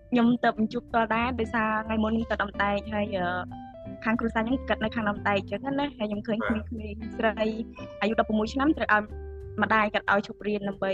[0.09, 3.05] ខ្ញុំទៅបញ្ជប់តដែរដោយសារថ្ងៃមុនទៅដំដែកហើយ
[4.03, 6.65] ខាងគ្រួសារខ្ញុំគិតនៅខាងដំដែកអញ្ចឹងណាហើយខ្ញុំឃើញក្មេងៗ
[7.17, 7.31] ស្រី
[8.01, 9.03] អាយុ16ឆ្នាំត្រូវឲ្យ
[9.61, 10.91] ម្ដាយគាត់ឲ្យឈប់រៀនដើម្បី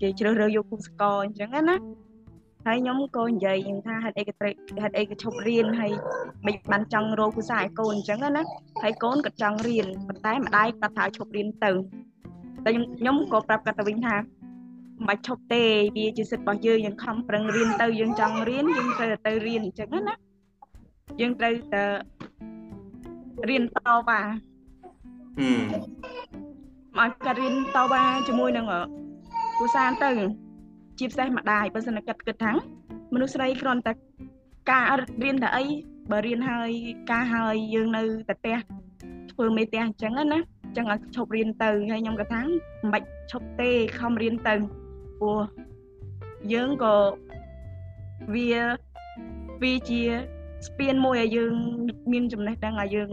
[0.00, 1.76] គេជ្រើសរើសយកគូសកលអញ្ចឹងណា
[2.66, 5.92] ហើយខ្ញុំក៏និយាយខ្ញុំថាហេតុអីក៏ត្រូវហេតុអីក៏ឈប់រៀនហើយ
[6.46, 8.42] មិនបានចង់រកគូសាឲ្យកូនអញ្ចឹងណា
[8.82, 11.70] ហើយកូនក៏ចង់រៀនប៉ុន្តែម្ដាយគាត់ថាឈប់រៀនទៅ
[12.64, 15.62] តែខ្ញុំខ្ញុំក៏ប្រាប់គាត់ទៅវិញថាមិនបាច់ឈប់ទេ
[15.96, 20.14] វាជាសិទ្ធិរបស់យើងយើងខំប្រឹងរៀនទៅយើងចង់រៀនយើងត្រូវទៅរៀនអញ្ចឹងណា
[21.20, 21.82] យើងត្រូវតែ
[23.48, 23.78] រៀនត
[24.08, 24.20] វ៉ា
[25.38, 25.66] ហឹម
[26.98, 28.66] មកក៏រៀនតវ៉ាជាមួយនឹង
[29.58, 30.10] គូសានទៅ
[30.98, 32.52] ជាពិសេសម្ដាយបើសិនតែគិតគិតថា
[33.14, 33.92] មនុស្សស្រីគ្រាន់តែ
[34.70, 34.84] ការ
[35.24, 35.64] រៀនតែអី
[36.10, 36.70] បើរៀនហើយ
[37.10, 38.56] ការហើយយើងនៅតែផ្ទះ
[39.32, 40.24] ធ្វើមេផ្ទះអញ្ចឹងណា
[40.64, 44.54] អញ្ចឹងឲ្យឈប់រៀនទៅហើយខ្ញុំក៏ថាមិនបាច់ឈប់ទេខំរៀនទៅ
[45.18, 45.40] ព្រោះ
[46.52, 46.96] យើងក៏
[48.34, 48.48] វា
[49.62, 50.02] វាជា
[50.66, 51.52] ស្ពានមួយឲ្យយើង
[52.12, 53.08] មានចំណេះដឹងឲ្យយើង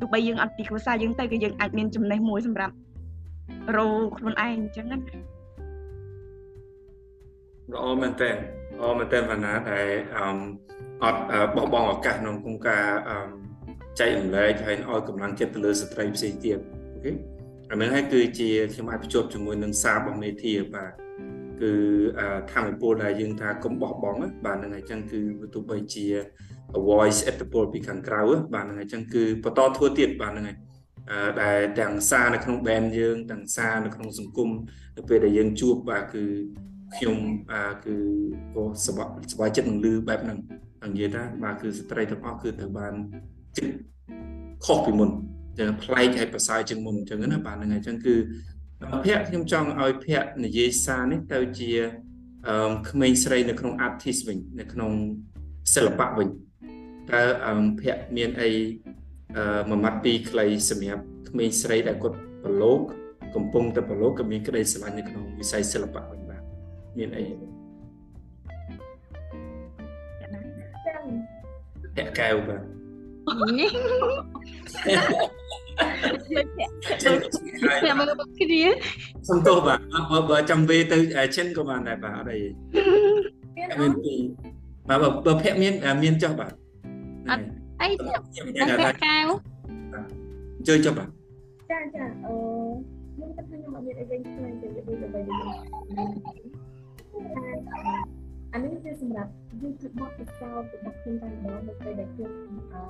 [0.00, 2.74] ទោះបីយើងអត់ពីគ្រួសារយើងទៅក៏យើងអាចមានចំណេះមួយសម្រាប់
[3.76, 4.98] រោខ្លួនឯងអញ្ចឹងណា
[7.72, 10.26] ល្អមែនតើល្អមែនតើវណ្ណាដែលអឺ
[11.04, 11.20] អត់
[11.56, 13.16] បោះបង់ឱកាសក្នុងក្នុងការអឺ
[14.00, 16.58] ចែករំលែកហើយឲ្យកម្លាំងចិត្តទៅលើស្ត្រីផ្សេងទៀត
[16.94, 17.12] អូខេ
[17.70, 20.92] អានេះហើយគឺជាខ្ញុំអាចភ្ជាប់ជាមួយនឹងសាររបស់មេធាបាទ
[21.62, 21.72] គឺ
[22.52, 25.20] ធម្មពលដែលយើងថាកុំបោះបង់បាទហ្នឹងហើយអញ្ចឹងគឺ
[25.54, 26.06] ទោះបីជា
[26.88, 28.20] voice អត្តពលពីខាងក្រៅ
[28.54, 30.56] បាទហ្នឹងហើយអញ្ចឹងគឺបន្តធ្វើទៀតបាទហ្នឹងហើយ
[31.42, 34.50] ដែលទាំងសារនៅក្នុង band យើងទាំងសារនៅក្នុងសង្គម
[34.96, 36.24] នៅពេលដែលយើងជួបបាទគឺ
[36.96, 37.16] ខ្ញុំ
[37.86, 37.96] គឺ
[38.54, 40.38] ក៏សប្បាយសប្បាយចិត្តនឹងលឺបែបហ្នឹង
[40.92, 42.92] និយាយថាបាទគឺស្ត្រីទាំងអស់គឺត្រូវបាន
[43.56, 43.74] ចិត្ត
[44.64, 45.10] ខុសពីមុន
[45.58, 48.14] ចឹងប្លែកហើយប្រសើរជាងមុនអញ្ចឹងណាបាទហ្នឹងហើយអញ្ចឹងគឺ
[49.04, 51.70] ភ័ក្រខ្ញុំចង់ឲ្យភ័ក្រនិយាយសារនេះទៅជា
[52.48, 54.92] អឺក្មេងស្រីនៅក្នុង artist វិញនៅក្នុង
[55.74, 56.28] សិល្បៈវិញ
[57.10, 58.50] តើអឺភ័ក្រមានអី
[59.36, 62.80] អឺមួយម៉ាត់ពីរខ្លីសម្រាប់ក្មេងស្រីដែលគាត់ប្រឡូក
[63.34, 66.42] កំពុងតែប្រឡូកក៏មានក្តីស្រឡាញ់នៅក្នុងវិស័យសិល្បៈវិញបាទ
[66.98, 67.24] មានអី
[71.96, 72.62] ពាក់កែវបាទ
[77.82, 78.62] ពាក់មើលបគ្នា
[79.28, 79.78] សំទោសបាទ
[80.10, 80.98] បើបើចាំវេទៅ
[81.36, 82.40] ចិនក៏បានដែរបាទអត់អី
[83.80, 84.14] មានពី
[84.88, 86.52] បាទបើភាក់មានមានចុះបាទ
[87.30, 87.44] អត់
[87.82, 88.14] អីពា
[88.90, 89.26] ក់កែវ
[90.66, 91.08] ជឿចុះបាទ
[91.70, 92.34] ចាចាអឺ
[93.14, 95.20] ខ្ញុំគិតថាខ្ញុំអត់មានអីវិញឆ្ងាយទៅនិយាយទៅបី
[98.52, 99.30] អានេះគឺសម្រាប់
[99.60, 102.32] វាជាបទពិសោធន៍របស់ខ្ញុំតែម្ដងនៅពេលដែលខ្ញុំ
[102.74, 102.82] អឺ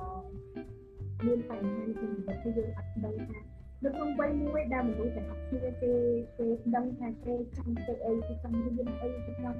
[1.25, 3.39] មានបញ្ហាក្នុងជីវិតគឺយើងអត់ដឹងថា
[3.83, 5.91] នៅក្នុងវ័យមួយដែលមនុស្សទាំងអស់គ្នាគេ
[6.37, 9.57] គេដឹងថាគេចង់ធ្វើអីគេចង់រៀនអីគេចង់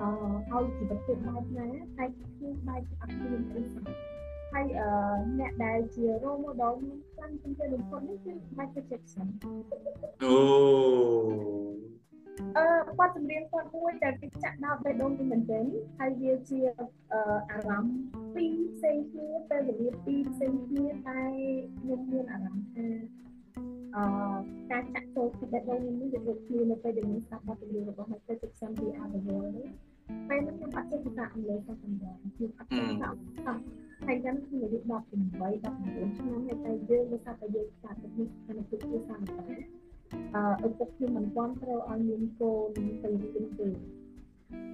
[0.00, 0.08] អឺ
[0.50, 1.68] ឲ្យជីវិតគេបែបណា
[1.98, 3.86] តែខ្ញុំបែបអត់មានអីសោះ
[4.52, 4.88] ហើយអឺ
[5.38, 9.26] អ្នកដែលជា role model ខ្ញុំខ្លាំងជាងគេបំផុតនេះគឺ Michael Jackson
[10.22, 10.36] អូ
[12.56, 12.64] អឺ
[12.98, 15.64] បទចម្រៀងគាត់មួយដែលគេចាក់ដោតបេះដូងពីមែនទែន
[15.98, 16.60] ហើយវាជា
[17.12, 17.20] អឺ
[17.50, 17.96] អារម្មណ៍
[18.34, 21.20] ពីរផ្សេងគ្នាពេលវេលាពីរផ្សេងគ្នាតែ
[21.78, 22.86] ខ្ញុំមានអារម្មណ៍ថា
[23.96, 24.04] អឺ
[24.70, 29.68] ការចាក់ចូលពីបេះដូងនេះវាដូចគ្នានៅពេលដែលខ្ញុំស្ដាប់បទចម្រៀងរបស់ Michael Jackson ពី Adele នេះ
[30.28, 33.58] ពេលនោះខ្ញុំអត់ចេះភាសាអង់គ្លេសតែប៉ុណ្ណឹងខ្ញុំអត់ចេះភាសាអង់គ្លេស
[34.06, 38.08] ហើយចឹងគឺអាយុ18 19ឆ្នាំហើយតែយើងដោយសារតែយើងស្ដាប់ពី
[38.44, 39.81] ខាងពីភាសាអង់គ្លេស
[40.34, 43.68] អឺឪពុកខ្ញុំមិនទាន់ត្រូវឲ្យមានកូនទៅរៀនទេ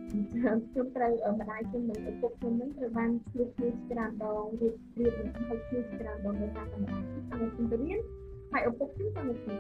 [0.09, 8.01] ខ្ញុំត្រូវម្ដាយខ្ញុំនិងឪពុកខ្ញុំនឹងត្រូវបានជួបគ្នាច្រើនដងរៀបរៀបនឹងហើយជួបច្រើនដងដោយសារតែម្ដាយខ្ញុំចង់ទៅរៀន
[8.53, 9.55] ហើយឪពុកខ្ញុំចង់ទៅ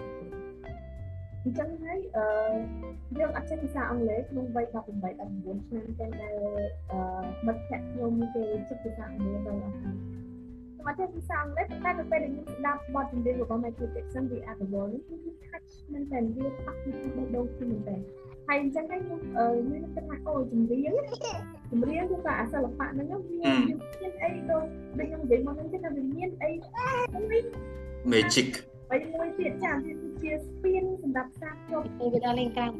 [1.45, 2.27] អញ្ចឹងហើយអឺ
[3.19, 6.35] យើងអត់ចេះភាសាអង់គ្លេសក្នុងវ័យ18 19ឆ្នាំចឹងដែល
[6.91, 6.99] អឺ
[7.47, 9.97] មិត្តភក្តិខ្ញុំគេចេះភាសាអង់គ្លេសដល់អស់ហើយ
[10.87, 15.15] មកចេះភាសាអង់គ្លេសប៉ុន្តែនៅពេលដែលខ្ញុំស្ដាប់បទចម្រៀងរបស់ Michael Jackson វាអត្ថន័យនេះគឺ
[15.47, 17.97] touch មែនតើវាប៉ះពីបេះដូងខ្ញុំមែនតើ
[18.49, 20.93] ហើយអញ្ចឹងហើយខ្ញុំអឺខ្ញុំគិតថាអូចម្រៀង
[21.71, 24.65] ចម្រៀងគឺក៏អាសិល្បៈហ្នឹងវាមានអីដូច
[24.99, 26.51] ដូចខ្ញុំនិយាយមកហ្នឹងគឺថាវាមានអី
[28.13, 28.49] magic
[28.91, 32.77] ហើយមួយទៀតចាវាគឺជាស្ពានសម្រាប់សាភ្ជាប់វាដល់លេងក្រៅអឺ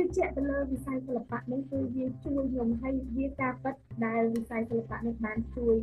[0.00, 3.74] ជឿជាក់ទៅលើវិស័យសិល្បៈនេះគឺវាជួយខ្ញុំឲ្យវាការពិត
[4.04, 5.76] ដែលវិស័យសិល្បៈនេះបានជួយ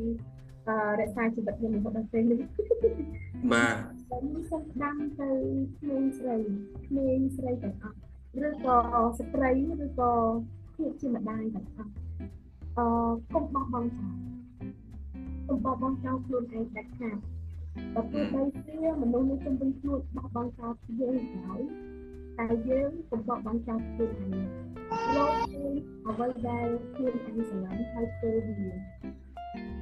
[0.99, 2.39] រក្សាជីវិតខ្ញុំរហូតដល់ពេលនេះ
[3.51, 3.75] បាទ
[4.07, 5.29] ខ្ញុំសូមដាំទៅ
[5.79, 6.37] ក្មេងស្រី
[6.87, 7.97] ក្មេងស្រីទាំងអស់
[8.47, 8.77] ឬក៏
[9.19, 9.51] ស្ត្រី
[9.85, 10.11] ឬក៏
[10.75, 11.91] ភាពជាម្ដាយទាំងអស់
[12.77, 12.87] អឺ
[13.33, 14.15] កុំបោះបង់ចោល
[15.47, 17.17] កុំបោះបង់ចោលខ្លួនឯងដាច់ខាត
[17.93, 21.61] បើទោះបីជាមនុស្សនៅជុំវិញខ្លួនបោះបង់ចោលយើងហើយ
[22.39, 24.31] តែយើងកុំបោះបង់ចោលខ្លួនឯង
[25.15, 25.33] លោក
[26.07, 28.71] អ្វីដែលខ្លួនឯងស្រឡាញ់ហើយធ្វើវា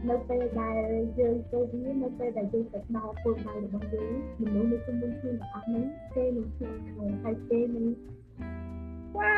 [0.09, 0.81] នៅពេលដែល
[1.19, 5.85] យើងធ្វើវានៅពេលដែលយើងទៅដល់គោលដៅរបស់យើងមនុស្សនៅជុំវិញខ្លួនទាំងអស់នេះ
[6.15, 6.75] គេនឹងជួយ
[7.23, 7.85] ហើយគេនឹង
[9.17, 9.35] វ៉ា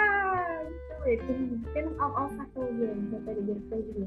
[0.89, 1.33] ជួយគេ
[1.73, 4.05] គេនឹងអបអរសាទរយើងនៅពេលដែលយើងធ្វើវា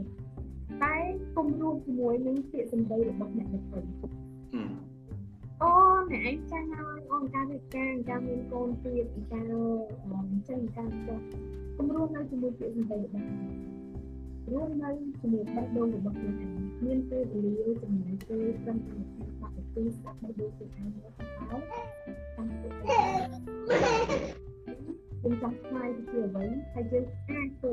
[0.82, 0.96] តែ
[1.36, 3.80] គុំរួមជាមួយនឹងពាក្យសម្ដីរបស់អ្នកដទៃ
[5.62, 5.70] អូ
[6.10, 9.44] អ្នកឯងចាស់ហើយអូនការវិការការមានកូនទៀតការ
[10.04, 10.06] អ
[10.38, 11.20] ញ្ចឹងការចុះ
[11.76, 13.26] គម្រោងនៅជាមួយពាក្យសម្ដីរបស់
[14.52, 14.90] រួមនៅ
[15.20, 16.50] ជាមួយបេះដូងរបស់ខ្លួនឯង
[16.84, 18.96] មានពេលវេលាចំណាយពេលត្រឹមតែ
[19.28, 21.24] 20នាទីស្ដាប់បេះដូងខ្លួនឯងមកទៅ
[22.36, 27.70] តាំងពីខ្ញុំចង់ខ្លាយទៅជាអ្វីហើយយើងអាចធ្វើ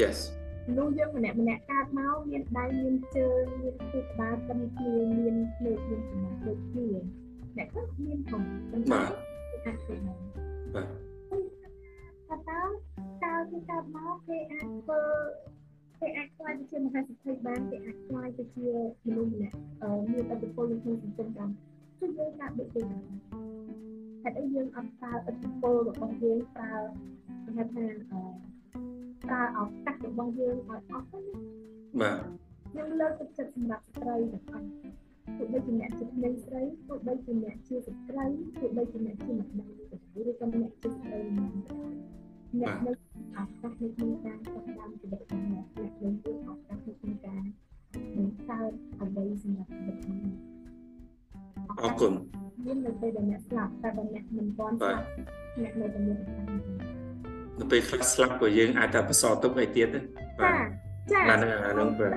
[0.00, 0.18] Yes
[0.76, 6.88] នោះយើងម្នាក់ម្នាក់កើតមកមានដៃមានជើងមានខួរក្បាលប៉ុនគ្នាមានភ្នែកមានចំណាស់ដូចគ្នា
[7.56, 8.42] អ្នកខ្លះមានផង
[8.92, 9.10] បាទ
[9.64, 10.18] អាចធ្វើបាន
[10.74, 10.86] បាទ
[12.30, 12.62] តើតើ
[13.24, 15.00] តើគេកើតមកគេអាចធ្វើ
[16.00, 18.68] គេអាចខ្លាយទៅជាមហាសេដ្ឋីបានគេអាចខ្លាយទៅជា
[19.06, 19.56] មនុស្សម្នាក់
[20.12, 21.50] មានឥទ្ធិពលក្នុងសង្គមបាន
[21.98, 23.04] គឺយើងដាក់ដូចគេបាន
[24.22, 26.74] ហេតុអីយើងអត់ប្រើឥទ្ធិពលរបស់យើងប្រើ
[27.44, 28.22] គេហៅថាអឺ
[29.24, 31.20] ប្រើឱកាសរបស់យើងឲ្យអស់ទៅ
[32.00, 32.18] បាទ
[32.70, 34.66] ខ្ញុំលើកទឹកចិត្តសម្រាប់ស្ត្រីទាំងអស់
[35.38, 38.26] ទោះបីជាអ្នកជាក្មេងស្រីទោះបីជាអ្នកជាស្ត្រី
[38.60, 39.72] ទោះបីជាអ្នកជាម្ដាយ
[40.30, 42.92] ឬក៏អ្នកជាស្រីអ្នកនៅ
[43.36, 47.42] ឱកាសនៃការចាប់ដើមជីវិតរបស់អ្នកអ្នកនៅមានឱកាសនៃការ
[48.16, 50.36] បង្កើតអ្វីសម្រាប់ជីវិតរបស់អ្នក
[51.80, 52.12] អរគុណ
[52.64, 55.06] មាននៅពេលដែលអ្នកស្លាប់តែបើអ្នកមិនទាន់ស្លាប់
[55.60, 57.11] អ្នកនៅតែមានឱកាស
[57.60, 59.86] នៅពេលខ្លះស្លាប់ក៏យើងអាចតែបន្សល់ទុកអីទៀត
[60.40, 60.66] បាទ
[61.12, 62.12] ចាបាទហ្នឹងហ្នឹងបាទ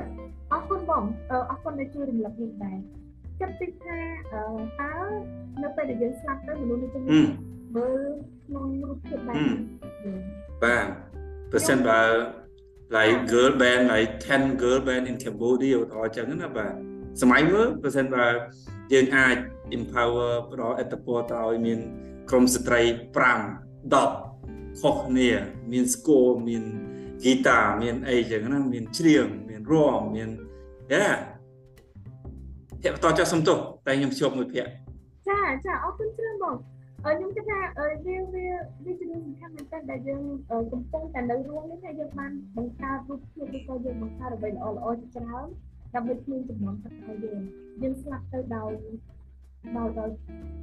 [0.52, 1.04] អរគុណបង
[1.52, 2.78] អរគុណដែលជួយរំលឹកនេះដែរ
[3.40, 3.98] គិតតិចថា
[4.34, 4.94] តើ
[5.64, 7.04] នៅពេលដែលយើងស្លាប់ទៅមនុស្សនេះជុំ
[7.76, 8.10] មើល
[8.46, 9.38] ក្នុងរូបភាពបែប
[10.64, 10.86] បាទ
[11.52, 12.02] ប្រសិនបើ
[12.96, 16.74] like girl band like 10 girl band in Cambodia ឧទាហរណ៍ចឹងណាបាទ
[17.22, 18.26] សម័យមើលប្រសិនបើ
[18.94, 19.36] យើងអាច
[19.78, 21.80] empower ផ្ដល់អត្តពលទៅឲ្យមាន
[22.30, 22.82] ក្រុមស្ត្រី
[23.44, 24.25] 5 10
[24.82, 25.30] ខុសគ្នា
[25.72, 26.64] មានស្គរមាន
[27.20, 30.30] ហ្គីតាមានអីចឹងណាមានច្រៀងមានរាំមាន
[30.92, 31.08] យ៉ា
[32.84, 34.72] ភ័ក្របន្តចុះសំទោសតែខ្ញុំជួបមួយភ័ក្រ
[35.30, 36.56] ចាចាអរគុណច្រើនបង
[37.04, 38.46] ខ្ញុំគិតថាវាវា
[38.84, 40.22] វាជារឿងសំខាន់មែនទែនដែលយើង
[40.72, 45.48] កំពុងតែនៅរួមនេះថាយើងបានបង្កើតរូបភាពឬក៏យើងបង្កើតអ្វីល្អល្អជាច្រើន
[45.96, 47.40] ដើម្បីគ្មានចំនួនទឹកឲ្យយើង
[47.82, 48.72] យើងស្លាប់ទៅដោយ
[49.78, 50.10] ដោយដោយ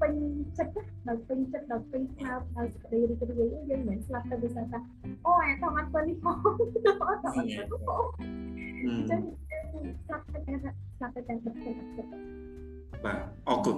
[0.00, 0.12] ពេញ
[0.58, 0.74] ចិត្ត
[1.08, 4.78] ដោយពេញចិត្តដោយពេញខ្លោបដោយសេចក្តីរីករាយយើងមិនស្លាប់ទៅវាថា
[5.26, 7.30] អូអាតោះអត់ពេញនេះផងអត់អត់ចឹ
[9.18, 9.22] ង
[10.06, 12.06] ស្លាប់ទៅតែស្លាប់ទៅតែទឹកចិត្តទឹក
[13.04, 13.76] បាទអរគុណ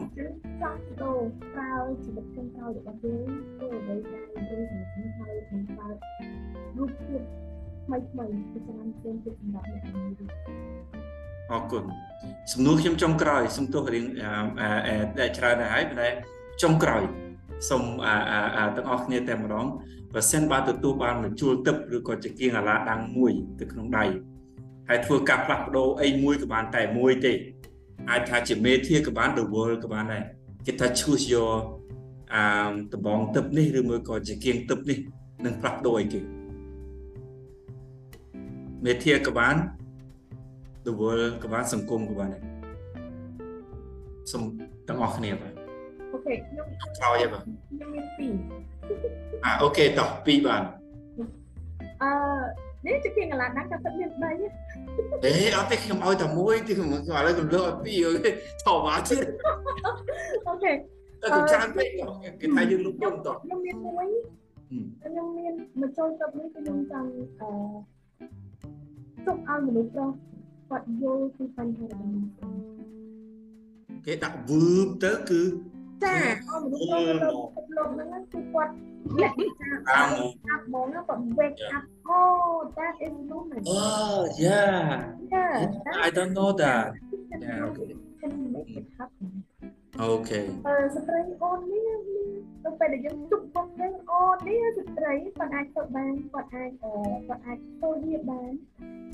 [0.61, 1.11] ចង់ទៅ
[1.55, 1.72] ប្រើ
[2.05, 5.97] ជីវិតខាងក្រោយរបស់យើងធ្វើអ្វីដែលយើងសម្រេចហើយបង្កើត
[6.77, 7.22] រូបភាព
[7.85, 11.04] ថ្មីថ្មីពីច្រើនផ្សេងទៀតសម្រាប់អ្នកនេះ
[11.53, 11.85] អរគុណ
[12.53, 14.05] សំណួរខ្ញុំចុងក្រោយសំទោសរៀង
[15.21, 16.09] ដែលច្រើនដែរហើយតែ
[16.63, 17.03] ចុងក្រោយ
[17.71, 17.83] សូម
[18.77, 19.67] ទាំងអស់គ្នាតែម្ដង
[20.15, 24.05] បើសិនបើទទួលបានមជួលទឹកឬក៏ជាគៀងអាឡាដាំងមួយទៅក្នុងដៃ
[24.89, 27.33] ហើយធ្វើការផ្លាស់ប្ដូរអីមួយក៏បានតែមួយទេ
[28.11, 30.25] អាចថាជាមេធាក៏បាន the world ក៏បានដែរ
[30.67, 31.55] គេថា choose your
[32.35, 32.45] អឺ
[32.95, 34.99] ដបងទឹកនេះឬមួយក៏ជាគៀងទឹកនេះ
[35.45, 36.21] នឹងផ្លាស់ប្ដូរអីគេ
[38.87, 39.57] មេធាក៏បាន
[40.87, 42.43] the world ក៏បានសង្គមក៏បានដែរ
[44.32, 44.43] សូម
[44.89, 45.53] ទាំងអស់គ្នាបាទ
[46.12, 46.66] អូខេខ្ញុំ
[46.99, 48.32] ក្រោយបាទខ្ញុំមានពីរ
[49.45, 50.62] អាអូខេតោះពីរបាន
[52.03, 52.11] អឺ
[52.87, 54.24] នេះជាគៀងកន្លះហ្នឹងក៏ទឹកមាន3
[55.24, 58.09] អេអត់ទេខ្ញុំឲ្យតែមួយទីខ្ញុំឥឡូវខ្ញុំលើកឲ្យពីរ
[58.64, 59.24] ថោមកទៀត
[60.49, 61.87] អូខេតែទៅច្រើនពេក
[62.41, 64.07] គេថាយើងលុបខ្ញុំតោះខ្ញុំមានមួយ
[65.03, 67.09] ខ្ញុំមានមកចូលទឹកនេះខ្ញុំចង់
[67.41, 67.51] អឺ
[69.26, 70.11] ទុកឲ្យមនុស្សប្រុស
[70.75, 72.53] គាត់យល់ពីបញ្ហារបស់ខ្ញុំ
[74.07, 75.43] គេដាក់វឺបទៅគឺ
[76.03, 76.16] ចា
[76.49, 78.72] អស់មនុស្សទៅលោកហ្នឹងគឺគាត់
[79.22, 81.85] លាក់ចាអាប់មកណាគាត់ wake up
[82.16, 84.79] oh that is moment oh yeah
[85.35, 85.57] yeah
[86.07, 86.87] I don't know that
[87.45, 89.31] yeah okay can make it happen
[90.01, 91.99] អូខេអឺស្ត្រីអូននេះ
[92.64, 98.53] ទៅពេលដែលយើងជុំមុខនឹងអូននេះស្ត្រីគាត់អាចទៅបានគាត់អាចគាត់អាចទៅវាបាន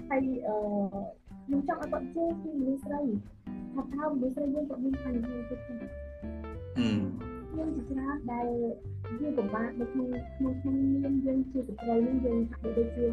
[0.08, 0.58] ហើយអឺ
[1.45, 3.03] ខ្ញុំចង់ឲ្យគាត់ជឿពីមនុស្សស្រី
[3.74, 5.74] ថាតើមនុស្សស្រីយើងគាត់មានបញ្ហាទេទេ
[6.78, 6.88] អឺ
[7.51, 8.49] ខ្ញុំជាច្រើនដែល
[9.20, 13.07] វាពិបាកនៅក្នុងក្នុងក្នុងនាមយើងជាស្ត្រីនេះយើងហាក់ដូចជា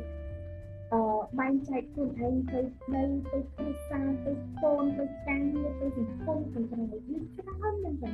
[0.94, 1.02] អឺ
[1.40, 2.60] បែងចែកខ្លួនឯងទៅ
[2.94, 8.12] នៅទៅគ្រួសារទៅកូនទៅការងារទៅសង្គមខាងក្រៅនេះច្រើនមែនតើ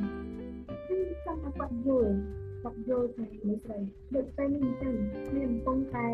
[0.88, 2.14] គឺចង់ឲ្យគាត់យល់
[2.64, 3.78] គាត់យល់ថានេះស្រី
[4.16, 4.93] ដូចតែនេះអញ្ចឹង
[5.36, 6.09] មានកំពុងតែ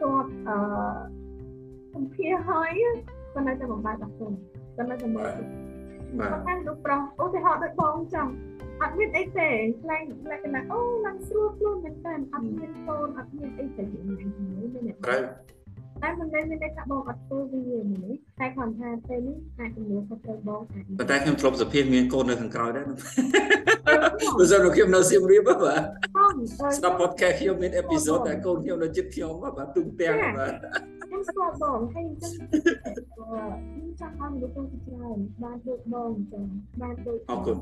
[0.00, 0.58] ទប់អឺ
[1.94, 2.70] សម្ភារហើយ
[3.32, 4.32] គាត់នៅតែបំបែកបាក់ខ្លួន
[4.76, 5.30] គាត់នៅតែមើល
[6.18, 8.32] បាទគាត់ថាលោកប្រុសឧទាហរណ៍ដូចបងចង់
[8.80, 9.48] អត់មានអីទេ
[9.82, 15.20] ខ្លាំងលក្ខណៈអូឡើងស្រួលខ្លួនមែនតើអត់មានកូនអត់មានអីទៅយ៉ាងណាហ្នឹងមែនទេត្រូវ
[16.02, 17.78] តែមិនមែនមានន័យថាបងអត់ធ្វើវាទេ
[18.40, 22.84] តែគាត់ថាពេលនេះអាចជំនួសគាត់ទៅបងអាចប៉ុន្តែខ្ញុំធ្លាប់សភាមានកូននៅខាងក្រោយដែរ
[24.38, 26.46] បើសិនមកខ្ញុំនៅសៀមរាបបាទបងអឺ
[26.78, 30.97] ស្ដាប់ podcast ខ្ញុំមានអេពីសូតតែកូនខ្ញុំនៅចិត្តខ្ញុំបាទទូទាំងបាទខ្ញុំ
[31.28, 36.44] ស្គាល់បងហើយអញ្ចឹងខ្ញុំចង់ឲ្យមនុស្សទៅច្រើនបានដូចបងអញ្ចឹង
[36.82, 37.56] បានដូចអរគុណ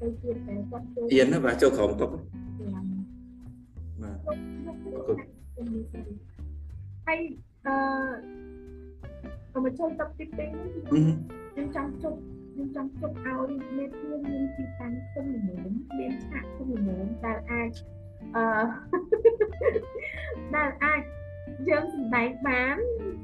[0.00, 2.84] ទៅទៀតតែគាត់ចូលអៀនណាបាទចូលក្រុមតុកយ៉ាង
[4.02, 4.16] បាទ
[7.06, 7.20] ហើយ
[7.66, 7.76] អឺ
[9.54, 12.18] អមចូលទឹកទីពេញអឺខ្ញុំចង់ជប់
[12.52, 17.70] ខ្ញុំចង់ជប់ឲ្យមេធាមានទីតាំងធំល្មមមានឆាកធំល្មមដែលអាច
[18.36, 18.44] អឺ
[20.54, 21.02] ដែលអាច
[21.68, 22.76] យើងសម្ដែងបាន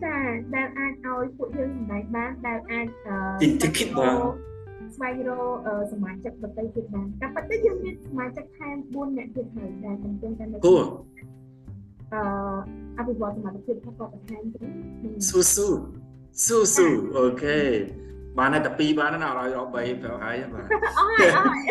[0.04, 0.16] ចា
[0.54, 4.16] ដែលអាចឲ្យពួកយើងសម្ដែងបានដែលអាចអឺទីទីគិតបាទ
[4.96, 10.82] ស្វែងរកអឺសមាជិកដទៃទៀតបានតែប៉ុន្តែយើងមានសមាជិកថែម4នាក់ទៀតហើយដែលកំពុងតែនៅគួរ
[12.14, 12.22] អឺ
[12.98, 14.68] អភិវឌ្ឍសមត្ថភាពរបស់គាត់បន្ថែមទៀត
[15.04, 15.68] នឹងស៊ូស៊ូ
[16.44, 17.58] ស៊ូស៊ូអូខេ
[18.38, 20.64] បានតែ2បានណាឲ្យដល់3ប្រាប់ហើយបាទ
[20.98, 21.62] អស់ហើយអស់ហើយ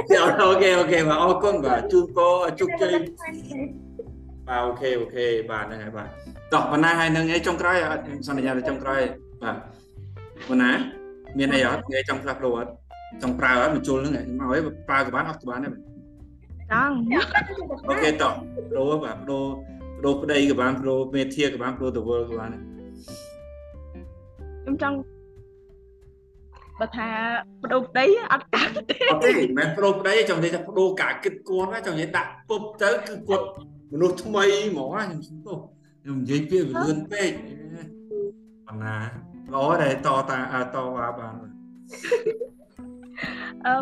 [0.43, 2.93] អូខេអូខេបាទអរគុណបាទជូនពរឲ្យជោគជ័យ
[4.50, 6.08] បាទអូខេអូខេបាទហ្នឹងហើយបាទ
[6.54, 9.02] តោះបណ្ណាហើយនឹងអីចុងក្រោយអត់ខ្ញុំសន្យាថាចុងក្រោយ
[9.43, 9.56] បាទ
[10.50, 10.72] បណ្ណា
[11.38, 12.72] មានអីអត់និយាយចង់ផ្លាស់ប្ដូរអត់
[13.22, 15.72] ចង់ប្រើអត់បញ្ជុលហ្នឹងមកឲ្យប្រើក៏បានអត់ក៏បានដែរ
[16.72, 16.95] ចង់
[17.89, 18.34] អូខេតោះ
[18.70, 19.43] ប្ដូរបាទប្ដូរ
[19.97, 24.97] ប្ដូរប្តីក៏បានប្ដូរមេធាក៏បានប្ដូរទៅវល់ក៏បានខ្ញុំចង់
[26.80, 27.10] បើថា
[27.64, 33.45] បដូរប្តីអត់កើតទេអត់ទេមិនមែនប្ដូរប្តីទេចង់និយាយថាប្ដូរការគិតគាត់ណាចង់និយាយដាក់ពុបទៅគឺគាត់
[33.94, 35.60] មនុស្សថ្មីហ្មងណាខ្ញុំសុំទោស
[36.02, 37.32] ខ្ញុំនិយាយពាក្យវាលឿនពេក
[38.68, 38.96] បណ្ណា
[39.54, 41.34] ល្អដែរតតាអ่าតវ៉ាបាន
[43.66, 43.74] អឺ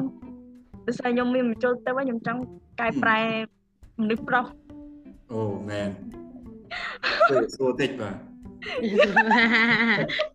[0.85, 2.41] បើស្អីខ្ញុំមានបញ្ចូលទៅវិញខ្ញុំចង់
[2.81, 3.19] កែប្រែ
[4.01, 4.45] មនុស្សប្រុស
[5.31, 5.89] អូមែន
[7.29, 8.15] ពេលសួរតិចបាទ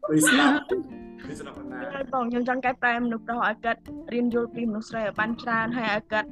[0.09, 0.55] ពេលស្ដាប់
[1.27, 3.81] ពេលស្ដាប់បណ្ណាហើយបងខ្ញុំចង់កែប្រែមនុស្សប្រុសឲ្យគាត់
[4.15, 6.29] រៀនយល់ពីមនុស្សស្រីឲ្យបានច្រើនហើយឲ្យគាត់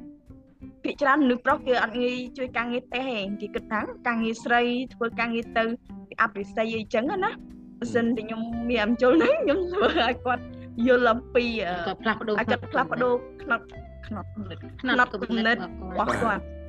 [0.83, 4.61] ភាគច្រើនមនុស្សប្រុសគេអត់ងាយជួយការងារទេទេគេគិតថាការងារស្រី
[4.93, 5.63] ធ្វើការងារទៅ
[6.09, 7.31] គេអភិសេយអីចឹងណា
[7.79, 10.43] បើសិនតែខ្ញុំមានអំជុលហ្នឹងខ្ញុំធ្វើឲ្យគាត់
[10.87, 13.63] យល់អំពីអឺក៏ផ្លាស់ប្ដូរឲ្យគាត់ផ្លាស់ប្ដូរខ្នត់
[14.07, 15.65] ខ្នត់គំនិតផ្នត់គំនិតរ
[15.97, 16.60] បស់របស់គាត់អឺ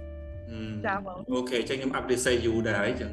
[0.86, 3.12] ចាបងអូខេអញ្ចឹងខ្ញុំអាប់ដេតសេយូដែរហើយអញ្ចឹង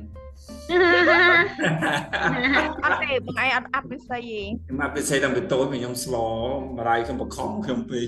[2.83, 6.15] អត់ទេបងឯងអត់អភិសេយទេខ្ញុំអាប់ដេតសេយតាំងពីតូចមកខ្ញុំស្ល
[6.55, 8.07] ម្ដាយខ្ញុំបខំខ្ញុំពេក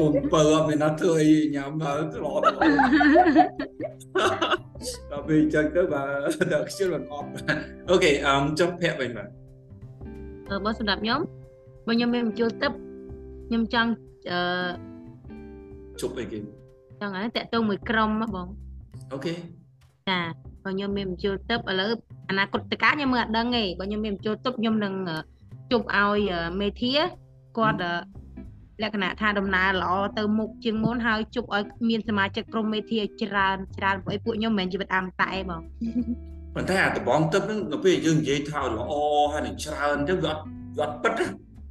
[0.00, 2.42] កូនបើអត់មានណាធ្វើអីញ៉ាំដល់ស្លដល់
[5.12, 6.02] ដល់ពេលអញ្ចឹងទៅបា
[6.40, 7.28] ទដល់ខ្ជិលមិនអត់
[7.90, 9.28] អូខេអឺចុះភាក់វិញបាទ
[10.50, 11.20] អឺបើសម្រាប់ខ្ញុំ
[11.86, 12.72] បើខ្ញុំមានបញ្ចូលទឹក
[13.48, 13.90] ខ្ញុំចង់
[14.30, 14.40] អឺ
[16.00, 16.38] ជប់អីគេ
[17.00, 18.48] ចង់ឲ្យតាក់ទងមួយក្រុមហ៎បង
[19.12, 19.34] អូខេ
[20.08, 20.20] ចា
[20.64, 21.90] បើខ្ញុំមានបញ្ចូលទឹកឥឡូវ
[22.30, 25.18] អនាគតកាខ្ញុំមិនអត់ដឹងទេបើខ្ញុំមានបញ្ចូលទឹកខ្ញុំនឹងអឺ
[25.72, 26.94] ជប់ឲ្យអឺមេធា
[27.58, 27.92] គាត់អឺ
[28.82, 35.62] លក្ខណៈថាដំណើរល្អទៅមុខជាងមុនហើយជប់ឲ្យមានសមាជិកក្រុមមេធាច្រើនច្រើនព្រោះអីពួកខ្ញុំមិនមែនជីវិតអមតៈទេបង
[36.54, 38.92] ប៉ុន្តែអាដបងទឹកហ្នឹងដល់ពេលយើងនិយាយថាឲ្យល្អ
[39.32, 40.42] ហើយនឹងច្រើនទៅវាអត់
[40.78, 41.26] វាអត់ពិតណា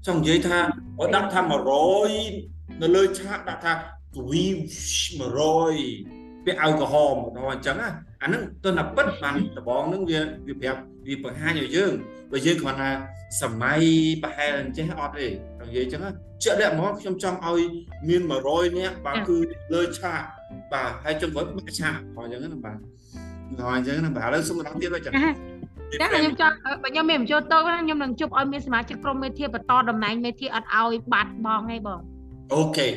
[0.08, 0.58] ចង់និយាយថា
[1.00, 1.40] ឲ្យដាក់ថា
[2.12, 3.78] 100នៅលើឆាកដាក់ថាក
[4.30, 4.44] វី
[5.26, 7.90] 100វាអែលកូហលមកដល់អញ្ចឹងណា
[8.22, 11.92] អាហ្នឹងទៅណាពិតបានដបងហ្នឹងវាវាប្រាប់វាបង្ហាញឲ្យយើង
[12.32, 12.90] បើយើងគ្រាន់ថា
[13.42, 13.82] សម័យ
[14.24, 15.28] ប្រហែលអញ្ចេះអត់ទេ
[15.60, 16.12] ដល់និយាយអញ្ចឹងណា
[16.44, 17.62] ជាក់លាក់ហ្មងខ្ញុំចង់ឲ្យ
[18.08, 19.38] មាន100នាក់បាទគឺ
[19.74, 20.22] លើឆាក
[20.72, 22.78] បាទហើយចុងក្រោយបាក់ឆាកព្រោះអញ្ចឹងណាបាទ
[23.60, 32.00] ដល់អញ្ចឹងណាបាទឥឡូវសុំម្ដងទៀតបើចឹងចាខ្ញុំចង់បើខ្ញុំមានបញ្ចូលទៅខ្ញុំនឹងជប់ឲ្យមានសមាជិកក្រុមមេធាបន្តតំណែងមេធាអត់ឲ្យបាត់បង់ទេបង
[32.54, 32.88] អូខេ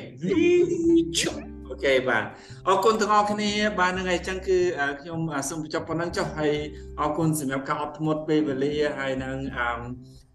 [1.19, 1.37] ជុំ
[1.69, 2.25] អូខេបាទ
[2.69, 4.59] អរគុណទាំងអស់គ្នាបាទនឹងហើយអញ្ចឹងគឺ
[5.01, 6.55] ខ្ញុំសូមបញ្ចប់ប៉ុណ្ណឹងចុះហើយ
[7.01, 9.37] អរគុណសម្រាប់ការអត់ធ្មត់ពេលវេលាហើយនឹង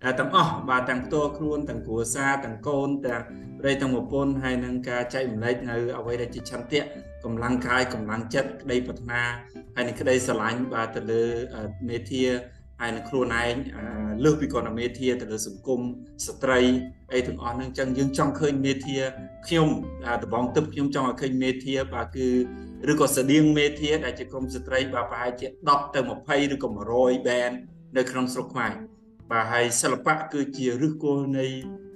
[0.03, 3.21] អឺទាំងអស់បាទទាំងផ្ទាល់ខ្លួនទាំងគ្រួសារទាំងកូនទាំង
[3.59, 6.81] ប្តីទាំងប្រពន្ធហើយនឹងការចែករំលែកនៅអ្វីដែលជាឆន្ទៈ
[7.23, 9.21] កម្លាំងកាយកម្លាំងចិត្តក្តីប្រាថ្នា
[9.75, 11.23] ហើយនឹងក្តីស្រឡាញ់បាទទៅលើ
[11.89, 12.23] មេធា
[12.81, 13.83] ហើយនឹងខ្លួនឯងអឺ
[14.23, 15.81] លើសពីគ្រាន់តែមេធាទៅលើសង្គម
[16.27, 16.59] ស្ត្រី
[17.13, 18.97] អីទាំងអស់ហ្នឹងអញ្ចឹងយើងចង់ឃើញមេធា
[19.47, 19.67] ខ្ញុំ
[20.07, 22.27] អាដបងទឹកខ្ញុំចង់ឲ្យឃើញមេធាបាទគឺ
[22.91, 27.53] ឬក៏ស្តៀងមេធាដែលជាក្រុមស្ត្រីបាទប្រហែលជា10ទៅ20ឬក៏100 band
[27.97, 28.73] នៅក្នុងស្រុកខ្មែរ
[29.31, 31.45] បាទហើយសិល្បៈគឺជាឫសគល់នៃ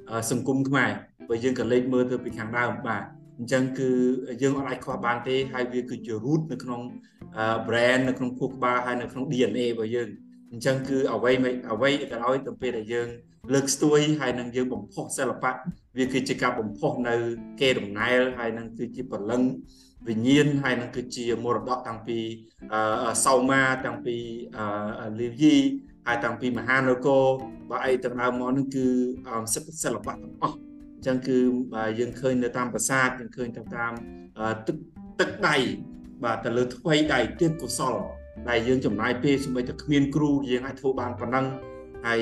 [0.10, 0.92] អឺសង្គមខ្មែរ
[1.30, 3.90] បើយើងក៏លេចមើលទៅពីខាងដើមបាទអអញ្ចឹងគឺ
[4.42, 6.82] យើងអត់អាចខ្វះបានទេហើយវាគឺជា root នៅក្នុង
[7.68, 10.10] brand នៅក្នុងខួរក្បាលហើយនៅក្នុង DNA របស់យើង
[10.52, 11.32] អញ្ចឹងគឺអ្វី
[11.74, 13.08] អ្វីក៏ដោយទៅពេលដែលយើង
[13.54, 15.52] លើកស្ទួយហើយនឹងយើងបំផុសសិល្បៈ
[15.98, 17.16] វាគឺជាការបំផុសនៅ
[17.62, 19.42] គេដំណែលហើយនឹងគឺជាព្រលឹង
[20.08, 22.20] វិញ្ញាណហើយនឹងគឺជាមរតកតាំងពី
[23.26, 24.16] សោមាតាំងពី
[25.20, 25.56] លីវយី
[26.08, 27.24] ហើយតាំងពីមហានគរ
[27.70, 28.86] បើអីទាំងដើមមកនឹងគឺ
[29.84, 30.58] សិល្បៈទាំងអស់
[30.96, 31.38] អញ្ចឹងគឺ
[31.74, 33.94] បាទយើងឃើញនៅតាមប្រាសាទយើងឃើញទៅតាម
[34.68, 34.78] ទឹក
[35.20, 35.56] ទឹកដៃ
[36.24, 37.96] បាទទៅលើថ្វីដៃទៀតកុសល
[38.50, 41.46] ដែលយើងចំណាយពេលសម្បីតែគ្មានគ្រូយើងអាចធ្វើបានប៉ុណ្ណឹង
[42.08, 42.22] ហើយ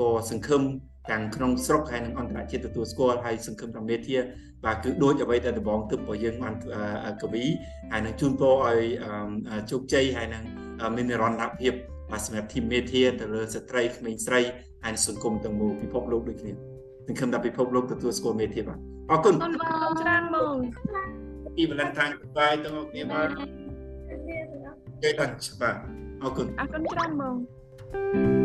[0.00, 0.62] ក៏សង្ឃឹម
[1.10, 4.18] ទាំងក្នុងស្រុកហើយនិងអន្តរជាតិទទួលស្គាល់ហើយសង្ឃឹមថាមេធា
[4.64, 6.54] បាទគឺដូចអ្វីដែលដបងទឹករបស់យើងបាន
[7.22, 7.44] កវី
[7.92, 8.80] ហើយនឹងជូនពរឲ្យ
[9.70, 10.42] ជោគជ័យហើយនឹង
[10.96, 11.72] មាននិរន្តរភាព
[12.10, 14.40] បាទសម្រាប់ធីមមេធាទៅលើស្ត្រីក្មេងស្រី
[14.84, 16.52] ហើយសង្គមទាំងមូលពិភពលោកដូចគ្នា
[17.06, 18.78] សង្ឃឹមថាពិភពលោកទទួលស្គាល់មេធាបាទ
[19.10, 20.54] អរគុណអរគុណបងច្រើនបង
[21.56, 23.28] ពីបលន្តាំងបាយទាំងអស់គ្នាបាទ
[25.00, 25.78] និយាយដល់ច្បាស់
[26.22, 28.39] អរគុណអរគុណច្រើនបង